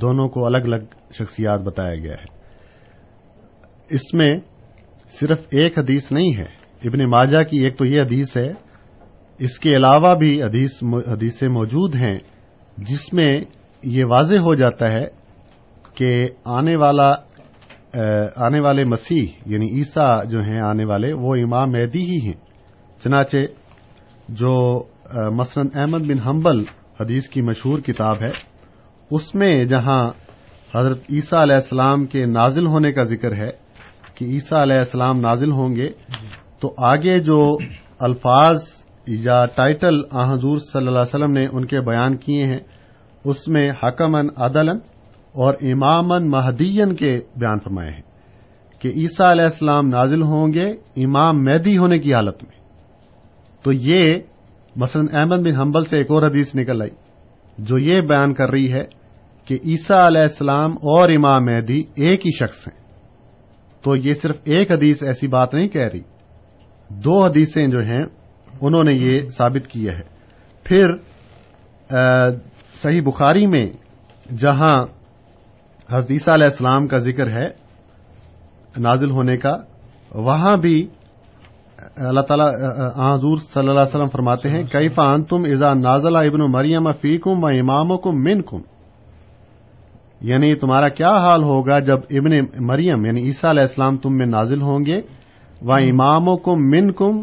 دونوں 0.00 0.28
کو 0.28 0.46
الگ 0.46 0.64
الگ 0.64 0.84
شخصیات 1.12 1.60
بتایا 1.60 1.94
گیا 1.94 2.14
ہے۔ 2.14 2.38
اس 3.90 4.14
میں 4.14 4.32
صرف 5.10 5.40
ایک 5.50 5.78
حدیث 5.78 6.12
نہیں 6.12 6.36
ہے۔ 6.36 6.48
ابن 6.84 7.10
ماجہ 7.10 7.42
کی 7.42 7.58
ایک 7.58 7.76
تو 7.78 7.84
یہ 7.86 8.00
حدیث 8.00 8.36
ہے، 8.36 8.52
اس 9.38 9.58
کے 9.58 9.76
علاوہ 9.76 10.14
بھی 10.14 10.42
حدیث 10.42 10.82
حدیثیں 11.08 11.48
موجود 11.48 11.94
ہیں، 11.96 12.18
جس 12.78 13.12
میں 13.12 13.40
یہ 13.82 14.04
واضح 14.10 14.36
ہو 14.36 14.54
جاتا 14.54 14.90
ہے 14.90 15.06
کہ 15.94 16.10
آنے 16.44 16.76
والا 16.76 17.10
آنے 18.36 18.60
والے 18.60 18.84
مسیح 18.84 19.26
یعنی 19.46 19.66
عیسیٰ 19.78 20.26
جو 20.26 20.40
ہیں 20.40 20.60
آنے 20.60 20.84
والے، 20.84 21.12
وہ 21.12 21.34
امام 21.42 21.70
مہدی 21.72 22.02
ہی 22.02 22.18
ہیں۔ 22.26 22.38
چنانچہ 23.04 23.36
جو 24.28 24.52
مثلا 25.32 25.80
احمد 25.80 25.98
بن 25.98 26.18
حنبل 26.18 26.62
حدیث 27.00 27.28
کی 27.28 27.42
مشہور 27.42 27.78
کتاب 27.78 28.22
ہے۔ 28.22 28.30
اس 29.10 29.34
میں 29.34 29.64
جہاں 29.64 30.06
حضرت 30.74 30.98
عیسیٰ 31.12 31.42
علیہ 31.42 31.54
السلام 31.54 32.06
کے 32.06 32.26
نازل 32.26 32.66
ہونے 32.66 32.92
کا 32.92 33.02
ذکر 33.02 33.32
ہے 33.32 33.50
کہ 34.14 34.24
عیسیٰ 34.24 34.58
علیہ 34.58 34.76
السلام 34.76 35.20
نازل 35.20 35.50
ہوں 35.50 35.76
گے، 35.76 35.90
تو 36.60 36.74
آگے 36.78 37.18
جو 37.18 37.58
الفاظ 37.98 38.62
یا 39.06 39.46
ٹائٹل 39.54 40.00
آ 40.10 40.32
حضور 40.32 40.58
صلی 40.58 40.86
اللہ 40.86 40.90
علیہ 40.90 41.00
وسلم 41.00 41.32
نے 41.32 41.46
ان 41.52 41.64
کے 41.64 41.80
بیان 41.80 42.16
کیے 42.16 42.44
ہیں، 42.44 42.60
اس 43.24 43.48
میں 43.48 43.70
حکمن 43.82 44.26
عدلن 44.36 44.76
اور 45.32 45.54
امامن 45.54 46.30
مہدین 46.30 46.94
کے 46.94 47.18
بیان 47.36 47.58
فرمائے 47.58 47.90
ہیں 47.90 48.02
کہ 48.78 48.88
عیسیٰ 48.88 49.30
علیہ 49.30 49.44
السلام 49.44 49.88
نازل 49.88 50.22
ہوں 50.22 50.52
گے 50.52 50.70
امام 51.04 51.44
مہدی 51.44 51.78
ہونے 51.78 51.98
کی 51.98 52.14
حالت 52.14 52.44
میں۔ 52.44 52.60
تو 53.62 53.72
یہ 53.72 54.14
مثلا 54.76 55.18
احمد 55.20 55.38
بن 55.38 55.56
حنبل 55.56 55.84
سے 55.84 55.96
ایک 55.98 56.10
اور 56.10 56.22
حدیث 56.22 56.54
نکل 56.54 56.82
آئی، 56.82 56.90
جو 57.58 57.78
یہ 57.78 58.00
بیان 58.00 58.34
کر 58.34 58.50
رہی 58.50 58.72
ہے 58.72 58.82
کہ 59.44 59.58
عیسیٰ 59.64 60.06
علیہ 60.06 60.22
السلام 60.22 60.72
اور 60.72 61.08
امام 61.08 61.44
مہدی 61.44 61.82
ایک 61.96 62.26
ہی 62.26 62.30
شخص 62.36 62.68
ہیں۔ 62.68 62.78
تو 63.84 63.96
یہ 63.96 64.14
صرف 64.14 64.38
ایک 64.44 64.70
حدیث 64.72 65.02
ایسی 65.02 65.28
بات 65.28 65.54
نہیں 65.54 65.68
کہہ 65.68 65.88
رہی، 65.92 66.00
دو 66.90 67.24
حدیثیں 67.24 67.66
جو 67.66 67.78
ہیں 67.78 68.02
انہوں 68.60 68.84
نے 68.84 68.92
یہ 68.92 69.28
ثابت 69.28 69.66
کیا 69.68 69.92
ہے۔ 69.98 70.04
پھر 70.66 70.92
صحیح 72.74 73.00
بخاری 73.04 73.46
میں 73.46 73.64
جہاں 74.38 74.76
حضرت 75.90 76.10
عیسیٰ 76.10 76.34
علیہ 76.34 76.46
السلام 76.46 76.86
کا 76.86 76.98
ذکر 76.98 77.30
ہے 77.30 77.48
نازل 78.78 79.10
ہونے 79.10 79.36
کا، 79.36 79.56
وہاں 80.14 80.56
بھی 80.56 80.86
اللہ 82.08 82.20
تعالیٰ 82.20 82.48
حضور 82.96 83.38
صلی 83.38 83.68
اللہ 83.68 83.80
علیہ 83.80 83.94
وسلم 83.94 84.08
فرماتے 84.08 84.48
ہیں 84.48 84.62
کئی 84.72 84.88
فان 84.88 85.22
تم 85.24 85.44
ازا 85.52 85.72
نازلہ 85.74 86.18
ابن 86.28 86.40
مریم 86.50 86.90
فیکم 87.00 87.44
و 87.44 87.46
اماموں 87.48 87.96
کو 87.98 88.12
من 88.18 88.42
کم 88.42 88.60
یعنی 90.20 90.54
تمہارا 90.54 90.88
کیا 90.88 91.12
حال 91.16 91.42
ہوگا 91.42 91.78
جب 91.78 92.00
ابن 92.10 92.32
مریم 92.66 93.04
یعنی 93.06 93.22
عیسیٰ 93.26 93.50
علیہ 93.50 93.62
السلام 93.62 93.96
تم 93.96 94.16
میں 94.16 94.26
نازل 94.26 94.62
ہوں 94.62 94.84
گے؟ 94.86 95.00
و 95.62 95.72
اماموں 95.72 96.36
کو 96.36 96.54
من 96.64 96.90
کم 96.92 97.20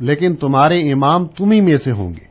لیکن 0.00 0.36
تمہارے 0.36 0.78
امام 0.92 1.26
تم 1.36 1.50
ہی 1.52 1.60
میں 1.60 1.76
سے 1.76 1.92
ہوں 1.92 2.10
گے۔ 2.10 2.26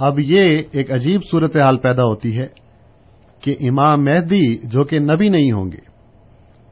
اب 0.00 0.18
یہ 0.20 0.62
ایک 0.72 0.90
عجیب 0.94 1.20
صورتحال 1.30 1.76
پیدا 1.78 2.02
ہوتی 2.02 2.36
ہے 2.38 2.46
کہ 3.42 3.54
امام 3.60 4.04
مہدی 4.04 4.46
جو 4.64 4.84
کہ 4.84 4.98
نبی 5.00 5.28
نہیں 5.28 5.52
ہوں 5.52 5.70
گے، 5.72 5.82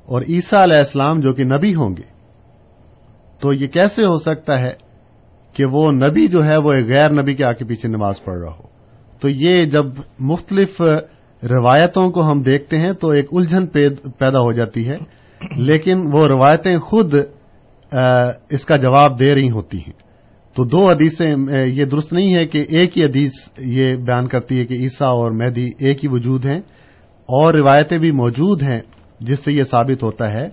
اور 0.09 0.23
عیسیٰ 0.29 0.63
علیہ 0.63 0.77
السلام 0.77 1.21
جو 1.21 1.33
کہ 1.33 1.45
نبی 1.45 1.75
ہوں 1.75 1.97
گے۔ 1.97 2.14
تو 3.45 3.53
یہ 3.53 3.69
کیسے 3.69 4.05
ہو 4.05 4.19
سکتا 4.19 4.59
ہے 4.61 4.71
کہ 5.55 5.65
وہ 5.73 5.91
نبی 5.93 6.27
جو 6.27 6.45
ہے 6.45 6.57
وہ 6.65 6.73
ایک 6.73 6.87
غیر 6.87 7.11
نبی 7.13 7.35
کے 7.35 7.45
آگے 7.45 7.65
پیچھے 7.65 7.89
نماز 7.89 8.23
پڑھ 8.25 8.39
رہا 8.39 8.51
ہو؟ 8.51 8.69
تو 9.23 9.29
یہ 9.29 9.65
جب 9.67 9.87
مختلف 10.29 10.81
روایتوں 11.43 12.11
کو 12.11 12.23
ہم 12.23 12.41
دیکھتے 12.43 12.79
ہیں 12.79 12.93
تو 12.93 13.11
ایک 13.11 13.29
الجھن 13.33 13.67
پیدا 13.67 14.41
ہو 14.41 14.53
جاتی 14.53 14.89
ہے، 14.89 14.97
لیکن 15.61 16.07
وہ 16.13 16.27
روایتیں 16.29 16.77
خود 16.87 17.15
اس 18.51 18.65
کا 18.65 18.77
جواب 18.79 19.19
دے 19.21 19.35
رہی 19.35 19.51
ہوتی 19.51 19.79
ہیں۔ 19.79 19.93
تو 20.57 20.65
دو 20.65 20.89
حدیثیں 20.89 21.31
یہ 21.67 21.85
درست 21.85 22.13
نہیں 22.13 22.35
ہے 22.35 22.45
کہ 22.47 22.65
ایک 22.71 22.99
ہی 22.99 23.05
حدیث 23.05 23.33
یہ 23.69 23.95
بیان 24.07 24.27
کرتی 24.29 24.59
ہے 24.59 24.67
کہ 24.67 24.75
عیسیٰ 24.75 25.13
اور 25.13 25.31
مہدی 25.33 25.71
ایک 25.79 26.05
ہی 26.05 26.09
وجود 26.09 26.47
ہیں، 26.47 26.59
اور 27.29 27.55
روایتیں 27.55 27.99
بھی 27.99 28.11
موجود 28.17 28.63
ہیں 28.63 28.81
جس 29.21 29.45
سے 29.45 29.53
یہ 29.53 29.63
ثابت 29.71 30.03
ہوتا 30.03 30.33
ہے 30.33 30.47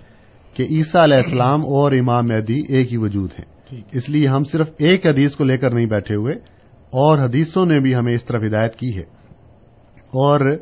کہ 0.54 0.64
عیسیٰ 0.64 1.02
علیہ 1.02 1.16
السلام 1.16 1.62
اور 1.62 1.92
امام 1.92 2.24
مہدی 2.26 2.62
ایک 2.70 2.92
ہی 2.92 2.98
وجود 2.98 3.30
ہیں۔ 3.40 3.46
اس 3.92 4.10
لیے 4.10 4.28
ہم 4.28 4.44
صرف 4.44 4.70
ایک 4.78 5.10
حدیث 5.10 5.36
کو 5.36 5.44
لے 5.44 5.58
کر 5.58 5.74
نہیں 5.74 5.86
بیٹھے 5.86 6.16
ہوئے 6.16 6.34
اور 6.76 7.18
حدیثوں 7.18 7.66
نے 7.66 7.80
بھی 7.80 7.96
ہمیں 7.96 8.14
اس 8.14 8.26
طرف 8.26 8.42
ہدایت 8.48 8.76
کی 8.76 8.96
ہے۔ 8.96 9.22
اور 10.14 10.58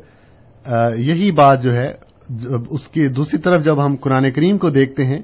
یہی 0.96 1.32
بات 1.32 1.62
جو 1.62 1.72
ہے 1.72 1.88
اس 2.70 2.88
کی 2.88 3.08
دوسری 3.08 3.40
طرف 3.40 3.64
جب 3.64 3.84
ہم 3.84 3.96
قرآن 3.96 4.30
کریم 4.30 4.58
کو 4.58 4.70
دیکھتے 4.70 5.04
ہیں 5.04 5.20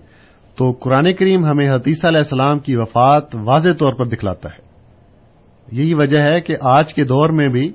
تو 0.57 0.73
قرآن 0.73 1.15
کریم 1.15 1.45
ہمیں 1.45 1.71
حدیث 1.71 2.05
علیہ 2.05 2.19
السلام 2.19 2.59
کی 2.59 2.77
وفات 2.77 3.35
واضح 3.35 3.73
طور 3.79 3.95
پر 3.95 4.07
دکھلاتا 4.07 4.49
ہے۔ 4.49 4.67
یہی 5.73 5.95
وجہ 5.95 6.19
ہے 6.19 6.41
کہ 6.41 6.55
آج 6.61 6.95
کے 6.95 7.05
دور 7.05 7.29
میں 7.29 7.49
بھی 7.49 7.73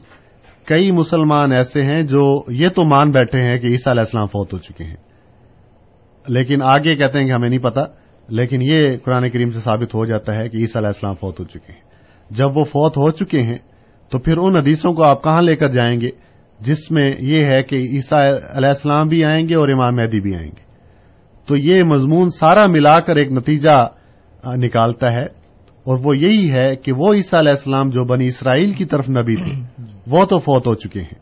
کئی 0.65 0.91
مسلمان 0.91 1.51
ایسے 1.51 1.81
ہیں 1.81 2.01
جو 2.03 2.41
یہ 2.47 2.69
تو 2.69 2.83
مان 2.83 3.11
بیٹھے 3.11 3.41
ہیں 3.41 3.57
کہ 3.57 3.65
عیسیٰ 3.65 3.93
علیہ 3.93 4.01
السلام 4.01 4.25
فوت 4.25 4.53
ہو 4.53 4.57
چکے 4.57 4.83
ہیں۔ 4.83 5.10
لیکن 6.27 6.63
آگے 6.63 6.95
کہتے 6.95 7.19
ہیں 7.19 7.25
کہ 7.25 7.31
ہمیں 7.31 7.49
نہیں 7.49 7.59
پتا، 7.59 7.83
لیکن 8.29 8.61
یہ 8.61 8.97
قرآن 9.05 9.29
کریم 9.29 9.49
سے 9.49 9.59
ثابت 9.59 9.95
ہو 9.95 10.05
جاتا 10.05 10.35
ہے 10.35 10.49
کہ 10.49 10.57
عیسیٰ 10.57 10.75
علیہ 10.75 10.87
السلام 10.87 11.15
فوت 11.15 11.39
ہو 11.39 11.45
چکے 11.45 11.71
ہیں۔ 11.71 11.79
جب 12.29 12.57
وہ 12.57 12.63
فوت 12.63 12.97
ہو 12.97 13.11
چکے 13.11 13.39
ہیں، 13.39 13.57
تو 14.09 14.19
پھر 14.19 14.37
ان 14.37 14.57
حدیثوں 14.57 14.93
کو 14.93 15.03
آپ 15.03 15.23
کہاں 15.23 15.41
لے 15.41 15.55
کر 15.55 15.69
جائیں 15.69 16.01
گے؟ 16.01 16.09
جس 16.59 16.91
میں 16.91 17.13
یہ 17.19 17.45
ہے 17.47 17.63
کہ 17.63 17.75
عیسیٰ 17.75 18.21
علیہ 18.49 18.69
السلام 18.69 19.07
بھی 19.07 19.25
آئیں 19.25 19.49
گے 19.49 19.55
اور 19.55 19.69
امام 19.69 19.95
مہدی 19.95 20.19
بھی 20.19 20.35
آئیں 20.35 20.47
گے۔ 20.47 20.71
تو 21.47 21.57
یہ 21.57 21.83
مضمون 21.83 22.29
سارا 22.29 22.65
ملا 22.67 22.99
کر 22.99 23.15
ایک 23.15 23.31
نتیجہ 23.31 23.87
نکالتا 24.45 25.11
ہے۔ 25.11 25.41
اور 25.83 25.99
وہ 26.03 26.17
یہی 26.17 26.51
ہے 26.51 26.75
کہ 26.75 26.91
وہ 26.97 27.13
عیسیٰ 27.13 27.39
علیہ 27.39 27.51
السلام 27.51 27.89
جو 27.89 28.05
بنی 28.05 28.25
اسرائیل 28.25 28.71
کی 28.71 28.85
طرف 28.85 29.09
نبی 29.09 29.35
تھے، 29.35 29.83
وہ 30.07 30.25
تو 30.25 30.37
فوت 30.37 30.67
ہو 30.67 30.75
چکے 30.75 31.01
ہیں۔ 31.01 31.19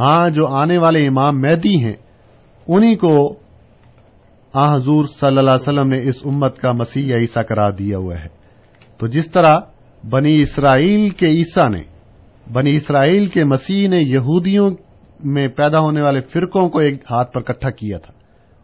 ہاں 0.00 0.30
جو 0.30 0.46
آنے 0.46 0.78
والے 0.78 1.02
امام 1.02 1.40
مہدی 1.40 1.84
ہیں، 1.84 1.94
انہی 2.68 2.96
کو 2.96 3.41
آ 4.54 4.74
حضور 4.74 5.04
صلی 5.04 5.28
اللہ 5.28 5.40
علیہ 5.40 5.80
وسلم 5.80 5.88
نے 5.88 6.08
اس 6.08 6.16
امت 6.24 6.58
کا 6.58 6.72
مسیح 6.72 7.14
عیسیٰ 7.14 7.42
قرار 7.48 7.72
دیا 7.72 7.98
ہوا 7.98 8.14
ہے۔ 8.14 8.26
تو 8.98 9.06
جس 9.06 9.30
طرح 9.30 9.60
بنی 10.10 10.40
اسرائیل 10.40 11.10
کے 11.10 11.26
عیسیٰ 11.26 11.70
نے، 11.70 11.82
بنی 12.52 12.74
اسرائیل 12.74 13.26
کے 13.26 13.44
مسیح 13.44 13.88
نے 13.88 13.98
یہودیوں 14.00 14.70
میں 15.24 15.48
پیدا 15.48 15.80
ہونے 15.80 16.02
والے 16.02 16.20
فرقوں 16.20 16.68
کو 16.68 16.78
ایک 16.78 16.94
ہاتھ 17.10 17.32
پر 17.32 17.40
کٹھا 17.40 17.70
کیا 17.70 17.98
تھا۔ 17.98 18.12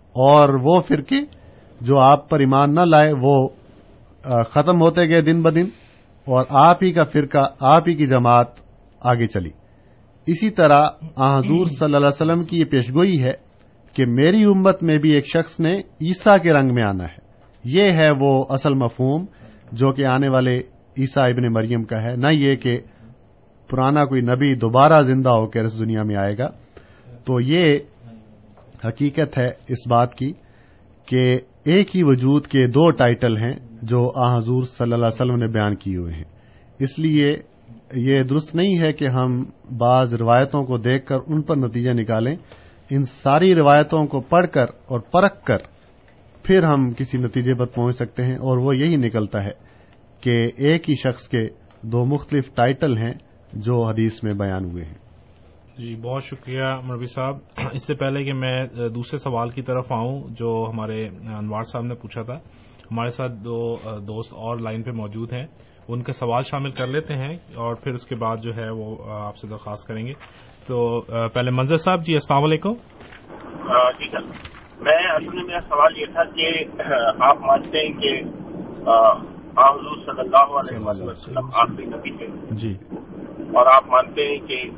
اور 0.09 0.49
وہ 0.49 0.81
فرقے 0.81 1.17
جو 1.81 2.01
آپ 2.01 2.29
پر 2.29 2.39
ایمان 2.39 2.75
نہ 2.75 2.81
لائے، 2.81 3.13
وہ 3.23 3.49
ختم 4.25 4.81
ہوتے 4.81 5.09
گئے 5.09 5.21
دن 5.21 5.43
بدن 5.43 5.65
اور 6.25 6.45
آپ 6.49 6.83
ہی 6.83 6.93
کا 6.93 7.05
فرقہ، 7.05 7.47
آپ 7.61 7.89
ہی 7.89 7.95
کی 7.95 8.07
جماعت 8.07 8.47
آگے 9.01 9.27
چلی۔ 9.27 9.51
اسی 10.27 10.51
طرح 10.51 10.89
حضور 11.17 11.67
صلی 11.67 11.85
اللہ 11.85 11.97
علیہ 11.97 12.07
وسلم 12.07 12.45
کی 12.45 12.59
یہ 12.59 12.65
پیشگوئی 12.65 13.25
ہے 13.25 13.48
کہ 13.99 14.07
میری 14.07 14.45
امت 14.45 14.83
میں 14.83 14.97
بھی 14.97 15.11
ایک 15.11 15.27
شخص 15.27 15.61
نے 15.61 15.75
عیسیٰ 15.75 16.37
کے 16.43 16.53
رنگ 16.53 16.75
میں 16.75 16.83
آنا 16.83 17.05
ہے۔ 17.05 17.29
یہ 17.65 17.83
ہے 17.99 18.11
وہ 18.21 18.45
اصل 18.49 18.75
مفہوم 18.75 19.25
جو 19.73 19.93
کہ 19.93 20.07
آنے 20.07 20.29
والے 20.29 20.59
عیسیٰ 20.99 21.25
ابن 21.25 21.53
مریم 21.53 21.85
کا 21.85 22.03
ہے۔ 22.03 22.17
نہ 22.17 22.27
یہ 22.33 22.57
کہ 22.57 22.81
پرانا 23.71 24.05
کوئی 24.05 24.21
نبی 24.21 24.55
دوبارہ 24.55 25.03
زندہ 25.03 25.29
ہو 25.29 25.47
کر 25.47 25.65
اس 25.65 25.81
دنیا 25.81 26.03
میں 26.03 26.17
آئے 26.17 26.39
گا۔ 26.39 26.51
تو 27.25 27.41
یہ 27.41 27.79
حقیقت 28.85 29.39
ہے 29.39 29.49
اس 29.69 29.89
بات 29.91 30.15
کی 30.15 30.33
کہ 31.07 31.37
ایک 31.65 31.97
ہی 31.97 32.03
وجود 32.03 32.47
کے 32.47 32.67
دو 32.67 32.91
ٹائٹل 32.91 33.37
ہیں 33.37 33.55
جو 33.83 34.13
آ 34.15 34.37
حضور 34.37 34.63
صلی 34.63 34.93
اللہ 34.93 35.07
علیہ 35.07 35.07
وسلم 35.07 35.47
نے 35.47 35.47
بیان 35.47 35.77
کیے 35.77 35.97
ہوئے 35.97 36.15
ہیں۔ 36.15 36.25
اس 36.79 36.99
لیے 36.99 37.37
یہ 37.95 38.23
درست 38.23 38.55
نہیں 38.55 38.81
ہے 38.81 38.93
کہ 38.93 39.07
ہم 39.09 39.45
بعض 39.79 40.15
روایتوں 40.15 40.65
کو 40.65 40.77
دیکھ 40.77 41.07
کر 41.07 41.17
ان 41.27 41.43
پر 41.43 41.57
نتیجہ 41.57 41.91
نکالیں۔ 41.91 42.37
ان 42.91 43.05
ساری 43.05 43.55
روایتوں 43.55 44.07
کو 44.07 44.21
پڑھ 44.21 44.47
کر 44.47 44.67
اور 44.87 45.01
پرکھ 45.01 45.45
کر 45.45 45.59
پھر 46.43 46.63
ہم 46.63 46.93
کسی 46.93 47.19
نتیجے 47.19 47.55
پر 47.55 47.67
پہنچ 47.67 47.97
سکتے 47.97 48.23
ہیں 48.23 48.35
اور 48.35 48.59
وہ 48.59 48.77
یہی 48.77 48.97
نکلتا 48.97 49.45
ہے 49.45 49.51
کہ 50.21 50.47
ایک 50.57 50.91
ہی 50.91 50.95
شخص 50.95 51.29
کے 51.29 51.49
دو 51.83 52.05
مختلف 52.05 52.55
ٹائٹل 52.55 52.99
ہیں 52.99 53.15
جو 53.53 53.83
حدیث 53.83 54.25
میں 54.25 54.35
بیان 54.35 54.65
ہوئے 54.65 54.85
ہیں۔ 54.85 54.95
جی 55.79 55.95
بہت 55.95 56.25
شکریہ 56.25 56.65
مربی 56.83 57.07
صاحب۔ 57.07 57.37
اس 57.73 57.87
سے 57.87 57.95
پہلے 57.95 58.25
کہ 58.25 58.33
میں 58.33 58.65
دوسرے 58.95 59.19
سوال 59.19 59.51
کی 59.51 59.63
طرف 59.63 59.93
آؤں، 59.93 60.23
جو 60.31 60.67
ہمارے 60.73 61.09
انوار 61.39 61.63
صاحب 61.63 61.85
نے 61.85 61.95
پوچھا 61.95 62.23
تھا، 62.23 62.35
ہمارے 62.91 63.09
ساتھ 63.09 63.33
دو 63.33 63.77
دوست 63.85 64.33
اور 64.33 64.59
لائن 64.59 64.83
پہ 64.83 64.91
موجود 64.91 65.33
ہیں۔ 65.33 65.47
ان 65.89 66.03
کے 66.03 66.13
سوال 66.13 66.43
شامل 66.43 66.71
کر 66.71 66.87
لیتے 66.87 67.15
ہیں 67.15 67.37
اور 67.55 67.75
پھر 67.75 67.93
اس 67.93 68.07
کے 68.07 68.17
بعد 68.17 68.37
جو 68.37 68.51
ہے 68.57 68.71
وہ 68.71 68.97
آپ 69.11 69.37
سے 69.37 69.47
درخواست 69.47 69.89
کریں 69.89 70.07
گے۔ 70.07 70.13
تو 70.69 71.01
پہلے 71.35 71.51
منظر 71.51 71.77
صاحب 71.77 72.03
جی 72.03 72.15
السلام 72.15 72.45
علیکم۔ 72.45 72.73
جی 73.99 74.09
سر۔ 74.11 74.19
میں 74.81 74.97
اصل 74.97 75.37
میں 75.37 75.45
میرا 75.45 75.61
سوال 75.61 75.99
یہ 75.99 76.07
تھا 76.07 76.25
کہ 76.25 76.65
آپ 77.23 77.39
مانتے 77.41 77.79
ہیں 77.79 77.93
کہ 77.93 78.23
حضور 79.59 79.97
صلی 79.97 80.21
اللہ 80.21 80.37
علیہ 80.37 81.07
وسلم 81.07 81.51
آخری 81.55 81.85
نبی 81.85 82.17
تھے۔ 82.17 82.27
جی۔ 82.51 82.75
اور 83.39 83.67
آپ 83.67 83.87
مانتے 83.87 84.23
ہیں 84.23 84.47
کہ 84.47 84.71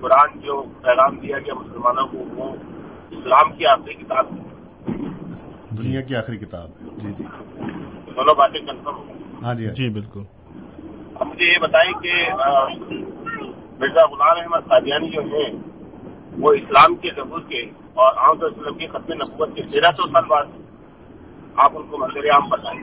قرآن 0.00 0.38
جو 0.40 0.62
پیغام 0.62 1.18
دیا 1.18 1.38
گیا 1.38 1.54
مسلمانوں 1.54 2.06
کو 2.06 2.18
وہ 2.18 2.52
اسلام 3.10 3.52
کی 3.52 3.66
آخری 3.66 3.94
کتاب 3.94 4.26
ہے۔ 4.32 4.44
دنیا 5.70 6.00
کی 6.00 6.16
آخری 6.16 6.36
کتاب 6.36 6.68
جی 6.96 7.12
جی۔ 7.12 7.24
دونوں 8.16 8.34
باتیں 8.34 8.60
کنفرم 8.60 9.00
ہاں 9.44 9.54
جی 9.54 9.66
جی۔ 9.68 9.88
بالکل۔ 9.88 10.20
اب 11.14 11.26
مجھے 11.26 11.46
یہ 11.46 11.58
بتائیں 11.58 11.92
کہ 11.92 12.30
مرزا 13.80 14.02
غلام 14.04 14.36
احمد 14.40 14.68
قادیانی 14.68 15.10
جو 15.10 15.20
ہیں 15.20 15.62
وہ 16.38 16.52
اسلام 16.52 16.94
کے 16.94 17.10
ظہور 17.16 17.40
کے 17.40 17.62
اور 17.94 18.14
عام 18.14 18.36
وسلم 18.40 18.78
کی 18.78 18.86
ختم 18.86 19.12
نبوت 19.12 19.54
کے 19.54 19.62
تیرہ 19.62 19.90
سو 19.90 20.06
سال 20.06 20.24
بعد 20.28 20.44
آپ 21.56 21.70
ان 21.74 21.86
کو 21.86 21.98
منظر 21.98 22.30
عام 22.30 22.48
بتائیں۔ 22.48 22.80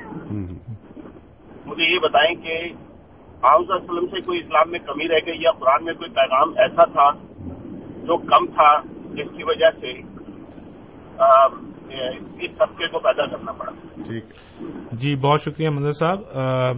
مجھے 1.66 1.94
یہ 1.94 2.00
بتائیں 2.00 2.36
کہ 2.36 2.70
عام 3.44 3.62
وسلم 3.68 4.06
سے 4.06 4.22
کوئی 4.22 4.39
اسلام 4.39 4.72
میں 4.72 4.80
کمی 4.80 5.08
رہ 5.08 5.20
گئی 5.26 5.42
یا 5.42 5.52
قرآن 5.52 5.86
میں 5.86 5.94
کوئی 5.94 6.10
پیغام 6.10 6.50
ایسا 6.58 6.84
تھا 6.86 7.12
جو 8.04 8.18
کم 8.18 8.46
تھا 8.46 8.82
جس 9.16 9.38
کی 9.38 9.44
وجہ 9.44 9.72
سے 9.80 9.92
اس 12.46 12.58
طبقے 12.58 12.88
کو 12.88 13.00
پیدا 13.00 13.26
کرنا 13.26 13.52
پڑا۔ 13.52 13.72
جی 14.92 15.16
بہت 15.16 15.42
شکریہ 15.42 15.70
منظر 15.70 15.92
صاحب۔ 15.92 16.20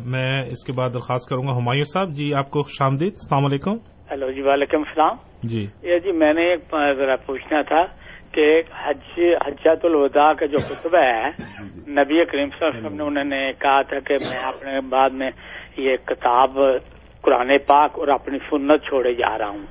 میں 0.05 0.41
اس 0.41 0.65
کے 0.65 0.71
بعد 0.71 0.89
درخواست 0.93 1.29
کروں 1.29 1.43
گا 1.43 1.57
ہمایوں 1.57 1.83
صاحب۔ 1.83 2.09
جی 2.09 2.33
آپ 2.33 2.51
کو 2.51 2.61
خوش 2.61 2.81
آمدید 2.81 3.11
السلام 3.11 3.45
علیکم۔ 3.45 3.92
ہیلو 4.13 4.31
جی 4.31 4.41
وعلیکم 4.41 4.81
السلام۔ 4.87 5.15
جی۔ 5.43 5.65
یہ 5.81 5.99
جی 5.99 6.11
میں 6.11 6.33
نے 6.33 6.41
ایک 6.49 6.75
ذرا 6.97 7.15
پوچھنا 7.15 7.61
تھا 7.61 7.83
کہ 8.31 8.45
حج 8.85 9.19
حجت 9.45 9.85
الوداع 9.85 10.33
کا 10.33 10.45
جو 10.45 10.57
خطبہ 10.57 10.97
ہے 10.97 11.29
نبی 11.87 12.25
کریم 12.25 12.49
صلی 12.49 12.65
اللہ 12.65 12.77
علیہ 12.77 12.79
وسلم 12.79 12.95
نے 12.95 13.03
انہوں 13.03 13.23
نے 13.23 13.51
کہا 13.59 13.81
تھا 13.81 13.99
کہ 13.99 14.13
میں 14.13 14.37
اپنے 14.43 14.79
بعد 14.89 15.09
میں 15.09 15.29
یہ 15.77 15.95
کتاب 16.05 16.59
قرآن 17.21 17.51
پاک 17.65 17.99
اور 17.99 18.07
اپنی 18.07 18.37
سنت 18.49 18.83
چھوڑے 18.85 19.13
جا 19.13 19.37
رہا 19.37 19.49
ہوں۔ 19.49 19.65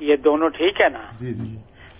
یہ 0.00 0.16
دونوں 0.16 0.48
ٹھیک 0.48 0.80
ہے 0.80 0.88
نا؟ 0.88 1.04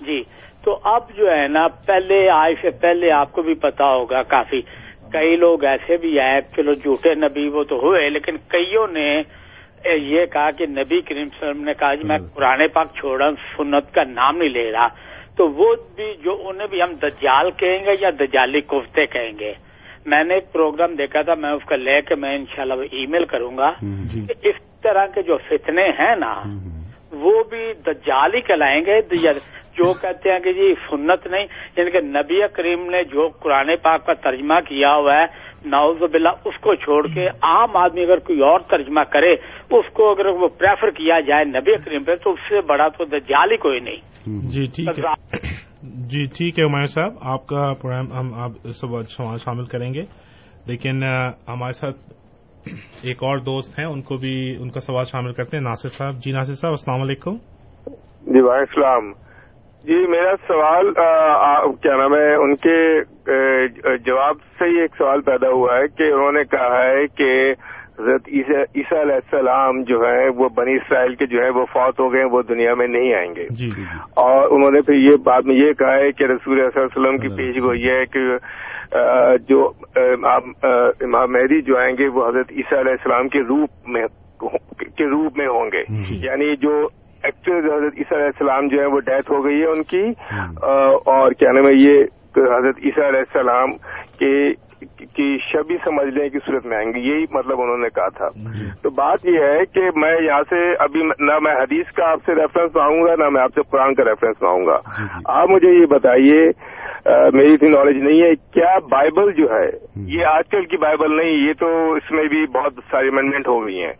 جی 0.01 0.23
تو 0.63 0.79
اب 0.85 1.11
جو 1.17 1.31
ہے 1.31 1.49
نا 1.49 1.69
پہلے 1.87 2.29
آئے 2.31 2.55
سے 2.63 2.71
پہلے 2.71 3.11
آپ 3.11 3.33
کو 3.33 3.43
بھی 3.43 3.55
پتا 3.55 3.85
ہوگا 3.85 4.23
کافی۔ 4.23 4.61
کئی 5.13 5.37
لوگ 5.37 5.65
ایسے 5.65 5.97
بھی 5.97 6.21
آئے 6.21 6.41
چلو 6.57 6.73
جھوٹے 6.73 7.15
نبی 7.15 7.49
وہ 7.49 7.65
تو 7.65 7.77
ہوئے 7.81 8.09
لیکن 8.11 8.37
کئیوں 8.49 8.87
نے 8.93 9.23
یہ 9.95 10.27
کہا 10.27 10.51
کہ 10.51 10.67
نبی 10.67 11.01
کریم 11.01 11.29
صلی 11.29 11.39
اللہ 11.41 11.51
علیہ 11.51 11.51
وسلم 11.51 11.65
نے 11.65 11.75
کہا 11.75 11.95
کہ 11.95 12.07
میں 12.07 12.19
قرآن 12.35 12.69
پاک 12.69 12.95
چھوڑا 12.95 13.31
سنت 13.57 13.95
کا 13.95 14.05
نام 14.05 14.37
نہیں 14.37 14.49
لے 14.49 14.73
رہا۔ 14.73 14.89
تو 15.37 15.49
وہ 15.49 15.75
بھی 15.97 16.15
جو 16.25 16.43
انہیں 16.49 16.67
بھی 16.71 16.83
ہم 16.83 16.95
دجال 17.03 17.51
کہیں 17.51 17.85
گے 17.85 17.91
یا 18.01 18.11
دجالی 18.21 18.61
کوفتے 18.61 19.07
کہیں 19.07 19.33
گے؟ 19.39 19.53
میں 20.07 20.25
نے 20.25 20.35
ایک 20.35 20.53
پروگرام 20.53 20.95
دیکھا 20.95 21.23
تھا 21.23 21.35
میں 21.35 21.51
اس 21.51 21.65
کا 21.65 21.77
لے 21.77 22.01
کے 22.01 22.15
میں 22.15 22.35
انشاءاللہ 22.37 22.75
ای 22.91 23.07
میل 23.07 23.25
کروں 23.25 23.57
گا۔ 23.57 23.71
کہ 24.27 24.49
اس 24.49 24.81
طرح 24.83 25.07
کے 25.07 25.23
جو 25.23 25.37
فتنے 25.37 25.85
ہیں 25.85 26.17
نا 26.17 26.43
وہ 27.13 27.45
بھی 27.51 27.73
دجال 27.87 28.35
ہی 28.35 28.41
کہلائیں 28.41 28.81
گے۔ 28.87 29.01
جو 29.79 29.93
کہتے 30.03 30.33
ہیں 30.33 30.39
کہ 30.39 30.53
جی 30.53 30.75
سنت 30.91 31.27
نہیں 31.27 31.47
یعنی 31.77 31.91
کہ 31.91 32.01
نبی 32.01 32.41
کریم 32.53 32.91
نے 32.91 33.05
جو 33.05 33.29
قرآن 33.29 33.71
پاک 33.83 34.07
کا 34.07 34.13
ترجمہ 34.13 34.55
کیا 34.69 34.95
ہوا 34.95 35.17
ہے 35.17 35.27
ناؤز 35.67 36.03
بلا 36.13 36.31
اس 36.31 36.61
کو 36.61 36.75
چھوڑ 36.75 37.07
کے 37.15 37.29
عام 37.29 37.77
آدمی 37.77 38.03
اگر 38.03 38.19
کوئی 38.19 38.41
اور 38.41 38.61
ترجمہ 38.61 39.01
کرے 39.01 39.33
اس 39.71 39.93
کو 39.93 40.11
اگر 40.11 40.27
وہ 40.27 40.49
پریفر 40.49 40.91
کیا 40.91 41.21
جائے 41.21 41.45
نبی 41.45 41.77
کریم 41.85 42.05
پہ 42.05 42.15
تو 42.15 42.33
اس 42.33 42.39
سے 42.49 42.61
بڑا 42.61 42.89
تو 42.89 43.05
دجال 43.05 43.53
ہی 43.53 43.57
کوئی 43.57 43.81
نہیں۔ 43.81 43.97
جی 44.27 44.67
ٹھیک 44.67 44.89
ہے۔ 44.89 45.03
جی 45.83 46.23
ٹھیک 46.25 46.59
ہے 46.59 46.65
عمیر 46.65 46.85
صاحب 46.85 47.13
آپ 47.23 47.47
کا 47.47 47.73
پروگرام 47.83 48.13
ہم 48.13 48.35
آپ 48.35 48.69
سوال 48.69 49.37
شامل 49.37 49.65
کریں 49.65 49.95
گے۔ 49.95 50.03
لیکن 50.67 51.05
ہمارے 51.49 51.73
ساتھ 51.73 51.97
ایک 53.03 53.23
اور 53.23 53.39
دوست 53.39 53.79
ہیں 53.79 53.87
ان 53.87 54.03
کو 54.03 54.17
بھی 54.17 54.57
ان 54.61 54.71
کا 54.71 54.81
سوال 54.81 55.05
شامل 55.05 55.33
کرتے 55.33 55.57
ہیں 55.57 55.65
ناصر 55.65 55.89
صاحب۔ 55.89 56.13
جی 56.13 56.33
ناصر 56.33 56.55
صاحب 56.55 56.73
السلام 56.73 57.03
علیکم۔ 57.03 57.35
جی 58.27 58.41
وعلیکم 58.41 58.83
السلام۔ 58.83 59.26
جی 59.87 60.07
میرا 60.07 60.35
سوال 60.47 60.93
کیا 61.83 61.97
نام 61.97 62.15
ہے 62.15 62.35
ان 62.35 62.55
کے 62.57 63.01
جواب 63.97 64.37
سے 64.59 64.65
ہی 64.65 64.81
ایک 64.81 64.91
سوال 64.99 65.21
پیدا 65.21 65.49
ہوا 65.49 65.79
ہے 65.79 65.89
کہ 65.99 66.03
انہوں 66.03 66.33
نے 66.33 66.45
کہا 66.45 66.85
ہے 66.85 67.07
کہ 67.07 67.55
حضرت 68.01 68.29
عیسیٰ 68.29 69.01
علیہ 69.01 69.15
السلام 69.15 69.83
جو 69.83 70.01
ہے 70.09 70.29
وہ 70.29 70.49
بنی 70.49 70.75
اسرائیل 70.75 71.15
کے 71.15 71.27
جو 71.27 71.43
ہے 71.43 71.49
وہ 71.49 71.65
فوت 71.73 72.01
ہو 72.01 72.13
گئے 72.13 72.25
وہ 72.25 72.43
دنیا 72.43 72.75
میں 72.75 72.87
نہیں 72.87 73.15
آئیں 73.15 73.35
گے۔ 73.37 73.47
جی 73.51 73.69
اور 74.17 74.49
انہوں 74.51 74.71
نے 74.71 74.81
پھر 74.81 74.95
یہ 74.95 75.17
بعد 75.17 75.43
میں 75.43 75.57
یہ 75.57 75.73
کہا 75.73 75.97
ہے 75.97 76.13
کہ 76.13 76.25
رسول 76.25 76.61
علیہ 76.61 76.79
وسلم 76.79 77.19
کی 77.19 77.29
پیش 77.37 77.63
گوئی 77.63 77.89
ہے 77.89 78.07
کہ 78.07 78.19
جو 79.49 79.73
امام 79.97 81.33
مہدی 81.33 81.63
جو 81.63 81.79
آئیں 81.79 81.97
گے 81.99 82.09
وہ 82.09 82.29
حضرت 82.29 82.53
عیسیٰ 82.53 82.79
علیہ 82.79 82.93
السلام 82.93 83.29
کے 83.29 83.41
روپ 83.41 83.71
میں 83.87 84.07
کے 84.97 85.05
روپ 85.05 85.39
میں 85.39 85.47
ہوں 85.47 85.71
گے۔ 85.73 85.83
یعنی 86.09 86.57
جو 86.57 86.89
ایکچوئل 87.27 87.71
حضرت 87.71 87.99
عیسیٰ 87.99 88.19
علیہ 88.19 88.33
السلام 88.35 88.69
جو 88.69 88.81
ہے 88.81 88.87
وہ 88.87 89.01
ڈیتھ 89.07 89.31
ہو 89.31 89.45
گئی 89.45 89.61
ہے 89.61 89.67
ان 89.67 89.83
کی 89.85 90.05
اور 91.15 91.33
کیا 91.33 91.53
نام 91.53 91.67
ہے 91.67 91.75
یہ 91.75 92.05
حضرت 92.37 92.85
عیسیٰ 92.85 93.07
علیہ 93.09 93.25
السلام 93.27 93.77
کے 94.19 94.37
کی 94.99 95.39
شبی 95.53 95.77
سمجھ 95.85 96.09
لیں 96.09 96.29
کی 96.29 96.39
صورت 96.47 96.67
میں 96.67 96.77
آئیں 96.77 96.93
گے 96.95 96.99
یہی 96.99 97.25
مطلب 97.31 97.61
انہوں 97.61 97.79
نے 97.79 97.89
کہا 97.95 98.09
تھا۔ 98.09 98.29
تو 98.83 98.91
بات 98.91 99.27
یہ 99.27 99.39
ہے 99.39 99.67
کہ 99.73 99.81
میں 99.97 100.17
یہاں 100.23 100.43
سے 100.51 100.75
ابھی 100.79 101.03
نہ 101.19 101.39
میں 101.39 101.55
حدیث 101.55 101.93
کا 101.93 102.11
آپ 102.11 102.19
سے 102.27 102.35
ریفرنس 102.35 102.77
مانگوں 102.77 103.07
گا 103.07 103.15
نہ 103.19 103.29
میں 103.29 103.43
آپ 103.43 103.51
سے 103.55 103.61
قرآن 103.71 103.95
کا 103.95 104.05
ریفرنس 104.05 104.43
مانگوں 104.43 104.67
گا۔ 104.67 104.79
آپ 105.25 105.51
مجھے 105.51 105.69
یہ 105.69 105.87
بتائیے 105.87 106.51
میری 107.33 107.55
اتنی 107.55 107.69
نالج 107.69 107.97
نہیں 107.97 108.23
ہے 108.23 108.31
کیا 108.53 108.79
بائبل 108.91 109.33
جو 109.33 109.45
ہے 109.45 109.71
یہ 109.95 110.25
آج 110.25 110.49
کل 110.51 110.65
کی 110.65 110.77
بائبل 110.77 111.17
نہیں 111.17 111.49
یہ 111.49 111.53
تو 111.53 111.93
اس 111.93 112.11
میں 112.11 112.25
بھی 112.25 112.47
بہت 112.47 112.73
ساری 112.91 113.09
امینڈمنٹ 113.09 113.49
ہو 113.49 113.67
گئی 113.67 113.83
ہیں۔ 113.83 113.93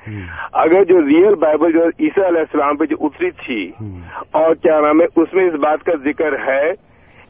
اگر 0.53 0.85
جو 0.85 1.01
ریئل 1.01 1.35
بائبل 1.35 1.73
جو 1.73 1.85
عیسیٰ 1.85 2.27
علیہ 2.27 2.41
السلام 2.41 2.77
پہ 2.77 2.85
جو 2.85 2.97
اتری 3.01 3.31
تھی 3.31 3.73
اور 4.31 4.55
کیا 4.55 4.81
نام 4.81 5.01
ہے 5.01 5.07
اس 5.17 5.35
میں 5.35 5.47
اس 5.49 5.55
بات 5.55 5.85
کا 5.85 5.93
ذکر 6.05 6.33
ہے 6.47 6.73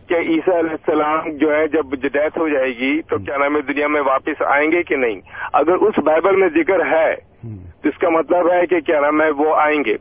کہ 0.08 0.14
عیسیٰ 0.14 0.58
علیہ 0.58 0.70
السلام 0.70 1.36
جو 1.36 1.56
ہے 1.56 1.68
جب 1.68 1.94
ڈیتھ 1.94 2.38
ہو 2.38 2.48
جائے 2.48 2.68
گی 2.68 3.02
تو 3.02 3.18
کیا 3.18 3.36
نام 3.36 3.56
ہے 3.56 3.60
دنیا 3.60 3.86
میں 3.86 4.00
واپس 4.00 4.42
آئیں 4.42 4.70
گے 4.70 4.82
کہ 4.82 4.96
نہیں؟ 4.96 5.20
اگر 5.52 5.72
اس 5.72 5.98
بائبل 5.98 6.36
میں 6.36 6.48
ذکر 6.48 6.86
ہے 6.86 7.14
تو 7.82 7.88
اس 7.88 7.98
کا 7.98 8.08
مطلب 8.08 8.52
ہے 8.52 8.66
کہ 8.66 8.80
کیا 8.80 9.00
نام 9.00 9.22
ہے 9.22 9.30
وہ 9.30 9.56
آئیں 9.56 9.82
گے۔ 9.86 9.94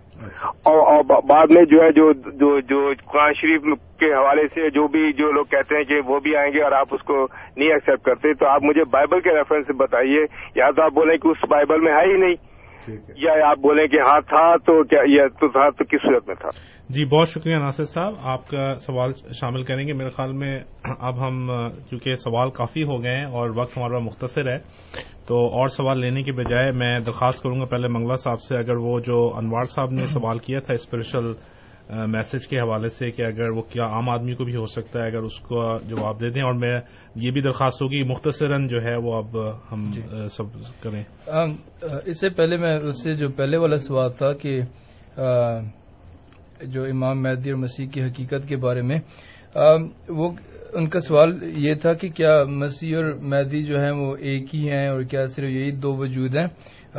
اور 0.44 1.04
بعد 1.04 1.48
میں 1.48 1.66
جو 1.66 1.84
ہے 1.84 1.92
جو 1.92 2.14
جو 2.60 2.92
قرآن 3.06 3.34
شریف 3.34 3.62
کے 4.00 4.14
حوالے 4.14 4.48
سے 4.54 4.70
جو 4.70 4.88
بھی 4.88 5.14
جو 5.14 5.32
لوگ 5.32 5.46
کہتے 5.46 5.78
ہیں 5.78 5.84
کہ 5.84 6.00
وہ 6.06 6.20
بھی 6.20 6.36
آئیں 6.36 6.54
گے 6.54 6.62
اور 6.62 6.72
آپ 6.72 6.88
اس 6.92 7.02
کو 7.02 7.28
نہیں 7.58 7.70
ایکسپٹ 7.70 8.06
کرتے 8.06 8.34
تو 8.34 8.46
آپ 8.48 8.64
مجھے 8.64 8.84
بائبل 8.84 9.20
کے 9.20 9.30
ریفرنس 9.30 9.68
سے 9.68 9.74
بتائیے۔ 9.74 10.26
یا 10.56 10.72
تو 10.72 10.82
آپ 10.82 10.92
بولیں 10.92 11.18
کہ 11.18 11.28
اس 11.28 11.38
بائبل 11.50 11.80
میں 11.80 11.94
ہے 11.94 12.06
ہی 12.06 12.18
نہیں۔ 12.18 12.36
یا 13.16 13.50
آپ 13.50 13.58
بولیں 13.58 13.88
کہ 13.88 14.00
ہاں 14.00 14.22
تھا 14.22 14.58
تو 14.58 14.84
کیا 14.84 15.00
یہ 15.08 15.28
تو 15.28 15.48
تھا 15.48 15.70
تو 15.70 15.84
کس 15.84 16.02
صورت 16.02 16.28
میں 16.28 16.36
تھا؟ 16.36 16.50
جی 16.90 17.06
بہت 17.06 17.28
شکریہ 17.28 17.56
ناصر 17.56 17.84
صاحب۔ 17.84 18.14
آپ 18.24 18.48
کا 18.48 18.76
سوال 18.76 19.12
شامل 19.42 19.64
کریں 19.64 19.88
گے۔ 19.88 19.94
میرے 19.94 20.10
خیال 20.10 20.32
میں 20.32 20.60
اب 21.00 21.28
ہم 21.28 21.48
چونکہ 21.90 22.14
سوال 22.14 22.50
کافی 22.50 22.84
ہو 22.84 23.04
گئے 23.04 23.14
ہیں 23.14 23.26
اور 23.26 23.50
وقت 23.56 23.78
ہمارا 23.78 24.00
مختصر 24.00 24.48
ہے 24.48 24.58
تو 25.28 25.46
اور 25.46 25.68
سوال 25.68 26.00
لینے 26.00 26.22
کے 26.22 26.32
بجائے 26.32 26.72
میں 26.72 27.00
درخواست 27.00 27.44
کروں 27.44 27.60
گا 27.60 27.66
پہلے 27.66 27.88
منگلا 27.88 28.14
صاحب 28.14 28.40
سے 28.40 28.58
اگر 28.58 28.76
وہ 28.76 29.00
جو 29.00 29.34
انوار 29.38 29.64
صاحب 29.64 29.92
نے 29.92 30.06
سوال 30.06 30.38
کیا 30.38 30.60
تھا 30.60 30.74
اسپیشل 30.74 31.55
میسج 31.90 32.48
کے 32.48 32.60
حوالے 32.60 32.88
سے 32.88 33.12
کہ 33.12 33.22
اگر 33.22 33.50
وہ 33.50 33.62
کیا 33.62 33.84
عام 33.84 34.10
آدمی 34.10 34.34
کو 34.36 34.44
بھی 34.44 34.56
ہو 34.56 34.66
سکتا 34.66 35.02
ہے 35.02 35.08
اگر 35.08 35.18
اس 35.18 35.40
کو 35.40 35.78
جواب 35.78 36.22
دے 36.22 36.30
دیں۔ 36.30 36.44
اور 36.44 36.54
میں 36.54 36.82
یہ 37.16 37.32
بھی 37.32 37.42
درخواست 37.42 37.82
ہوگی 37.82 38.04
مختصراً 38.04 38.68
جو 38.68 38.82
ہے 38.84 38.96
وہ 38.96 39.16
اب 39.16 39.38
ہم 39.72 39.92
جی۔ 39.94 40.02
سب 40.32 40.44
کریں۔ 40.84 41.04
اس 42.06 42.20
سے 42.20 42.30
پہلے 42.30 42.58
میں 42.58 42.78
اس 42.78 43.04
سے 43.04 43.14
جو 43.14 43.30
پہلے 43.30 43.58
والا 43.58 43.76
سوال 43.76 44.10
تھا 44.10 44.34
کہ 44.34 44.62
جو 46.64 46.84
امام 46.84 47.24
مہدی 47.24 47.52
اور 47.52 47.60
مسیح 47.60 47.88
کی 47.88 48.04
حقیقت 48.04 48.48
کے 48.48 48.56
بارے 48.56 48.82
میں 48.82 49.00
وہ 50.10 50.32
ان 50.74 50.90
کا 50.90 51.00
سوال 51.00 51.40
یہ 51.44 51.74
تھا 51.74 51.94
کہ 51.94 52.10
کیا 52.10 52.44
مسیح 52.44 52.96
اور 52.96 53.06
مہدی 53.06 53.64
جو 53.64 53.80
ہیں 53.80 53.92
وہ 53.92 54.18
ایک 54.18 54.56
ہی 54.56 54.70
ہیں 54.70 54.88
اور 54.88 55.02
کیا 55.02 55.26
صرف 55.26 55.50
یہی 55.50 55.72
دو 55.72 55.96
وجود 55.98 56.36
ہیں؟ 56.36 56.48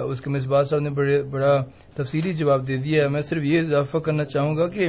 اس 0.01 0.21
کے 0.21 0.31
مصباح 0.31 0.63
صاحب 0.63 0.83
نے 0.83 0.91
بڑے 0.91 1.23
بڑا 1.23 1.63
تفصیلی 1.95 2.33
جواب 2.33 2.69
دے 2.69 2.77
دیا 2.77 3.03
ہے۔ 3.03 3.09
میں 3.09 3.21
صرف 3.21 3.43
یہ 3.45 3.59
اضافہ 3.59 3.99
کرنا 3.99 4.25
چاہوں 4.25 4.57
گا 4.57 4.69
کہ 4.69 4.89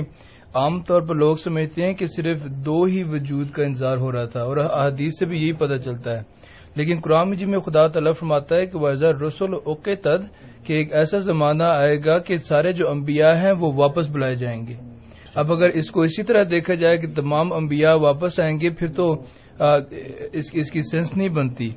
عام 0.53 0.81
طور 0.83 1.01
پر 1.01 1.15
لوگ 1.15 1.35
سمجھتے 1.35 1.81
ہیں 1.81 1.93
کہ 1.93 2.05
صرف 2.05 2.43
دو 2.65 2.83
ہی 2.83 3.03
وجود 3.03 3.49
کا 3.49 3.63
انتظار 3.63 3.97
ہو 3.97 4.11
رہا 4.11 4.25
تھا 4.25 4.41
اور 4.41 4.57
احادیث 4.57 5.13
سے 5.19 5.25
بھی 5.25 5.37
یہی 5.37 5.53
پتہ 5.53 5.75
چلتا 5.75 6.17
ہے۔ 6.17 6.21
لیکن 6.75 6.99
قرآن 7.03 7.35
جی 7.35 7.45
میں 7.45 7.59
خدا 7.59 7.87
تعالیٰ 7.87 8.13
فرماتا 8.15 8.55
ہے 8.55 8.65
کہ 8.65 8.77
وزر 8.77 9.15
رسول 9.15 9.53
اوکے 9.65 9.95
تد 9.95 10.21
کہ 10.65 10.73
ایک 10.73 10.93
ایسا 10.93 11.17
زمانہ 11.17 11.63
آئے 11.63 11.95
گا 12.05 12.17
کہ 12.17 12.35
سارے 12.35 12.71
جو 12.71 12.89
انبیاء 12.89 13.33
ہیں 13.33 13.53
وہ 13.59 13.73
واپس 13.73 14.09
بلائے 14.09 14.35
جائیں 14.35 14.67
گے۔ 14.67 14.73
اب 15.35 15.53
اگر 15.53 15.69
اس 15.69 15.91
کو 15.91 16.01
اسی 16.01 16.23
طرح 16.23 16.43
دیکھا 16.51 16.73
جائے 16.73 16.97
کہ 16.97 17.07
تمام 17.15 17.53
انبیاء 17.53 17.93
واپس 17.93 18.39
آئیں 18.39 18.59
گے، 18.59 18.69
پھر 18.69 18.87
تو 18.87 19.13
اس 20.33 20.51
کی 20.51 20.81
سینس 20.81 21.17
نہیں 21.17 21.29
بنتی۔ 21.29 21.69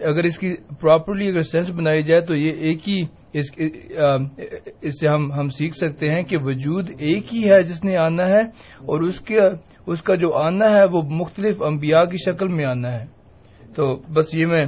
اگر 0.00 0.24
اس 0.24 0.38
کی 0.38 0.54
پراپرلی 0.80 1.28
اگر 1.28 1.40
سینس 1.40 1.70
بنائی 1.70 2.02
جائے 2.02 2.20
تو 2.20 2.34
یہ 2.34 2.52
ایک 2.60 2.88
ہی 2.88 3.02
اس 3.34 5.00
سے 5.00 5.08
ہم 5.08 5.30
ہم 5.32 5.48
سیکھ 5.48 5.76
سکتے 5.76 6.10
ہیں 6.10 6.22
کہ 6.22 6.36
وجود 6.42 6.90
ایک 6.98 7.34
ہی 7.34 7.42
ہے 7.50 7.62
جس 7.62 7.84
نے 7.84 7.96
آنا 7.96 8.28
ہے 8.28 8.40
اور 8.86 9.02
اس 9.02 9.20
اس 9.86 10.02
کا 10.02 10.14
جو 10.14 10.32
آنا 10.34 10.70
ہے 10.70 10.84
وہ 10.92 11.02
مختلف 11.10 11.62
انبیاء 11.62 12.02
کی 12.10 12.16
شکل 12.24 12.48
میں 12.48 12.64
آنا 12.64 12.92
ہے۔ 12.92 13.04
تو 13.76 13.94
بس 14.14 14.34
یہ 14.34 14.46
میں 14.46 14.64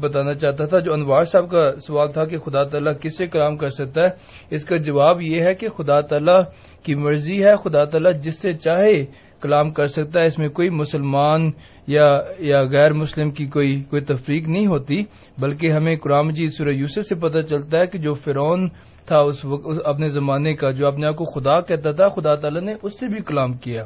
بتانا 0.00 0.34
چاہتا 0.34 0.64
تھا، 0.64 0.78
جو 0.78 0.92
انوار 0.92 1.22
صاحب 1.22 1.50
کا 1.50 1.70
سوال 1.86 2.12
تھا 2.12 2.24
کہ 2.24 2.38
خدا 2.38 2.62
تعالیٰ 2.64 2.92
کس 3.00 3.16
سے 3.18 3.26
کلام 3.26 3.56
کر 3.56 3.68
سکتا 3.68 4.02
ہے، 4.02 4.54
اس 4.54 4.64
کا 4.64 4.76
جواب 4.76 5.22
یہ 5.22 5.40
ہے 5.40 5.54
کہ 5.54 5.68
خدا 5.68 6.00
تعالیٰ 6.00 6.42
کی 6.84 6.94
مرضی 6.94 7.42
ہے، 7.44 7.54
خدا 7.64 7.84
تعالیٰ 7.84 8.12
جس 8.22 8.40
سے 8.42 8.52
چاہے 8.54 8.92
کلام 9.42 9.70
کر 9.72 9.86
سکتا 9.86 10.20
ہے، 10.20 10.26
اس 10.26 10.38
میں 10.38 10.48
کوئی 10.48 10.68
مسلمان 10.70 11.50
یا 11.90 12.08
یا 12.38 12.60
غیر 12.60 12.92
مسلم 12.92 13.30
کی 13.30 13.46
کوئی 13.46 13.80
کوئی 13.82 14.02
تفریق 14.02 14.48
نہیں 14.48 14.66
ہوتی 14.66 15.02
بلکہ 15.38 15.70
ہمیں 15.70 15.96
قرآن 15.96 16.26
مجید 16.26 16.50
سورہ 16.50 16.70
یوسف 16.70 17.06
سے 17.08 17.14
پتہ 17.14 17.42
چلتا 17.42 17.76
ہے 17.76 17.86
کہ 17.86 17.98
جو 17.98 18.12
فرعون 18.14 18.68
تھا 19.06 19.16
اس 19.16 19.44
وقت 19.44 19.66
اپنے 19.84 20.08
زمانے 20.08 20.54
کا 20.54 20.70
جو 20.70 20.86
اپنے 20.86 21.06
آپ 21.06 21.16
کو 21.16 21.24
خدا 21.24 21.60
کہتا 21.60 21.90
تھا 21.90 22.08
خدا 22.08 22.34
تعالیٰ 22.34 22.62
نے 22.62 22.74
اس 22.82 23.00
سے 23.00 23.06
بھی 23.06 23.22
کلام 23.26 23.52
کیا۔ 23.52 23.84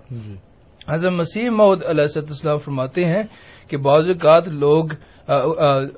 حضرت 0.89 1.13
مسیح 1.13 1.51
محدود 1.51 1.85
علیہ 1.85 2.05
السلام 2.17 2.57
فرماتے 2.57 3.05
ہیں 3.05 3.23
کہ 3.71 3.77
بعض 3.77 4.09
اوقات 4.09 4.49
لوگ 4.49 4.85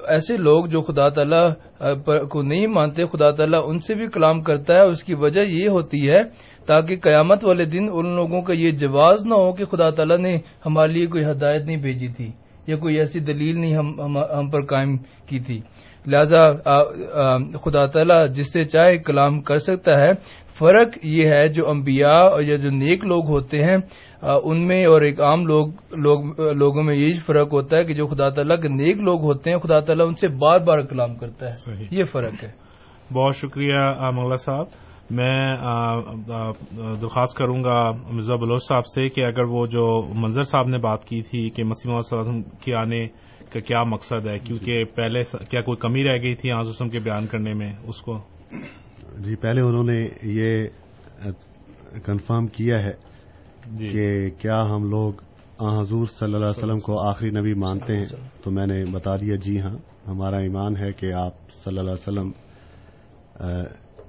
ایسے 0.08 0.36
لوگ 0.36 0.66
جو 0.66 0.80
خدا 0.80 1.08
تعالیٰ 1.08 1.50
کو 2.28 2.42
نہیں 2.42 2.66
مانتے 2.66 3.04
خدا 3.04 3.30
تعالیٰ 3.30 3.60
ان 3.64 3.78
سے 3.78 3.94
بھی 3.94 4.06
کلام 4.06 4.42
کرتا 4.42 4.74
ہے 4.74 4.82
اس 4.82 5.04
کی 5.04 5.14
وجہ 5.14 5.40
یہ 5.46 5.68
ہوتی 5.68 6.10
ہے 6.10 6.20
تاکہ 6.66 6.96
قیامت 6.96 7.46
والے 7.46 7.64
دن 7.64 7.86
ان 7.92 8.14
لوگوں 8.16 8.42
کا 8.42 8.52
یہ 8.56 8.70
جواز 8.70 9.26
نہ 9.26 9.34
ہو 9.34 9.52
کہ 9.52 9.64
خدا 9.64 9.90
تعالیٰ 9.90 10.18
نے 10.18 10.36
ہمارے 10.36 10.92
لیے 10.92 11.06
کوئی 11.06 11.24
ہدایت 11.24 11.62
نہیں 11.62 11.76
بھیجی 11.76 12.08
تھی 12.08 12.28
یا 12.66 12.76
کوئی 12.76 12.96
ایسی 12.96 13.20
دلیل 13.20 13.60
نہیں 13.60 13.76
ہم 13.76 14.16
ہم 14.16 14.50
پر 14.50 14.64
قائم 14.64 14.96
کی 15.26 15.40
تھی۔ 15.40 15.60
لہذا 16.06 16.52
خدا 17.64 17.86
تعالیٰ 17.86 18.28
جس 18.28 18.52
سے 18.52 18.64
چاہے 18.64 18.98
کلام 18.98 19.40
کر 19.40 19.58
سکتا 19.58 19.92
ہے۔ 20.00 20.12
فرق 20.58 20.88
یہ 21.02 21.28
ہے 21.28 21.46
جو 21.46 21.70
انبیاء 21.70 22.24
اور 22.30 22.42
یا 22.42 22.56
جو 22.56 22.70
نیک 22.70 23.04
لوگ 23.04 23.26
ہوتے 23.28 23.56
ہیں 23.56 23.76
ان 24.22 24.66
میں 24.66 24.84
اور 24.88 25.02
ایک 25.02 25.20
عام 25.20 25.46
لوگ 25.46 25.66
لوگ 25.96 26.40
لوگوں 26.56 26.82
میں 26.82 26.96
یہی 26.96 27.12
فرق 27.12 27.52
ہوتا 27.52 27.76
ہے 27.76 27.82
کہ 27.82 27.94
جو 27.94 28.06
خدا 28.06 28.28
تعالیٰ 28.28 28.56
کے 28.56 28.68
نیک 28.68 28.96
لوگ 28.96 29.20
ہوتے 29.22 29.50
ہیں 29.50 29.58
خدا 29.58 29.80
تعالیٰ 29.80 30.06
ان 30.06 30.14
سے 30.14 30.28
بار 30.28 30.60
بار 30.60 30.78
کلام 30.78 31.14
کرتا 31.14 31.46
ہے۔ 31.46 31.84
یہ 31.90 32.04
فرق 32.04 32.44
ہے۔ 32.44 32.50
بہت 33.14 33.36
شکریہ 33.36 33.74
صاحب۔ 34.36 34.85
میں 35.10 35.56
درخواست 37.00 37.36
کروں 37.36 37.64
گا 37.64 37.90
مرزا 37.90 38.34
بلوچ 38.34 38.62
صاحب 38.68 38.86
سے 38.86 39.08
کہ 39.08 39.24
اگر 39.24 39.44
وہ 39.44 39.66
جو 39.66 40.12
منظر 40.14 40.42
صاحب 40.42 40.68
نے 40.68 40.78
بات 40.78 41.04
کی 41.04 41.22
تھی 41.22 41.50
کہ 41.50 41.64
مسیم 41.64 41.94
وسلم 41.94 42.42
کے 42.42 42.74
آنے 42.74 43.06
کا 43.52 43.60
کیا 43.60 43.82
مقصد 43.82 44.26
ہے 44.26 44.38
کیونکہ 44.38 44.84
پہلے 44.84 45.22
کیا 45.50 45.60
کوئی 45.60 45.76
کمی 45.76 46.04
رہ 46.04 46.22
گئی 46.22 46.34
تھی 46.34 46.50
آزم 46.50 46.88
کے 46.88 46.98
بیان 46.98 47.26
کرنے 47.26 47.54
میں 47.54 47.72
اس 47.82 48.02
کو؟ 48.02 48.18
جی 49.18 49.36
پہلے 49.36 49.60
انہوں 49.60 49.84
نے 49.84 50.08
یہ 50.22 50.68
کنفرم 52.04 52.46
کیا 52.46 52.82
ہے 52.82 52.92
جی. 53.66 53.88
کہ 53.88 54.30
کیا 54.30 54.58
ہم 54.58 54.90
لوگ 54.90 55.12
حضور 55.80 56.06
صلی 56.06 56.34
اللہ 56.34 56.46
علیہ 56.46 56.58
وسلم 56.58 56.80
کو 56.80 57.08
آخری 57.08 57.30
نبی 57.30 57.54
مانتے 57.54 57.96
ہیں؟ 57.96 58.04
تو 58.44 58.50
میں 58.50 58.66
نے 58.66 58.84
بتا 58.92 59.16
دیا 59.16 59.36
جی 59.36 59.60
ہاں 59.60 59.76
ہمارا 60.08 60.36
ایمان 60.36 60.76
ہے 60.76 60.92
کہ 60.92 61.12
آپ 61.12 61.32
صلی 61.50 61.78
اللہ 61.78 61.90
علیہ 61.90 62.08
وسلم 62.08 62.30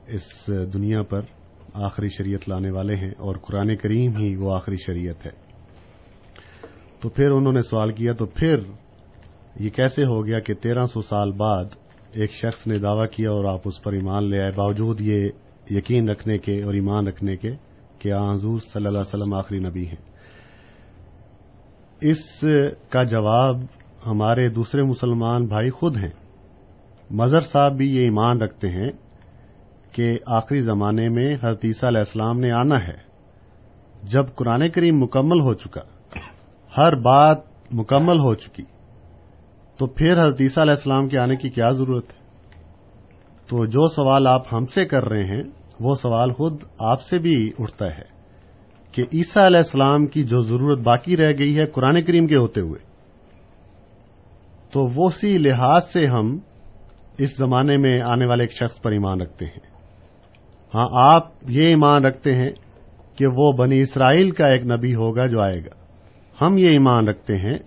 اس 0.08 0.50
دنیا 0.74 1.02
پر 1.02 1.22
آخری 1.74 2.10
شریعت 2.10 2.50
لانے 2.50 2.72
والے 2.72 2.96
ہیں 2.96 3.12
اور 3.18 3.36
قرآن 3.36 3.76
کریم 3.76 4.16
ہی 4.18 4.36
وہ 4.36 4.56
آخری 4.56 4.76
شریعت 4.78 5.26
ہے۔ 5.26 5.32
تو 7.02 7.10
پھر 7.10 7.32
انہوں 7.32 7.54
نے 7.54 7.62
سوال 7.62 7.92
کیا، 7.92 8.12
تو 8.14 8.26
پھر 8.26 8.60
یہ 9.60 9.70
کیسے 9.70 10.04
ہو 10.04 10.26
گیا 10.26 10.40
کہ 10.40 10.54
تیرہ 10.54 10.86
سو 10.86 11.02
سال 11.02 11.32
بعد 11.32 11.66
ایک 12.12 12.32
شخص 12.32 12.68
نے 12.68 12.80
دعویٰ 12.80 13.10
کیا 13.12 13.30
اور 13.30 13.46
آپ 13.46 13.60
اس 13.66 13.84
پر 13.84 13.94
ایمان 13.94 14.30
لے 14.30 14.42
آئے؟ 14.42 14.52
باوجود 14.52 15.02
یہ 15.02 15.30
یقین 15.70 16.10
رکھنے 16.10 16.38
کے 16.38 16.64
اور 16.64 16.74
ایمان 16.74 17.08
رکھنے 17.08 17.36
کے 17.36 17.52
کہ 18.00 18.14
حضور 18.14 18.60
صلی 18.60 18.86
اللہ 18.86 19.00
علیہ 19.00 19.16
وسلم 19.16 19.34
آخری 19.34 19.60
نبی 19.60 19.88
ہیں۔ 19.88 20.02
اس 22.02 22.46
کا 22.90 23.04
جواب 23.04 23.56
ہمارے 24.06 24.50
دوسرے 24.50 24.82
مسلمان 24.82 25.46
بھائی 25.46 25.70
خود 25.70 25.98
ہیں۔ 25.98 26.12
مظہر 27.10 27.40
صاحب 27.40 27.78
بھی 27.78 27.96
یہ 27.96 28.02
ایمان 28.02 28.42
رکھتے 28.42 28.70
ہیں 28.70 28.92
کہ 29.98 30.18
آخری 30.26 30.62
زمانے 30.62 31.10
میں 31.10 31.36
حضرت 31.36 31.60
عیسیٰ 31.64 31.90
علیہ 31.90 31.98
السلام 31.98 32.40
نے 32.40 32.52
آنا 32.52 32.76
ہے۔ 32.88 32.98
جب 34.04 34.36
قرآن 34.36 34.70
کریم 34.70 35.00
مکمل 35.00 35.40
ہو 35.40 35.54
چکا، 35.54 35.82
ہر 36.78 36.96
بات 36.96 37.38
مکمل 37.72 38.20
ہو 38.20 38.36
چکی، 38.36 38.64
تو 39.78 39.88
پھر 39.88 40.14
حضرت 40.14 40.42
عیسیٰ 40.42 40.64
علیہ 40.64 40.74
السلام 40.78 41.08
کے 41.08 41.18
آنے 41.18 41.36
کی 41.36 41.50
کیا 41.50 41.68
ضرورت 41.70 42.06
ہے؟ 42.14 42.20
تو 43.48 43.66
جو 43.66 43.90
سوال 43.90 44.28
آپ 44.28 44.54
ہم 44.54 44.66
سے 44.66 44.86
کر 44.86 45.06
رہے 45.06 45.24
ہیں، 45.24 45.44
وہ 45.80 45.96
سوال 45.96 46.34
خود 46.34 46.64
آپ 46.80 47.02
سے 47.02 47.20
بھی 47.20 47.52
اٹھتا 47.60 47.86
ہے 47.86 48.18
کہ 48.92 49.04
عیسیٰ 49.14 49.46
علیہ 49.46 49.58
السلام 49.58 50.06
کی 50.06 50.24
جو 50.24 50.42
ضرورت 50.42 50.80
باقی 50.80 51.18
رہ 51.18 51.32
گئی 51.40 51.58
ہے 51.58 51.66
قرآن 51.66 52.04
کریم 52.04 52.28
کے 52.28 52.36
ہوتے 52.36 52.62
ہوئے۔ 52.62 52.80
تو 54.72 54.88
وہ 54.96 55.10
سی 55.10 55.38
لحاظ 55.38 55.92
سے 55.94 56.08
ہم 56.08 56.40
اس 57.18 57.38
زمانے 57.38 57.78
میں 57.78 58.02
آنے 58.04 58.26
والے 58.26 58.44
ایک 58.44 58.52
شخص 58.52 58.82
پر 58.82 58.92
ایمان 58.92 59.22
رکھتے 59.22 59.46
ہیں۔ 59.46 59.77
ہاں 60.76 60.86
آپ 60.92 61.28
یہ 61.50 61.68
ایمان 61.68 62.06
رکھتے 62.06 62.34
ہیں 62.34 62.50
کہ 63.16 63.26
وہ 63.36 63.52
بنی 63.52 63.80
اسرائیل 63.80 64.32
کا 64.32 64.46
ایک 64.46 64.66
نبی 64.66 64.96
ہوگا 64.96 65.26
جو 65.26 65.42
آئے 65.42 65.60
گا۔ 65.60 65.88
ہم 66.46 66.58
یہ 66.58 66.70
ایمان 66.70 67.08
رکھتے 67.08 67.38
ہیں 67.38 67.58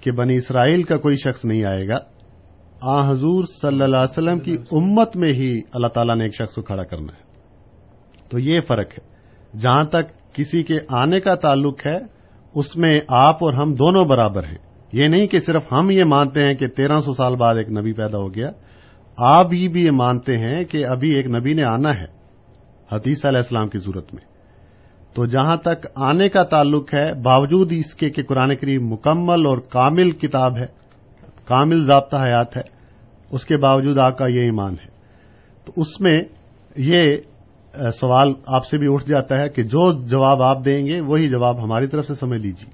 کہ 0.00 0.12
بنی 0.12 0.36
اسرائیل 0.36 0.82
کا 0.82 0.96
کوئی 0.96 1.16
شخص 1.16 1.44
نہیں 1.44 1.64
آئے 1.64 1.88
گا۔ 1.88 1.96
آ، 2.82 3.10
حضور 3.10 3.44
صلی 3.44 3.82
اللہ 3.82 3.96
علیہ 3.96 4.02
وسلم 4.02 4.38
کی 4.38 4.56
امت 4.72 5.16
میں 5.16 5.32
ہی 5.32 5.60
اللہ 5.72 5.86
تعالیٰ 5.86 6.16
نے 6.16 6.24
ایک 6.24 6.34
شخص 6.34 6.54
کو 6.54 6.62
کھڑا 6.62 6.82
کرنا 6.82 7.12
ہے۔ 7.12 7.24
تو 8.30 8.38
یہ 8.38 8.60
فرق 8.60 8.92
ہے۔ 8.92 9.14
جہاں 9.58 9.84
تک 9.84 10.34
کسی 10.34 10.62
کے 10.62 10.78
آنے 10.88 11.20
کا 11.20 11.34
تعلق 11.34 11.86
ہے، 11.86 11.98
اس 12.54 12.76
میں 12.76 13.00
آپ 13.08 13.44
اور 13.44 13.52
ہم 13.52 13.74
دونوں 13.74 14.04
برابر 14.08 14.44
ہیں۔ 14.44 14.58
یہ 14.92 15.08
نہیں 15.08 15.26
کہ 15.26 15.40
صرف 15.40 15.72
ہم 15.72 15.90
یہ 15.90 16.04
مانتے 16.04 16.46
ہیں 16.46 16.54
کہ 16.54 16.66
تیرہ 16.66 16.98
سو 16.98 17.14
سال 17.14 17.36
بعد 17.36 17.54
ایک 17.56 17.70
نبی 17.70 17.92
پیدا 17.92 18.18
ہو 18.18 18.34
گیا 18.34 18.48
آپ 19.18 19.52
یہ 19.52 19.68
بھی 19.68 19.86
یہ 19.86 19.90
مانتے 19.90 20.36
ہیں 20.36 20.64
کہ 20.64 20.86
ابھی 20.86 21.10
ایک 21.10 21.26
نبی 21.26 21.52
نے 21.52 21.64
آنا 21.64 21.94
ہے، 21.94 22.04
حدیث 22.92 23.26
علیہ 23.26 23.38
السلام 23.38 23.68
کی 23.68 23.78
صورت 23.78 24.14
میں۔ 24.14 24.24
تو 25.14 25.26
جہاں 25.26 25.56
تک 25.56 25.86
آنے 25.94 26.28
کا 26.28 26.42
تعلق 26.42 26.94
ہے، 26.94 27.14
باوجود 27.14 27.72
اس 27.72 27.94
کے 27.94 28.10
کہ 28.10 28.22
قرآن 28.22 28.56
کریم 28.56 28.88
مکمل 28.88 29.46
اور 29.46 29.58
کامل 29.58 30.10
کتاب 30.10 30.58
ہے، 30.58 30.66
کامل 31.44 31.84
ضابطہ 31.84 32.16
حیات 32.16 32.56
ہے، 32.56 32.62
اس 33.30 33.44
کے 33.44 33.56
باوجود 33.56 33.98
آپ 33.98 34.18
کا 34.18 34.26
یہ 34.26 34.40
ایمان 34.40 34.72
ہے۔ 34.72 34.94
تو 35.64 35.72
اس 35.76 36.00
میں 36.00 36.20
یہ 36.76 37.00
سوال 38.00 38.32
آپ 38.46 38.66
سے 38.66 38.78
بھی 38.78 38.86
اٹھ 38.90 39.04
جاتا 39.04 39.38
ہے 39.38 39.48
کہ 39.48 39.62
جو 39.62 40.06
جواب 40.06 40.42
آپ 40.42 40.64
دیں 40.64 40.86
گے، 40.86 41.00
وہی 41.00 41.28
جواب 41.28 41.64
ہماری 41.64 41.86
طرف 41.86 42.06
سے 42.06 42.14
سمجھ 42.14 42.40
لیجیے۔ 42.40 42.70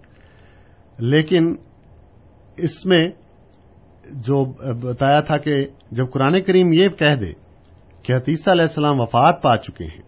لیکن 0.99 1.55
اس 2.57 2.87
میں 2.87 3.09
جو 4.13 4.45
بتایا 4.81 5.21
تھا 5.21 5.37
کہ 5.37 5.67
جب 5.91 6.11
قرآن 6.11 6.41
کریم 6.41 6.73
یہ 6.73 6.89
کہہ 6.89 7.15
دے 7.15 7.33
کہ 8.03 8.13
حتیثہ 8.13 8.51
علیہ 8.51 8.63
السلام 8.63 9.01
وفات 9.01 9.43
پا 9.43 9.57
چکے 9.57 9.85
ہیں 9.85 10.03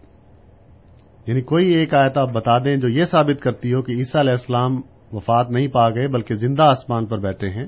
یعنی 1.27 1.41
کوئی 1.41 1.69
ایک 1.69 1.93
آیت 1.93 2.17
آپ 2.17 2.29
بتا 2.29 2.57
دیں 2.57 2.75
جو 2.75 2.89
یہ 2.89 3.05
ثابت 3.05 3.41
کرتی 3.41 3.73
ہو 3.73 3.81
کہ 3.81 3.91
عیسیٰ 3.91 4.21
علیہ 4.21 4.31
السلام 4.31 4.81
وفات 5.13 5.51
نہیں 5.51 5.67
پا 5.67 5.89
گئے 5.89 6.07
بلکہ 6.07 6.35
زندہ 6.35 6.63
آسمان 6.63 7.05
پر 7.05 7.17
بیٹھے 7.17 7.49
ہیں، 7.49 7.67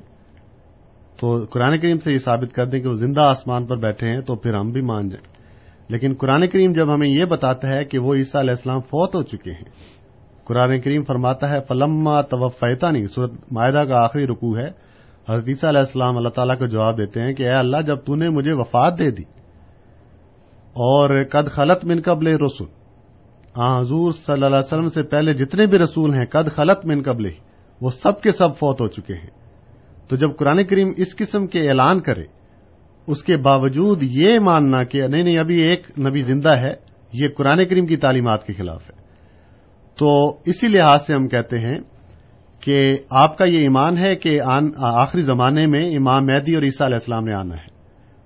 تو 1.19 1.45
قرآن 1.45 1.79
کریم 1.79 1.99
سے 1.99 2.11
یہ 2.11 2.17
ثابت 2.17 2.53
کر 2.53 2.65
دیں 2.65 2.79
کہ 2.79 2.87
وہ 2.87 2.93
زندہ 2.93 3.21
آسمان 3.21 3.65
پر 3.65 3.77
بیٹھے 3.77 4.09
ہیں 4.09 4.21
تو 4.21 4.35
پھر 4.35 4.53
ہم 4.53 4.71
بھی 4.71 4.81
مان 4.81 5.09
جائیں۔ 5.09 5.33
لیکن 5.89 6.13
قرآن 6.13 6.47
کریم 6.47 6.73
جب 6.73 6.93
ہمیں 6.93 7.07
یہ 7.07 7.25
بتاتا 7.25 7.67
ہے 7.67 7.85
کہ 7.85 7.99
وہ 7.99 8.15
عیسیٰ 8.15 8.41
علیہ 8.41 8.51
السلام 8.51 8.79
فوت 8.79 9.15
ہو 9.15 9.23
چکے 9.23 9.51
ہیں، 9.51 9.69
قرآن 10.45 10.81
کریم 10.81 11.03
فرماتا 11.03 11.49
ہے، 11.49 11.59
فلما 11.67 12.21
توفیتا 12.21 12.91
نہیں 12.91 13.05
صورت 13.05 13.31
معاہدہ 13.51 13.83
کا 13.87 14.03
آخری 14.03 14.27
رکوع 14.27 14.57
ہے۔ 14.57 14.84
حضرت 15.29 15.47
عیسیٰ 15.47 15.69
علیہ 15.69 15.79
السلام 15.79 16.17
اللہ 16.17 16.29
تعالیٰ 16.29 16.57
کو 16.57 16.65
جواب 16.65 16.97
دیتے 16.97 17.21
ہیں 17.21 17.33
کہ 17.33 17.43
اے 17.43 17.55
اللہ، 17.55 17.81
جب 17.81 17.95
تو 18.05 18.15
نے 18.15 18.29
مجھے 18.29 18.53
وفات 18.53 18.99
دے 18.99 19.11
دی 19.11 19.23
اور 20.75 21.23
قد 21.23 21.51
خلط 21.51 21.85
من 21.85 22.01
قبل 22.01 22.27
رسول 22.27 22.67
حضور 23.59 24.11
صلی 24.11 24.33
اللہ 24.33 24.45
علیہ 24.45 24.57
وسلم 24.57 24.87
سے 24.87 25.03
پہلے 25.03 25.33
جتنے 25.33 25.65
بھی 25.65 25.77
رسول 25.77 26.13
ہیں، 26.13 26.25
قد 26.25 26.55
خلط 26.55 26.85
من 26.85 27.01
قبل، 27.01 27.29
وہ 27.81 27.89
سب 27.89 28.21
کے 28.21 28.31
سب 28.31 28.55
فوت 28.55 28.81
ہو 28.81 28.87
چکے 28.87 29.13
ہیں۔ 29.13 29.29
تو 30.09 30.15
جب 30.15 30.35
قرآن 30.35 30.63
کریم 30.63 30.87
اس 30.97 31.15
قسم 31.15 31.47
کے 31.47 31.69
اعلان 31.69 31.99
کرے، 31.99 32.23
اس 33.07 33.23
کے 33.23 33.37
باوجود 33.37 34.03
یہ 34.03 34.39
ماننا 34.39 34.83
کہ 34.83 35.07
نہیں 35.07 35.23
نہیں، 35.23 35.37
ابھی 35.37 35.61
ایک 35.61 35.99
نبی 35.99 36.19
زندہ 36.19 36.49
ہے، 36.49 36.73
یہ 37.13 37.27
قرآن 37.37 37.65
کریم 37.65 37.85
کی 37.85 37.95
تعلیمات 37.95 38.43
کے 38.43 38.53
خلاف 38.53 38.89
ہے۔ 38.89 39.01
تو 39.99 40.37
اسی 40.45 40.67
لحاظ 40.67 41.05
سے 41.07 41.13
ہم 41.13 41.27
کہتے 41.27 41.59
ہیں 41.59 41.79
کہ 42.65 42.97
آپ 43.09 43.37
کا 43.37 43.45
یہ 43.45 43.59
ایمان 43.59 43.97
ہے 43.97 44.15
کہ 44.15 44.41
آخری 44.77 45.21
زمانے 45.21 45.67
میں 45.67 45.95
امام 45.95 46.25
مہدی 46.25 46.55
اور 46.55 46.63
عیسیٰ 46.63 46.87
علیہ 46.87 46.95
السلام 46.95 47.23
نے 47.23 47.33
آنا 47.33 47.55
ہے۔ 47.55 47.75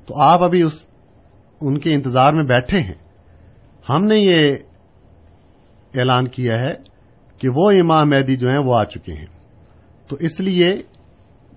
تو 0.08 0.22
آپ 0.22 0.44
ابھی 0.44 0.62
اس 0.62 0.86
ان 1.62 1.80
کے 1.80 1.94
انتظار 1.94 2.32
میں 2.34 2.46
بیٹھے 2.46 2.80
ہیں۔ 2.80 2.94
ہم 3.90 4.06
نے 4.06 4.16
یہ 4.18 4.56
اعلان 5.98 6.28
کیا 6.28 6.62
ہے 6.62 6.74
کہ 7.38 7.50
وہ 7.56 7.72
امام 7.72 8.10
مہدی 8.10 8.36
جو 8.36 8.50
ہیں 8.50 8.60
وہ 8.66 8.76
آ 8.76 8.84
چکے 8.84 9.14
ہیں۔ 9.14 9.26
تو 10.10 10.16
اس 10.20 10.40
لیے 10.40 10.78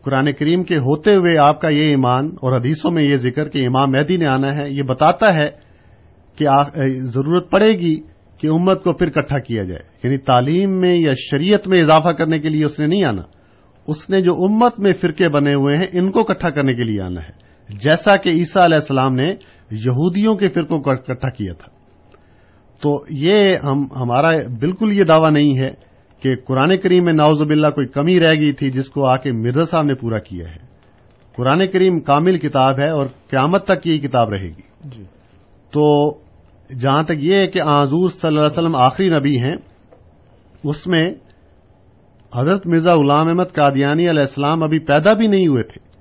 قرآن 0.02 0.32
کریم 0.32 0.62
کے 0.62 0.78
ہوتے 0.78 1.10
ہوئے 1.10 1.38
آپ 1.38 1.60
کا 1.60 1.68
یہ 1.68 1.82
ایمان 1.82 2.26
اور 2.26 2.60
حدیثوں 2.60 2.90
میں 2.90 3.04
یہ 3.04 3.16
ذکر 3.16 3.48
کہ 3.48 3.58
امام 3.58 3.90
مہدی 3.90 4.16
نے 4.16 4.26
آنا 4.26 4.54
ہے، 4.54 4.70
یہ 4.70 4.82
بتاتا 4.82 5.34
ہے 5.34 5.46
کہ 6.36 6.46
ضرورت 6.88 7.50
پڑے 7.50 7.68
گی 7.68 8.00
کہ 8.43 8.47
امت 8.47 8.84
کو 8.84 8.93
پھر 8.93 9.11
کٹھا 9.11 9.38
کیا 9.38 9.64
جائے۔ 9.64 9.80
یعنی 10.05 10.16
تعلیم 10.16 10.80
میں 10.80 10.95
یا 10.95 11.12
شریعت 11.30 11.68
میں 11.68 11.80
اضافہ 11.80 12.09
کرنے 12.09 12.38
کے 12.38 12.49
لیے 12.49 12.64
اس 12.64 12.80
نے 12.80 12.86
نہیں 12.86 13.05
آنا۔ 13.05 13.22
اس 13.86 14.11
نے 14.11 14.20
جو 14.20 14.34
امت 14.34 14.80
میں 14.80 14.93
فرقے 14.93 15.28
بنے 15.28 15.55
ہوئے 15.55 15.76
ہیں 15.76 15.86
ان 15.93 16.11
کو 16.11 16.24
کٹھا 16.24 16.51
کرنے 16.51 16.74
کے 16.74 16.84
لیے 16.84 17.03
آنا 17.03 17.20
ہے۔ 17.22 17.43
جیسا 17.68 18.16
کہ 18.16 18.28
عیسیٰ 18.28 18.62
علیہ 18.62 18.76
السلام 18.76 19.14
نے 19.14 19.30
یہودیوں 19.70 20.34
کے 20.34 20.49
فرقوں 20.49 20.80
کو 20.80 20.90
اکٹھا 20.90 21.28
کیا 21.28 21.53
تھا۔ 21.53 21.72
تو 22.82 23.05
یہ 23.11 23.55
ہم 23.64 23.84
ہمارا 23.97 24.28
بالکل 24.61 24.93
یہ 24.93 25.05
دعویٰ 25.05 25.32
نہیں 25.32 25.59
ہے 25.59 25.74
کہ 26.22 26.36
قرآن 26.36 26.76
کریم 26.78 27.05
میں 27.05 27.12
ناوز 27.12 27.43
باللہ 27.43 27.66
کوئی 27.66 27.86
کمی 27.86 28.20
رہ 28.20 28.32
گئی 28.32 28.53
تھی 28.53 28.70
جس 28.70 28.88
کو 28.88 29.07
آ 29.07 29.16
کے 29.16 29.30
مرزا 29.30 29.62
صاحب 29.62 29.84
نے 29.84 29.95
پورا 29.95 30.18
کیا 30.18 30.49
ہے۔ 30.49 30.72
قرآن 31.36 31.66
کریم 31.66 32.01
کامل 32.01 32.38
کتاب 32.38 32.78
ہے 32.78 32.88
اور 32.88 33.07
قیامت 33.07 33.64
تک 33.64 33.86
یہ 33.86 33.99
کتاب 33.99 34.28
رہے 34.28 34.49
گی۔ 34.49 34.62
جی۔ 34.84 35.05
تو 35.70 36.11
جہاں 36.80 37.02
تک 37.02 37.12
یہ 37.18 37.34
ہے 37.34 37.46
کہ 37.46 37.60
آزور 37.60 38.10
صلی 38.10 38.28
اللہ 38.28 38.40
علیہ 38.40 38.52
وسلم 38.52 38.76
آخری 38.76 39.08
نبی 39.08 39.38
ہیں، 39.38 39.56
اس 40.64 40.86
میں 40.86 41.14
حضرت 42.36 42.66
مرزا 42.66 42.94
غلام 42.94 43.28
احمد 43.28 43.44
قادیانی 43.52 44.10
علیہ 44.10 44.20
السلام 44.20 44.62
ابھی 44.62 44.78
پیدا 44.78 45.12
بھی 45.12 45.26
نہیں 45.26 45.46
ہوئے 45.46 45.62
تھے۔ 45.62 45.92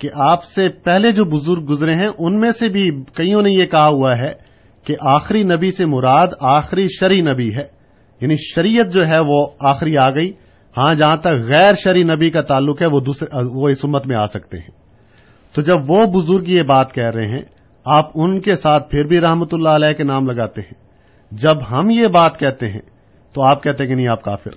کہ 0.00 0.08
آپ 0.14 0.44
سے 0.44 0.68
پہلے 0.68 1.10
جو 1.10 1.24
بزرگ 1.24 1.64
گزرے 1.70 1.94
ہیں، 1.94 2.08
ان 2.18 2.40
میں 2.40 2.50
سے 2.50 2.68
بھی 2.68 2.90
کئیوں 3.14 3.42
نے 3.42 3.50
یہ 3.50 3.66
کہا 3.66 3.88
ہوا 3.88 4.10
ہے 4.10 4.34
کہ 4.84 4.96
آخری 5.00 5.42
نبی 5.42 5.72
سے 5.72 5.86
مراد 5.86 6.26
آخری 6.40 6.88
شری 7.00 7.20
نبی 7.20 7.48
ہے۔ 7.48 7.76
یعنی 8.20 8.36
شریعت 8.54 8.92
جو 8.92 9.06
ہے 9.06 9.18
وہ 9.18 9.46
آخری 9.60 9.92
آ 10.02 10.08
گئی۔ 10.08 10.32
ہاں 10.78 10.94
جہاں 10.94 11.16
تک 11.16 11.30
غیر 11.48 11.74
شری 11.74 12.02
نبی 12.02 12.30
کا 12.30 12.40
تعلق 12.42 12.82
ہے، 12.82 12.86
وہ 12.86 13.00
دوسرے، 13.00 13.28
وہ 13.52 13.68
اس 13.68 13.84
امت 13.84 14.06
میں 14.06 14.16
آ 14.16 14.26
سکتے 14.26 14.58
ہیں۔ 14.58 14.86
تو 15.54 15.62
جب 15.62 15.74
وہ 15.88 16.06
بزرگ 16.06 16.44
یہ 16.46 16.62
بات 16.62 16.92
کہہ 16.92 17.10
رہے 17.14 17.28
ہیں 17.28 17.42
آپ 17.86 18.04
ان 18.14 18.40
کے 18.40 18.56
ساتھ 18.56 18.90
پھر 18.90 19.04
بھی 19.04 19.20
رحمت 19.20 19.54
اللہ 19.54 19.68
علیہ 19.68 19.92
کے 19.92 20.02
نام 20.02 20.26
لگاتے 20.30 20.60
ہیں۔ 20.60 20.86
جب 21.30 21.62
ہم 21.70 21.90
یہ 21.90 22.06
بات 22.06 22.38
کہتے 22.38 22.66
ہیں، 22.66 22.80
تو 23.34 23.42
آپ 23.42 23.62
کہتے 23.62 23.84
ہیں 23.84 23.88
کہ 23.88 23.96
نہیں، 23.96 24.08
آپ 24.08 24.22
کافر۔ 24.22 24.50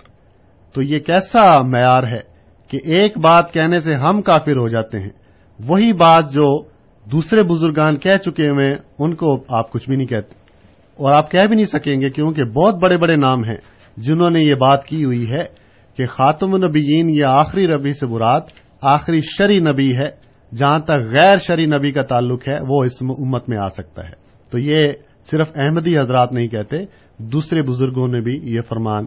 تو 0.73 0.82
یہ 0.82 0.99
کیسا 0.99 1.61
معیار 1.61 2.03
ہے 2.03 2.19
کہ 2.67 2.80
ایک 2.84 3.17
بات 3.17 3.53
کہنے 3.53 3.80
سے 3.80 3.95
ہم 3.95 4.21
کافر 4.21 4.51
ہو 4.51 4.67
جاتے 4.67 4.99
ہیں، 4.99 5.09
وہی 5.67 5.93
بات 5.93 6.32
جو 6.32 6.63
دوسرے 7.11 7.43
بزرگان 7.43 7.97
کہہ 7.97 8.17
چکے 8.17 8.45
ہوئے 8.45 8.73
ان 8.99 9.15
کو 9.15 9.43
آپ 9.49 9.71
کچھ 9.71 9.89
بھی 9.89 9.97
نہیں 9.97 10.07
کہتے۔ 10.07 10.39
اور 10.95 11.13
آپ 11.13 11.32
کہہ 11.32 11.47
بھی 11.47 11.55
نہیں 11.55 11.65
سکیں 11.65 12.01
گے 12.01 12.09
کیونکہ 12.09 12.43
بہت 12.43 12.75
بڑے 12.75 12.97
بڑے 12.97 13.15
نام 13.15 13.43
ہیں 13.43 13.57
جنہوں 13.97 14.30
نے 14.30 14.39
یہ 14.39 14.55
بات 14.55 14.86
کی 14.86 15.03
ہوئی 15.03 15.32
ہے 15.32 15.43
کہ 15.97 16.05
خاتم 16.05 16.53
النبیین 16.53 17.09
یہ 17.09 17.25
آخری 17.25 17.67
ربی 17.67 17.89
سے 17.89 18.07
مراد، 18.07 18.41
آخری 18.82 19.21
شری 19.21 19.59
نبی 19.59 19.95
ہے۔ 19.95 20.28
جہاں 20.56 20.80
تک 20.80 20.91
غیر 20.91 21.38
شری 21.38 21.66
نبی 21.66 21.91
کا 21.91 22.04
تعلق 22.04 22.47
ہے، 22.47 22.58
وہ 22.70 22.84
اس 22.84 22.91
امت 23.02 23.50
میں 23.50 23.58
آ 23.62 23.70
سکتا 23.70 24.04
ہے۔ 24.04 24.14
تو 24.50 24.60
یہ 24.60 24.91
صرف 25.32 25.52
احمدی 25.56 26.00
حضرات 26.00 26.34
نہیں 26.34 26.47
کہتے، 26.47 26.78
دوسرے 27.18 27.62
بزرگوں 27.62 28.08
نے 28.08 28.22
بھی 28.22 28.39
یہ 28.43 28.62
فرمان 28.62 29.06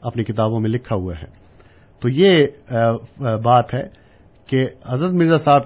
اپنی 0.00 0.24
کتابوں 0.24 0.60
میں 0.60 0.70
لکھا 0.70 0.96
ہوا 0.96 1.14
ہے۔ 1.14 1.26
تو 2.00 2.08
یہ 2.08 2.46
بات 3.44 3.74
ہے 3.74 3.88
کہ 4.46 4.58
حضرت 4.88 5.10
مرزا 5.12 5.36
صاحب 5.36 5.62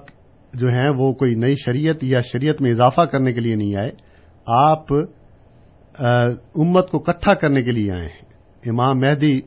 جو 0.54 0.68
ہیں، 0.68 0.90
وہ 0.98 1.12
کوئی 1.12 1.34
نئی 1.34 1.54
شریعت 1.54 2.04
یا 2.04 2.18
شریعت 2.18 2.62
میں 2.62 2.70
اضافہ 2.70 3.00
کرنے 3.00 3.32
کے 3.32 3.40
لیے 3.40 3.54
نہیں 3.54 3.76
آئے۔ 3.76 3.90
آپ 4.46 4.92
امت 6.54 6.90
کو 6.90 6.98
کٹھا 6.98 7.34
کرنے 7.34 7.62
کے 7.62 7.70
لیے 7.70 7.90
آئے 7.90 8.02
ہیں۔ 8.02 8.24
امام 8.66 8.98
مہدی 8.98 9.40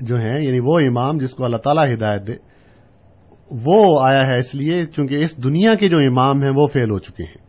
جو 0.00 0.16
ہیں 0.16 0.40
یعنی 0.40 0.58
وہ 0.62 0.78
امام 0.78 1.18
جس 1.18 1.30
کو 1.30 1.44
اللہ 1.44 1.56
تعالیٰ 1.56 1.94
ہدایت 1.94 2.26
دے 2.26 2.53
وہ 3.64 4.00
آیا 4.08 4.20
ہے 4.26 4.38
اس 4.38 4.54
لیے 4.54 4.86
چونکہ 4.86 5.14
اس 5.14 5.44
دنیا 5.44 5.74
کے 5.74 5.88
جو 5.88 5.96
امام 5.96 6.42
ہیں 6.42 6.50
وہ 6.56 6.66
فیل 6.66 6.90
ہو 6.90 6.98
چکے 6.98 7.22
ہیں۔ 7.22 7.44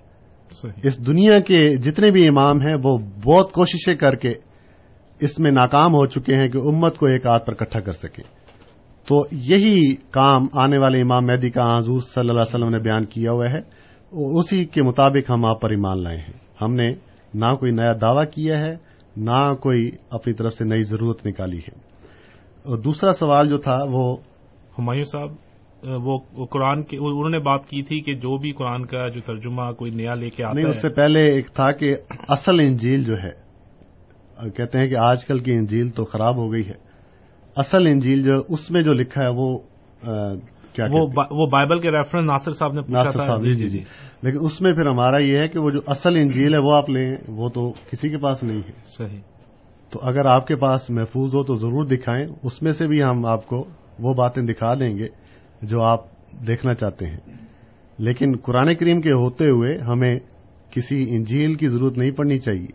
اس 0.84 1.08
دنیا 1.08 1.40
کے 1.40 1.70
جتنے 1.70 2.12
بھی 2.12 2.28
امام 2.28 2.62
ہیں 2.62 2.76
وہ 2.84 2.98
بہت 2.98 3.52
کوششیں 3.52 3.96
کر 3.96 4.16
کے 4.16 4.34
اس 5.20 5.40
میں 5.40 5.52
ناکام 5.52 5.94
ہو 5.94 6.06
چکے 6.06 6.36
ہیں 6.36 6.48
کہ 6.48 6.58
امت 6.58 6.98
کو 6.98 7.06
ایک 7.06 7.26
ہاتھ 7.26 7.46
پر 7.46 7.54
کٹھا 7.54 7.80
کر 7.80 7.92
سکیں 7.92 8.24
تو 9.08 9.24
یہی 9.32 9.96
کام 9.96 10.48
آنے 10.54 10.78
والے 10.78 11.02
امام 11.02 11.26
مہدی 11.26 11.50
کا 11.50 11.78
حضور 11.78 12.02
صلی 12.02 12.30
اللہ 12.30 12.42
علیہ 12.42 12.56
وسلم 12.56 12.76
نے 12.76 12.80
بیان 12.80 13.06
کیا 13.06 13.32
ہوا 13.32 13.50
ہے۔ 13.50 13.60
اسی 14.12 14.66
کے 14.66 14.82
مطابق 14.82 15.32
ہم 15.32 15.46
آپ 15.46 15.62
پر 15.62 15.70
ایمان 15.70 16.04
لائے 16.04 16.18
ہیں۔ 16.18 16.34
ہم 16.62 16.74
نے 16.74 16.94
نہ 17.34 17.56
کوئی 17.56 17.72
نیا 17.72 17.94
دعویٰ 18.02 18.26
کیا 18.32 18.60
ہے 18.60 18.76
نہ 19.18 19.54
کوئی 19.54 19.92
اپنی 20.10 20.34
طرف 20.34 20.54
سے 20.54 20.64
نئی 20.64 20.84
ضرورت 20.84 21.28
نکالی 21.28 21.60
ہے۔ 21.60 21.96
دوسرا 22.82 23.14
سوال 23.14 23.50
جو 23.50 23.58
تھا 23.58 23.80
وہ 23.92 24.18
ہمایوں 24.80 25.04
صاحب 25.04 25.45
وہ 25.86 26.46
قرآن 26.46 26.84
کے 26.84 26.98
انہوں 26.98 27.30
نے 27.30 27.40
بات 27.40 27.66
کی 27.66 27.84
تھی 27.84 28.02
کہ 28.02 28.14
جو 28.14 28.38
بھی 28.38 28.52
قرآن 28.52 28.86
کا 28.86 29.08
جو 29.08 29.22
ترجمہ 29.22 29.72
کوئی 29.72 29.92
نیا 29.92 30.14
لے 30.14 30.30
کے 30.30 30.44
آتا 30.44 30.54
نہیں 30.54 30.66
ہے 30.66 30.70
اس 30.70 30.82
سے 30.82 30.90
پہلے 30.90 31.20
ایک 31.20 31.48
تھا 31.48 31.72
کہ 31.72 31.96
اصل 32.30 32.60
انجیل 32.60 33.04
جو 33.04 33.14
ہے 33.14 33.46
کہتے 34.50 34.78
ہیں 34.78 34.88
کہ 34.88 34.96
آج 34.96 35.26
کل 35.26 35.40
کی 35.40 35.52
انجیل 35.54 35.90
تو 35.90 36.06
خراب 36.06 36.38
ہو 36.38 36.52
گئی 36.52 36.68
ہے۔ 36.68 36.86
اصل 37.58 37.88
انجیل 37.88 38.24
جو 38.24 38.34
اس 38.50 38.72
میں 38.72 38.82
جو 38.82 38.94
لکھا 38.94 39.22
ہے 39.22 39.30
وہ 39.30 39.58
کیا 40.74 40.86
وہ 40.92 41.08
وہ 41.32 41.48
بائبل 41.48 41.80
کے 41.80 41.92
ریفرنس 41.92 42.26
ناصر 42.26 42.52
صاحب 42.52 42.74
نے 42.74 42.82
پوچھا 42.82 43.04
ناصر 43.04 43.18
تھا۔ 43.18 43.26
صاحب 43.26 43.44
جی 43.44 43.54
جی۔ 43.54 43.70
جی۔ 43.70 43.84
لیکن 44.22 44.38
اس 44.42 44.62
میں 44.62 44.74
پھر 44.74 44.88
ہمارا 44.88 45.24
یہ 45.24 45.38
ہے 45.40 45.48
کہ 45.48 45.60
وہ 45.60 45.70
جو 45.72 45.80
اصل 45.88 46.16
انجیل 46.16 46.54
ہے 46.54 46.60
وہ 46.60 46.74
آپ 46.74 46.90
لیں 46.90 47.16
وہ 47.28 47.50
تو 47.50 47.72
کسی 47.72 48.10
کے 48.10 48.18
پاس 48.18 48.44
نہیں 48.44 48.58
ہے۔ 48.58 48.72
صحیح۔ 48.98 49.20
تو 49.92 50.00
اگر 50.04 50.26
آپ 50.26 50.48
کے 50.48 50.56
پاس 50.56 50.90
محفوظ 50.90 51.36
ہو 51.36 51.44
تو 51.44 51.56
ضرور 51.56 51.86
دکھائیں 51.86 52.28
اس 52.44 52.62
میں 52.62 52.74
سے 52.74 52.88
بھی 52.88 53.04
ہم 53.04 53.26
آپ 53.26 53.48
کو 53.48 53.66
وہ 54.00 54.14
باتیں 54.14 54.44
دکھا 54.44 54.74
دیں 54.74 54.98
گے۔ 54.98 55.25
جو 55.62 55.82
آپ 55.82 56.00
دیکھنا 56.48 56.74
چاہتے 56.74 57.06
ہیں۔ 57.08 57.18
لیکن 57.98 58.34
قرآن 58.42 58.76
کریم 58.76 59.02
کے 59.02 59.12
ہوتے 59.12 59.50
ہوئے 59.50 59.78
ہمیں 59.78 60.20
کسی 60.70 61.16
انجیل 61.16 61.56
کی 61.56 61.68
ضرورت 61.68 61.98
نہیں 61.98 62.12
پڑنی 62.12 62.40
چاہیے۔ 62.40 62.68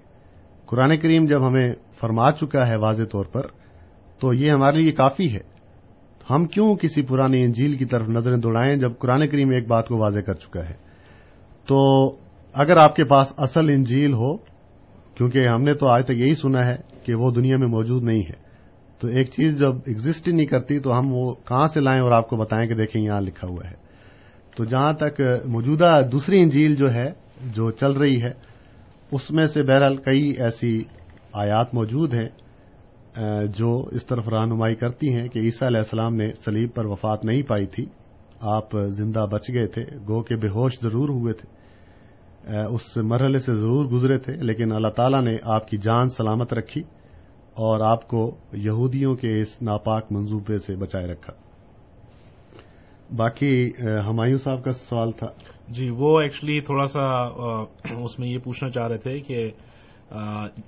قرآن 0.67 0.97
کریم 0.97 1.27
جب 1.27 1.47
ہمیں 1.47 1.75
فرما 2.01 2.33
چکا 2.33 2.67
ہے 2.67 2.77
واضح 2.77 3.03
طور 3.13 3.25
پر، 3.25 3.43
تو 4.21 4.35
یہ 4.35 4.53
ہمارے 4.53 4.77
لیے 4.77 4.93
کافی 4.93 5.35
ہے۔ 5.35 5.51
ہم 6.31 6.47
کیوں 6.47 6.75
کسی 6.75 7.03
پرانی 7.03 7.43
انجیل 7.43 7.75
کی 7.75 7.85
طرف 7.85 8.09
نظریں 8.09 8.37
دوڑائیں 8.37 8.77
جب 8.77 8.93
قرآن 8.99 9.29
کریم 9.29 9.51
ایک 9.51 9.69
بات 9.69 9.89
کو 9.89 9.99
واضح 9.99 10.19
کر 10.19 10.35
چکا 10.35 10.69
ہے؟ 10.69 10.75
تو 11.67 12.09
اگر 12.53 12.77
آپ 12.77 12.97
کے 12.97 13.05
پاس 13.05 13.33
اصل 13.37 13.69
انجیل 13.69 14.13
ہو، 14.13 14.37
کیونکہ 15.15 15.49
ہم 15.49 15.63
نے 15.63 15.75
تو 15.75 15.93
آج 15.93 16.05
تک 16.05 16.11
یہی 16.11 16.35
سنا 16.35 16.67
ہے 16.67 16.77
کہ 17.05 17.15
وہ 17.15 17.31
دنیا 17.31 17.57
میں 17.59 17.69
موجود 17.69 18.03
نہیں 18.03 18.23
ہے 18.23 18.50
تو 19.01 19.09
ایک 19.09 19.31
چیز 19.31 19.59
جب 19.59 19.73
ایگزٹ 19.87 20.29
ہی 20.29 20.33
نہیں 20.33 20.47
کرتی 20.47 20.79
تو 20.79 20.99
ہم 20.99 21.13
وہ 21.13 21.35
کہاں 21.35 21.67
سے 21.67 21.81
لائیں 21.81 22.01
اور 22.01 22.13
آپ 22.13 22.29
کو 22.29 22.37
بتائیں 22.37 22.69
کہ 22.69 22.75
دیکھیں 22.75 23.03
یہاں 23.03 23.21
لکھا 23.21 23.49
ہوا 23.49 23.71
ہے۔ 23.71 23.75
تو 24.57 24.65
جہاں 24.65 24.93
تک 24.93 25.21
موجودہ 25.47 26.01
دوسری 26.13 26.41
انجیل 26.41 26.75
جو 26.75 26.91
ہے، 26.91 27.13
جو 27.55 27.71
چل 27.71 27.93
رہی 27.93 28.23
ہے، 28.23 28.33
اس 29.13 29.31
میں 29.31 29.47
سے 29.47 29.63
بہرحال 29.63 29.97
کئی 29.97 30.35
ایسی 30.39 30.85
آیات 31.33 31.75
موجود 31.75 32.15
ہیں 32.15 32.29
جو 33.47 33.89
اس 33.93 34.07
طرف 34.07 34.29
رہنمائی 34.29 34.75
کرتی 34.75 35.15
ہیں 35.15 35.29
کہ 35.29 35.39
عیسیٰ 35.39 35.69
علیہ 35.69 35.79
السلام 35.79 36.15
نے 36.15 36.33
سلیب 36.45 36.75
پر 36.75 36.87
وفات 36.87 37.25
نہیں 37.25 37.43
پائی 37.43 37.67
تھی۔ 37.67 37.87
آپ 38.41 38.69
زندہ 38.89 39.27
بچ 39.33 39.49
گئے 39.55 39.67
تھے، 39.67 39.83
گو 40.09 40.23
کے 40.23 40.37
بے 40.37 40.49
ہوش 40.49 40.81
ضرور 40.83 41.09
ہوئے 41.09 41.33
تھے۔ 41.33 41.49
اس 42.59 42.97
مرحلے 42.97 43.39
سے 43.39 43.55
ضرور 43.55 43.85
گزرے 43.85 44.19
تھے، 44.19 44.33
لیکن 44.33 44.73
اللہ 44.73 44.89
تعالیٰ 44.89 45.23
نے 45.23 45.37
آپ 45.45 45.69
کی 45.69 45.77
جان 45.77 46.09
سلامت 46.09 46.55
رکھی۔ 46.55 46.83
اور 47.61 47.81
آپ 47.81 48.09
کو 48.09 48.37
یہودیوں 48.53 49.15
کے 49.15 49.41
اس 49.41 49.63
ناپاک 49.63 50.13
منصوبے 50.13 50.59
سے 50.59 50.77
بچائے 50.77 51.07
رکھا۔ 51.07 51.33
باقی 53.17 53.71
ہمایوں 54.07 54.39
صاحب 54.39 54.65
کا 54.65 54.73
سوال 54.73 55.11
تھا۔ 55.13 55.27
جی 55.69 55.89
وہ 55.91 56.21
ایکچولی 56.21 56.61
تھوڑا 56.61 56.85
سا 56.85 57.03
اس 58.03 58.19
میں 58.19 58.29
یہ 58.29 58.39
پوچھنا 58.39 58.71
چاہ 58.71 58.89
رہے 58.89 58.97
تھے 58.97 59.21
کہ 59.21 59.51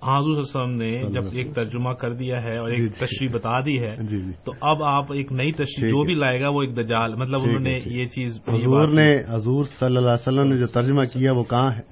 حضور 0.03 0.38
وسلم 0.38 0.76
نے 0.76 0.90
جب 1.12 1.24
ایک 1.32 1.55
ترجمہ 1.55 1.93
کر 1.93 2.12
دیا 2.12 2.36
ہے 2.45 2.59
اور 2.59 2.70
ایک 2.70 2.93
تشریح 2.93 3.30
بتا 3.32 3.61
دی 3.61 3.82
ہے 3.82 3.97
تو 4.45 4.53
اب 4.61 4.82
آپ 4.82 5.12
ایک 5.12 5.32
نئی 5.32 5.53
تشریح 5.53 5.88
جو 5.88 6.05
بھی 6.05 6.14
لائے 6.14 6.40
گا 6.40 6.49
وہ 6.49 6.62
ایک 6.62 6.76
دجال 6.76 7.14
مطلب 7.14 7.40
انہوں 7.45 7.61
نے 7.61 7.78
یہ 7.84 8.07
چیز 8.07 8.40
حضور 8.49 8.88
نے 8.88 9.16
حضور 9.34 9.64
صلی 9.64 9.86
اللہ 9.86 9.99
علیہ 9.99 10.28
وسلم 10.28 10.49
نے 10.49 10.57
جو 10.57 10.66
ترجمہ 10.66 11.05
کیا 11.05 11.32
وہ 11.32 11.45
کہاں 11.45 11.70
ہے؟ 11.70 11.82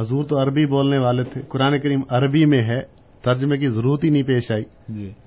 حضور 0.00 0.24
تو 0.24 0.42
عربی 0.42 0.66
بولنے 0.66 0.98
والے 0.98 1.24
تھے 1.24 1.42
قرآن 1.48 1.80
کریم 1.80 2.00
عربی 2.10 2.44
میں 2.44 2.62
ہے۔ 2.62 2.97
ترجمے 3.22 3.58
کی 3.58 3.68
ضرورت 3.68 4.04
ہی 4.04 4.10
نہیں 4.10 4.22
پیش 4.22 4.52
آئی۔ 4.52 4.64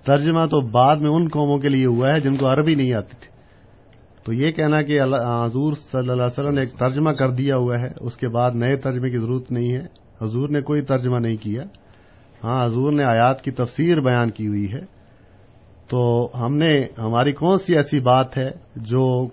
ترجمہ 0.03 0.45
تو 0.45 0.61
بعد 0.61 0.95
میں 0.95 1.09
ان 1.09 1.27
قوموں 1.27 1.57
کے 1.57 1.69
لیے 1.69 1.85
ہوا 1.85 2.09
ہے 2.09 2.19
جن 2.19 2.35
کو 2.35 2.51
عربی 2.51 2.75
نہیں 2.75 2.93
آتی 2.93 3.15
تھی۔ 3.19 3.31
تو 4.23 4.33
یہ 4.33 4.51
کہنا 4.51 4.81
کہ 4.81 5.01
حضور 5.45 5.73
صلی 5.73 5.99
اللہ 5.99 6.11
علیہ 6.11 6.23
وسلم 6.23 6.53
نے 6.53 6.61
ایک 6.61 6.71
ترجمہ 6.71 7.11
کر 7.11 7.29
دیا 7.29 7.55
ہوا 7.55 7.79
ہے۔ 7.79 7.87
اس 7.99 8.17
کے 8.17 8.27
بعد 8.27 8.51
نئے 8.51 8.75
ترجمے 8.75 9.09
کی 9.09 9.17
ضرورت 9.17 9.51
نہیں 9.51 9.73
ہے۔ 9.73 9.85
حضور 10.21 10.49
نے 10.49 10.61
کوئی 10.61 10.81
ترجمہ 10.81 11.19
نہیں 11.19 11.37
کیا۔ 11.37 11.63
ہاں 12.43 12.65
حضور 12.65 12.91
نے 12.91 13.03
آیات 13.03 13.41
کی 13.41 13.51
تفسیر 13.51 14.01
بیان 14.01 14.31
کی 14.31 14.47
ہوئی 14.47 14.73
ہے۔ 14.73 15.01
تو 15.87 16.29
ہم 16.35 16.55
نے 16.55 16.85
ہماری 16.97 17.31
کون 17.31 17.57
سی 17.57 17.75
ایسی 17.75 17.99
بات 17.99 18.37
ہے 18.37 18.49
جو 18.75 19.27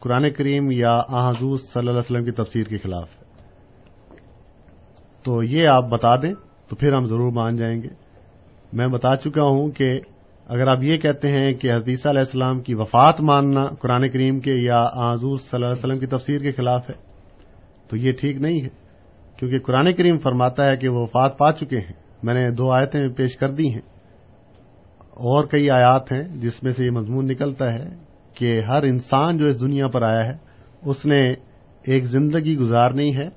قرآن 0.00 0.32
کریم 0.32 0.70
یا 0.70 0.98
حضور 0.98 1.58
صلی 1.58 1.78
اللہ 1.78 1.90
علیہ 1.90 1.98
وسلم 1.98 2.24
کی 2.24 2.30
تفسیر 2.30 2.64
کے 2.64 2.78
خلاف 2.78 3.08
ہے؟ 3.16 3.24
تو 5.24 5.42
یہ 5.42 5.68
آپ 5.72 5.84
بتا 5.90 6.16
دیں۔ 6.16 6.49
تو 6.70 6.76
پھر 6.76 6.92
ہم 6.92 7.06
ضرور 7.06 7.32
مان 7.32 7.56
جائیں 7.56 7.82
گے۔ 7.82 7.88
میں 8.72 8.88
بتا 8.88 9.16
چکا 9.16 9.42
ہوں 9.42 9.70
کہ 9.70 10.00
اگر 10.46 10.66
آپ 10.66 10.82
یہ 10.82 10.96
کہتے 10.96 11.28
ہیں 11.28 11.52
کہ 11.52 11.72
حدیثہ 11.72 12.08
علیہ 12.08 12.20
السلام 12.20 12.60
کی 12.60 12.74
وفات 12.74 13.20
ماننا 13.20 13.66
قرآن 13.66 14.10
کریم 14.10 14.40
کے 14.40 14.54
یا 14.54 14.80
حضور 15.12 15.38
صلی 15.38 15.48
اللہ 15.52 15.66
علیہ 15.66 15.78
وسلم 15.78 15.98
کی 15.98 16.06
تفسیر 16.06 16.40
کے 16.40 16.52
خلاف 16.52 16.90
ہے، 16.90 16.94
تو 17.88 17.96
یہ 17.96 18.12
ٹھیک 18.12 18.36
نہیں 18.36 18.62
ہے۔ 18.62 18.68
کیونکہ 19.36 19.58
قرآن 19.58 19.94
کریم 19.94 20.18
فرماتا 20.18 20.66
ہے 20.66 20.76
کہ 20.76 20.88
وہ 20.88 21.02
وفات 21.02 21.38
پا 21.38 21.52
چکے 21.52 21.78
ہیں۔ 21.78 21.92
میں 22.22 22.34
نے 22.34 22.50
دو 22.50 22.70
آیتیں 22.70 23.08
پیش 23.08 23.36
کر 23.36 23.48
دی 23.48 23.68
ہیں۔ 23.68 23.82
اور 25.00 25.44
کئی 25.44 25.70
آیات 25.70 26.12
ہیں 26.12 26.22
جس 26.22 26.62
میں 26.62 26.72
سے 26.72 26.84
یہ 26.84 26.90
مضمون 26.90 27.26
نکلتا 27.26 27.72
ہے 27.72 27.88
کہ 28.34 28.60
ہر 28.60 28.82
انسان 28.82 29.38
جو 29.38 29.46
اس 29.46 29.60
دنیا 29.60 29.88
پر 29.88 30.02
آیا 30.02 30.26
ہے، 30.26 30.36
اس 30.84 31.06
نے 31.06 31.30
ایک 31.82 32.04
زندگی 32.04 32.56
گزارنی 32.56 33.16
ہے، 33.16 33.28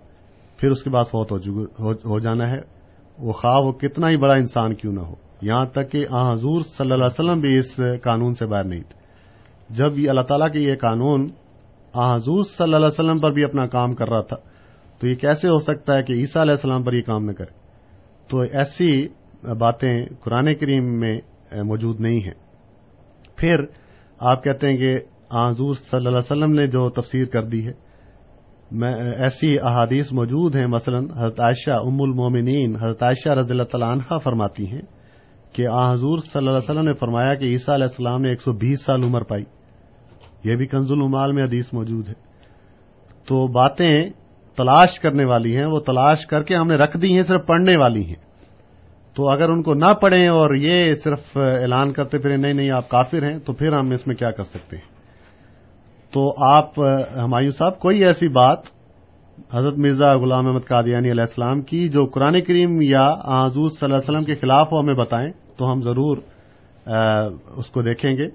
پھر 0.58 0.72
اس 0.72 0.84
کے 0.84 0.90
بعد 0.90 1.04
فوت 1.12 1.32
ہو 1.90 2.20
جانا 2.20 2.52
ہے۔ 2.52 2.73
وہ 3.20 3.32
خواہ 3.32 3.58
وہ 3.58 3.72
کتنا 3.72 4.10
ہی 4.10 4.18
بڑا 4.18 4.34
انسان 4.34 4.74
کیوں 4.76 4.94
نہ 4.94 5.00
ہو۔ 5.00 5.16
یہاں 5.42 5.66
تک 5.66 5.92
کہ 5.92 6.06
آ 6.10 6.32
حضور 6.34 6.62
صلی 6.62 6.92
اللہ 6.92 7.06
علیہ 7.06 7.20
وسلم 7.20 7.42
بھی 7.42 7.58
اس 7.60 7.76
قانون 8.04 8.34
سے 8.34 8.46
باہر 8.46 8.64
نہیں 8.64 8.82
تھے۔ 8.82 9.02
جب 9.70 10.00
یہ 10.00 10.10
اللہ 10.10 10.22
تعالیٰ 10.22 10.52
کے 10.52 10.60
یہ 10.60 10.76
قانون 10.76 11.30
آ 11.94 12.16
حضور 12.16 12.44
صلی 12.44 12.64
اللہ 12.64 12.76
علیہ 12.76 12.86
وسلم 12.86 13.20
پر 13.20 13.32
بھی 13.32 13.44
اپنا 13.44 13.68
کام 13.68 13.96
کر 13.96 14.10
رہا 14.10 14.22
تھا، 14.22 14.38
تو 15.00 15.08
یہ 15.08 15.16
کیسے 15.16 15.48
ہو 15.48 15.60
سکتا 15.60 15.98
ہے 15.98 16.04
کہ 16.04 16.14
عیسیٰ 16.14 16.42
علیہ 16.42 16.52
السلام 16.52 16.84
پر 16.84 16.94
یہ 16.94 17.02
کام 17.02 17.26
نہ 17.26 17.32
کرے؟ 17.32 17.54
تو 18.30 18.40
ایسی 18.40 19.08
باتیں 19.60 20.06
قرآن 20.20 20.56
کریم 20.56 21.00
میں 21.00 21.20
موجود 21.64 22.00
نہیں 22.02 22.20
ہیں۔ 22.20 22.40
پھر 23.36 23.56
آپ 24.20 24.44
کہتے 24.44 24.70
ہیں 24.70 24.78
کہ 24.78 25.00
حضور 25.32 25.76
صلی 25.76 25.98
اللہ 25.98 26.10
علیہ 26.10 26.18
وسلم 26.18 26.52
نے 26.52 26.68
جو 26.68 26.90
تفسیر 26.90 27.26
کر 27.26 27.44
دی 27.44 27.68
ہے 27.68 27.72
ایسی 29.20 29.60
احادیث 29.60 30.12
موجود 30.12 30.56
ہیں، 30.56 30.68
مثلا 30.68 30.98
حضرت 30.98 31.40
عائشہ 31.40 31.72
ام 31.72 32.02
المومنین، 32.02 32.76
حضرت 32.76 33.04
عائشہ 33.04 33.30
رضی 33.30 33.52
اللہ 33.52 33.64
تعالیٰ 33.64 33.92
عنہ 33.92 34.18
فرماتی 34.24 34.72
ہیں 34.72 34.82
کہ 35.54 35.68
آ 35.68 35.94
حضور 35.94 36.20
صلی 36.20 36.38
اللہ 36.38 36.50
علیہ 36.50 36.72
وسلم 36.72 36.86
نے 36.86 36.94
فرمایا 36.94 37.34
کہ 37.34 37.46
عیسیٰ 37.46 37.74
علیہ 37.74 37.88
السلام 37.90 38.22
نے 38.22 38.30
ایک 38.30 38.42
سو 38.42 38.54
بیس 38.54 38.86
سال 38.86 39.04
عمر 39.04 39.24
پائی۔ 39.24 39.44
یہ 40.44 40.56
بھی 40.56 40.68
کنز 40.68 40.92
المال 40.92 41.32
میں 41.32 41.44
حدیث 41.44 41.74
موجود 41.74 42.08
ہے۔ 42.08 42.14
تو 43.28 43.48
باتیں 43.48 44.10
تلاش 44.58 45.00
کرنے 45.00 45.26
والی 45.26 45.58
ہیں، 45.58 45.66
وہ 45.66 45.80
تلاش 45.80 46.26
کر 46.26 46.44
کے 46.44 46.56
ہم 46.56 46.68
نے 46.68 46.76
رکھ 46.76 46.98
دی 46.98 47.14
ہیں، 47.14 47.22
صرف 47.22 47.46
پڑھنے 47.48 47.78
والی 47.78 48.06
ہیں۔ 48.06 48.34
تو 49.16 49.30
اگر 49.30 49.50
ان 49.50 49.64
کو 49.64 49.74
نہ 49.74 49.94
پڑھیں 50.02 50.28
اور 50.28 50.56
یہ 50.56 50.96
صرف 50.96 51.38
اعلان 51.38 51.94
کرتے 51.94 52.18
پھر 52.18 52.38
نہیں 52.38 52.54
نہیں، 52.54 52.72
آپ 52.72 52.90
کافر 52.90 53.32
ہیں، 53.32 53.40
تو 53.40 53.54
پھر 53.54 53.74
ہم 53.74 53.92
اس 53.92 54.08
میں 54.08 54.16
کیا 54.16 54.32
کر 54.32 54.44
سکتے 54.44 54.78
ہیں؟ 54.78 54.93
تو 56.14 56.34
آپ، 56.38 56.80
ہمایوں 57.18 57.52
صاحب، 57.52 57.80
کوئی 57.80 58.04
ایسی 58.04 58.28
بات 58.28 58.60
حضرت 59.54 59.78
مرزا 59.78 60.18
غلام 60.18 60.48
احمد 60.48 60.68
قادیانی 60.68 61.12
علیہ 61.12 61.22
السلام 61.22 61.62
کی 61.62 61.88
جو 61.88 62.06
قرآن 62.06 62.42
کریم 62.42 62.82
یا 62.82 63.06
حضور 63.46 63.70
صلی 63.70 63.78
اللہ 63.82 63.96
علیہ 63.96 64.10
وسلم 64.10 64.24
کے 64.24 64.36
خلاف 64.36 64.72
ہو 64.72 64.80
ہمیں 64.80 64.94
بتائیں 64.94 65.32
تو 65.58 65.72
ہم 65.72 65.82
ضرور 65.82 66.18
اس 67.58 67.70
کو 67.70 67.82
دیکھیں 67.82 68.12
گے۔ 68.12 68.26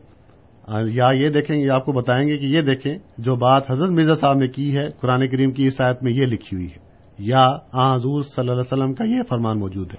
یا 0.88 1.10
یہ 1.14 1.28
دیکھیں 1.28 1.56
گے 1.56 1.70
آپ 1.70 1.84
کو 1.84 1.92
بتائیں 1.92 2.28
گے 2.28 2.38
کہ 2.38 2.46
یہ 2.46 2.60
دیکھیں 2.60 2.94
جو 3.18 3.36
بات 3.36 3.70
حضرت 3.70 3.90
مرزا 3.90 4.14
صاحب 4.14 4.36
نے 4.36 4.46
کی 4.46 4.76
ہے، 4.76 4.90
قرآن 4.90 5.28
کریم 5.28 5.50
کی 5.50 5.66
اس 5.66 5.80
آیت 5.80 6.02
میں 6.02 6.12
یہ 6.12 6.26
لکھی 6.26 6.56
ہوئی 6.56 6.66
ہے۔ 6.66 6.78
یا 7.18 7.44
آ 7.72 7.94
حضور 7.94 8.22
صلی 8.22 8.48
اللہ 8.48 8.52
علیہ 8.52 8.72
وسلم 8.72 8.94
کا 8.94 9.04
یہ 9.04 9.22
فرمان 9.28 9.58
موجود 9.58 9.90
ہے۔ 9.90 9.98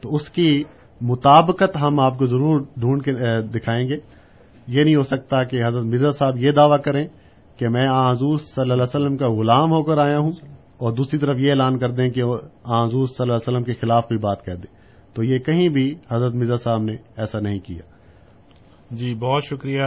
تو 0.00 0.14
اس 0.14 0.30
کی 0.30 0.62
مطابقت 1.00 1.76
ہم 1.80 2.00
آپ 2.00 2.18
کو 2.18 2.26
ضرور 2.26 2.60
ڈھونڈ 2.76 3.02
کے 3.04 3.12
دکھائیں 3.42 3.88
گے۔ 3.88 4.21
یہ 4.66 4.84
نہیں 4.84 4.96
ہو 4.96 5.02
سکتا 5.02 5.44
کہ 5.44 5.64
حضرت 5.66 5.84
مرزا 5.84 6.10
صاحب 6.10 6.36
یہ 6.36 6.50
دعویٰ 6.50 6.80
کریں 6.80 7.08
کہ 7.56 7.68
میں 7.68 7.88
آ 7.88 8.10
حضور 8.12 8.38
صلی 8.38 8.62
اللہ 8.62 8.72
علیہ 8.72 8.82
وسلم 8.82 9.16
کا 9.16 9.26
غلام 9.28 9.70
ہو 9.70 9.82
کر 9.82 9.98
آیا 9.98 10.18
ہوں 10.18 10.32
اور 10.78 10.92
دوسری 10.92 11.18
طرف 11.18 11.36
یہ 11.38 11.50
اعلان 11.50 11.78
کر 11.78 11.90
دیں 11.90 12.08
کہ 12.08 12.22
آ 12.64 12.84
حضور 12.84 13.06
صلی 13.06 13.22
اللہ 13.22 13.32
علیہ 13.32 13.48
وسلم 13.48 13.62
کے 13.62 13.74
خلاف 13.74 14.08
بھی 14.08 14.18
بات 14.18 14.44
کہہ 14.44 14.54
دیں 14.54 14.74
تو 15.14 15.22
یہ 15.22 15.38
کہیں 15.38 15.68
بھی 15.68 15.94
حضرت 16.10 16.34
مرزا 16.34 16.56
صاحب 16.56 16.82
نے 16.82 16.92
ایسا 17.16 17.40
نہیں 17.40 17.58
کیا۔ 17.58 17.92
جی 18.90 19.14
بہت 19.14 19.42
شکریہ 19.44 19.82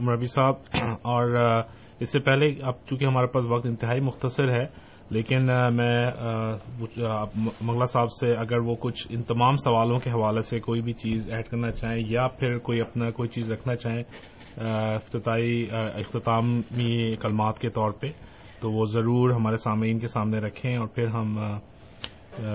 مربی 0.00 0.24
صاحب۔ 0.24 0.54
اور 1.02 1.36
اس 2.00 2.12
سے 2.12 2.18
پہلے 2.18 2.46
اب 2.62 2.74
چونکہ 2.88 3.04
ہمارے 3.04 3.26
پاس 3.26 3.44
وقت 3.48 3.66
انتہائی 3.66 4.00
مختصر 4.00 4.60
ہے 4.60 4.66
لیکن 5.10 5.50
میں 5.72 6.06
منگلہ 7.60 7.84
صاحب 7.84 8.10
سے 8.10 8.32
اگر 8.36 8.58
وہ 8.58 8.74
کچھ 8.80 9.06
ان 9.10 9.22
تمام 9.22 9.54
سوالوں 9.54 9.98
کے 9.98 10.10
حوالے 10.10 10.40
سے 10.40 10.60
کوئی 10.60 10.80
بھی 10.80 10.92
چیز 10.92 11.28
ایڈ 11.30 11.48
کرنا 11.48 11.70
چاہیں 11.70 12.02
یا 12.08 12.26
پھر 12.28 12.58
کوئی 12.58 12.80
اپنا 12.80 13.10
کوئی 13.10 13.28
چیز 13.28 13.52
رکھنا 13.52 13.76
چاہیں 13.76 14.02
افتتاحی 14.94 15.64
اختتامی 15.72 17.16
کلمات 17.16 17.58
کے 17.58 17.68
طور 17.68 17.90
پہ 17.90 18.10
تو 18.60 18.70
وہ 18.70 18.84
ضرور 18.84 19.30
ہمارے 19.30 19.56
سامعین 19.56 19.98
کے 19.98 20.06
سامنے 20.06 20.38
رکھیں 20.38 20.76
اور 20.76 20.86
پھر 20.86 21.06
ہم 21.06 21.38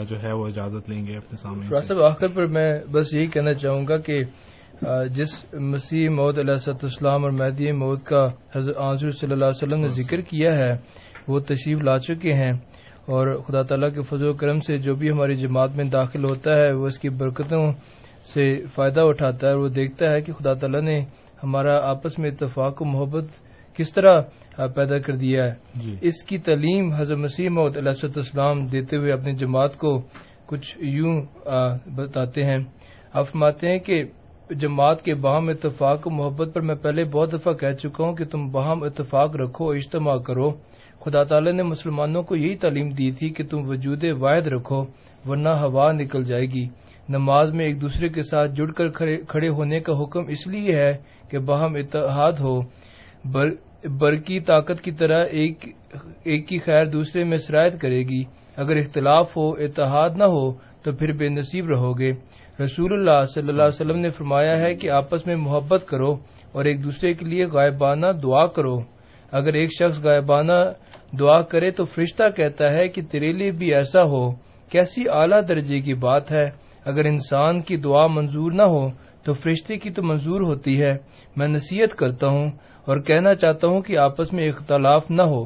جو 0.10 0.22
ہے 0.24 0.32
وہ 0.32 0.48
اجازت 0.48 0.90
لیں 0.90 1.06
گے 1.08 1.18
اپنے 1.18 1.36
سامنے 1.36 1.82
صاحب 1.82 2.02
آخر 2.04 2.28
پر 2.28 2.46
میں 2.48 2.70
بس 2.92 3.14
یہی 3.14 3.26
کہنا 3.26 3.54
چاہوں 3.54 3.88
گا 3.88 3.98
کہ 3.98 4.24
جس 5.10 5.34
مسیح 5.54 6.10
موت 6.10 6.38
علیہ 6.38 6.54
السلام 6.68 7.24
اور 7.24 7.32
مہدی 7.32 7.72
موت 7.72 8.04
کا 8.06 8.26
حضرت 8.56 9.16
صلی 9.16 9.32
اللہ 9.32 9.46
علیہ 9.46 9.64
وسلم 9.64 9.82
نے 9.82 9.88
ذکر 9.88 10.22
کیا 10.22 10.56
ہے 10.58 10.72
وہ 11.28 11.40
تشریف 11.40 11.82
لا 11.82 12.00
چکے 12.00 12.34
ہیں 12.34 12.52
اور 13.06 13.38
خدا 13.38 13.62
تعالیٰ 13.62 13.94
کے 13.94 14.02
فضل 14.02 14.28
و 14.28 14.34
کرم 14.34 14.60
سے 14.60 14.78
جو 14.78 14.96
بھی 14.96 15.12
ہماری 15.12 15.36
جماعت 15.36 15.76
میں 15.76 15.86
داخل 15.86 16.24
ہوتا 16.24 16.54
ہے 16.54 16.72
وہ 16.72 16.86
اس 16.86 17.00
کی 17.00 17.10
برکتوں 17.10 17.72
سے 18.34 18.66
فائدہ 18.66 19.02
اٹھاتا 19.02 19.48
ہے 19.48 19.52
اور 19.52 19.62
وہ 19.62 19.70
دیکھتا 19.70 20.12
ہے 20.12 20.22
کہ 20.22 20.34
خدا 20.34 20.54
تعالیٰ 20.54 20.82
نے 20.82 21.00
ہمارا 21.44 21.90
آپس 21.90 22.20
میں 22.20 22.32
اتفاق 22.32 22.82
و 22.82 22.86
محبت 22.86 23.26
کس 23.76 23.94
طرح 23.94 24.22
پیدا 24.76 24.98
کر 24.98 25.16
دیا 25.16 25.44
ہے۔ 25.44 25.54
جی۔ 25.76 25.96
اس 26.02 26.24
کی 26.24 26.38
تعلیم 26.38 26.94
حضرت 26.94 27.18
مسیح 27.18 27.50
موت 27.50 27.78
علیہ 27.78 28.06
السلام 28.16 28.66
دیتے 28.68 28.98
ہوئے 28.98 29.12
اپنی 29.12 29.34
جماعت 29.34 29.78
کو 29.78 30.02
کچھ 30.46 30.78
یوں 30.80 31.22
بتاتے 31.96 32.44
ہیں۔ 32.44 32.58
آپ 33.14 33.28
فرماتے 33.28 33.70
ہیں 33.70 33.80
کہ 33.80 34.04
جماعت 34.50 35.02
کے 35.02 35.16
باہم 35.16 35.50
اتفاق 35.50 36.08
و 36.08 36.10
محبت 36.10 36.50
پر 36.54 36.62
میں 36.62 36.76
پہلے 36.76 37.04
بہت 37.04 37.34
دفعہ 37.34 37.54
کہہ 37.54 37.72
چکا 37.72 38.04
ہوں 38.04 38.16
کہ 38.16 38.26
تم 38.26 38.52
باہم 38.52 38.84
اتفاق 38.84 39.36
رکھو 39.36 39.72
اجتماع 39.72 40.18
کرو۔ 40.18 40.50
خدا 41.06 41.24
تعالی 41.24 41.52
نے 41.52 41.64
مسلمانوں 41.64 42.24
کو 42.24 42.36
یہی 42.36 42.56
تعلیم 42.56 42.90
دی 42.90 43.12
تھی 43.12 43.30
کہ 43.30 43.44
تم 43.44 43.58
وجود 43.66 44.04
واحد 44.20 44.48
رکھو، 44.48 44.86
ورنہ 45.26 45.50
ہوا 45.50 45.92
نکل 45.92 46.24
جائے 46.24 46.46
گی۔ 46.46 46.68
نماز 47.10 47.54
میں 47.54 47.66
ایک 47.66 47.82
دوسرے 47.82 48.10
کے 48.10 48.22
ساتھ 48.22 48.52
جڑ 48.52 48.72
کر 48.72 48.90
کھڑے- 48.90 49.52
ہونے 49.52 49.80
کا 49.80 50.04
حکم 50.04 50.20
اس 50.28 50.48
لیے 50.48 50.76
ہے 50.76 50.94
کہ 51.30 51.40
باہم 51.40 51.76
اتحاد 51.76 52.32
ہو۔ 52.32 52.62
بر 53.26 53.50
برقی 53.90 54.40
طاقت 54.40 54.82
کی 54.82 54.92
طرح 54.92 55.26
ایک 55.32 55.66
ایک 56.24 56.48
کی 56.48 56.60
خیر 56.60 56.86
دوسرے 56.86 57.24
میں 57.24 57.38
سرایت 57.38 57.82
کرے 57.82 58.00
گی۔ 58.00 58.24
اگر 58.56 58.76
اختلاف 58.76 59.38
ہو، 59.38 59.50
اتحاد 59.50 60.10
نہ 60.10 60.24
ہو، 60.24 60.54
تو 60.54 60.92
پھر 60.92 61.12
بے 61.12 61.30
نصیب 61.30 61.70
رہو 61.70 62.00
گے۔ 62.00 62.12
رسول 62.64 62.94
اللہ 62.94 63.24
صلی 63.24 63.50
اللہ 63.50 63.62
علیہ 63.62 63.82
وسلم 63.82 64.00
نے 64.00 64.10
فرمایا 64.10 64.60
ہے 64.60 64.74
کہ 64.74 64.90
آپس 64.90 65.28
میں 65.28 65.36
محبت 65.36 65.86
کرو 65.90 66.12
اور 66.52 66.66
ایک 66.66 66.84
دوسرے 66.84 67.14
کے 67.14 67.26
لیے 67.26 67.46
غائبانہ 67.46 68.06
دعا 68.24 68.46
کرو۔ 68.46 68.80
اگر 69.32 69.54
ایک 69.54 69.70
شخص 69.72 70.04
غائبانہ 70.04 70.52
دعا 71.20 71.42
کرے 71.42 71.72
تو 71.72 71.86
فرشتہ 71.86 72.24
کہتا 72.36 72.72
ہے 72.72 72.88
کہ 72.88 73.02
تیرے 73.12 73.34
لیے 73.34 73.52
بھی 73.52 73.76
ایسا 73.76 74.04
ہو، 74.04 74.32
کیسی 74.72 75.04
اعلیٰ 75.10 75.42
درجے 75.48 75.82
کی 75.82 75.94
بات 75.94 76.32
ہے؟ 76.32 76.50
اگر 76.86 77.06
انسان 77.06 77.62
کی 77.62 77.78
دعا 77.78 78.08
منظور 78.08 78.52
نہ 78.52 78.62
ہو، 78.62 78.90
تو 79.24 79.34
فرشتے 79.34 79.78
کی 79.78 79.90
تو 79.90 80.04
منظور 80.04 80.42
ہوتی 80.42 80.82
ہے۔ 80.82 80.98
میں 81.36 81.48
نصیحت 81.48 81.96
کرتا 81.96 82.28
ہوں 82.28 82.48
اور 82.86 83.00
کہنا 83.00 83.36
چاہتا 83.36 83.68
ہوں 83.68 83.82
کہ 83.82 83.98
آپس 83.98 84.34
میں 84.34 84.48
اختلاف 84.48 85.12
نہ 85.12 85.22
ہو۔ 85.22 85.46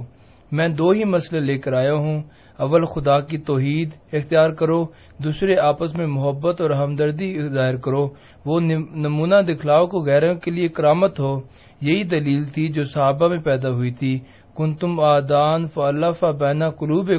میں 0.51 0.67
دو 0.67 0.89
ہی 0.89 1.03
مسئلے 1.03 1.41
لے 1.41 1.57
کر 1.57 1.73
آیا 1.73 1.93
ہوں۔ 1.93 2.21
اول، 2.57 2.85
خدا 2.85 3.19
کی 3.19 3.37
توحید 3.37 3.89
اختیار 4.13 4.49
کرو۔ 4.49 4.85
دوسرے، 5.23 5.57
آپس 5.57 5.97
میں 5.97 6.07
محبت 6.07 6.61
اور 6.61 6.69
ہمدردی 6.69 7.47
ظاہر 7.49 7.75
کرو۔ 7.75 8.09
وہ 8.45 8.59
نمونہ 8.95 9.41
دکھلاؤ 9.41 9.85
کو 9.85 9.99
غیروں 9.99 10.35
کے 10.35 10.51
لیے 10.51 10.67
کرامت 10.67 11.19
ہو۔ 11.19 11.41
یہی 11.81 12.03
دلیل 12.03 12.43
تھی 12.45 12.67
جو 12.67 12.83
صحابہ 12.83 13.27
میں 13.27 13.37
پیدا 13.37 13.69
ہوئی 13.69 13.91
تھی۔ 13.91 14.19
کن 14.55 14.73
تم 14.75 14.99
آدان 14.99 15.65
فلف 15.67 16.23
بینا 16.39 16.69
قلوب 16.69 17.11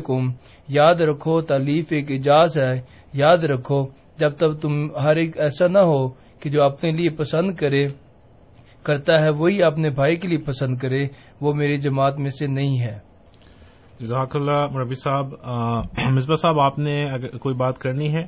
یاد 0.68 1.00
رکھو 1.00 1.40
تعلیف 1.40 1.86
ایک 1.90 2.10
اجاز 2.10 2.58
ہے. 2.58 2.80
یاد 3.12 3.44
رکھو 3.44 3.84
جب 4.18 4.36
تک 4.36 4.60
تم 4.62 4.96
ہر 4.96 5.16
ایک 5.16 5.40
ایسا 5.40 5.66
نہ 5.68 5.78
ہو 5.78 6.08
کہ 6.42 6.50
جو 6.50 6.62
اپنے 6.62 6.90
لیے 6.90 7.10
پسند 7.10 7.54
کرے 7.54 7.86
کرتا 8.82 9.20
ہے 9.20 9.30
وہی 9.30 9.62
اپنے 9.62 9.90
بھائی 9.90 10.16
کے 10.16 10.28
لیے 10.28 10.38
پسند 10.38 10.76
کرے 10.76 11.04
وہ 11.40 11.52
میری 11.54 11.78
جماعت 11.78 12.18
میں 12.18 12.30
سے 12.30 12.46
نہیں 12.46 12.80
ہے۔ 12.80 12.98
جزاک 14.00 14.36
اللہ 14.36 14.66
مربی 14.72 14.94
صاحب 14.94 15.26
مصباح 16.10 16.36
صاحب 16.42 16.60
آپ 16.60 16.78
نے 16.78 17.04
کوئی 17.38 17.54
بات 17.54 17.78
کرنی 17.78 18.14
ہے؟ 18.14 18.22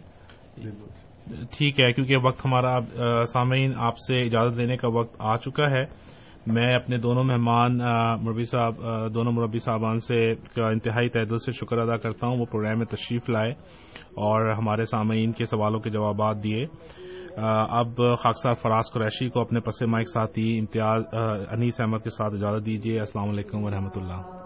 ٹھیک 1.59 1.81
ہے 1.81 1.93
کیونکہ 1.93 2.17
وقت 2.17 2.47
ہمارا 2.47 2.79
سامعین 3.25 3.73
آپ 3.77 3.99
سے 3.99 4.21
اجازت 4.21 4.57
لینے 4.57 4.77
کا 4.77 4.89
وقت 4.89 5.17
آ 5.19 5.37
چکا 5.37 5.71
ہے۔ 5.71 5.83
میں 6.53 6.75
اپنے 6.75 6.99
دونوں 6.99 7.25
مہمان 7.25 7.79
مربی 8.23 8.45
صاحب 8.45 8.75
دونوں 9.15 9.33
مربی 9.33 9.59
صاحبان 9.59 9.99
سے 9.99 10.35
کا 10.35 10.69
انتہائی 10.69 11.09
تہ 11.09 11.21
دل 11.21 11.39
سے 11.39 11.53
شکر 11.53 11.79
ادا 11.79 11.97
کرتا 11.97 12.29
ہوں 12.29 12.39
وہ 12.39 12.45
پروگرام 12.45 12.79
میں 12.79 12.87
تشریف 12.87 13.31
لائے 13.31 13.51
اور 13.97 14.51
ہمارے 14.51 14.85
سامعین 14.85 15.33
کے 15.33 15.45
سوالوں 15.45 15.81
کے 15.81 15.91
جوابات 15.91 16.45
دیے۔ 16.45 16.67
اب 17.71 17.97
خاکسار 17.97 18.53
فراز 18.53 18.85
قریشی 18.95 19.29
کو 19.29 19.41
اپنے 19.41 19.61
پس 19.61 19.83
مائک 19.83 20.09
ساتھی 20.09 20.59
امتیاز 20.59 21.05
انیس 21.51 21.81
احمد 21.81 21.99
کے 21.99 22.11
ساتھ 22.11 22.35
اجازت 22.35 22.67
دیجیے۔ 22.67 22.99
السلام 22.99 23.29
علیکم 23.29 23.65
ورحمۃ 23.65 23.97
اللہ۔ 23.97 24.39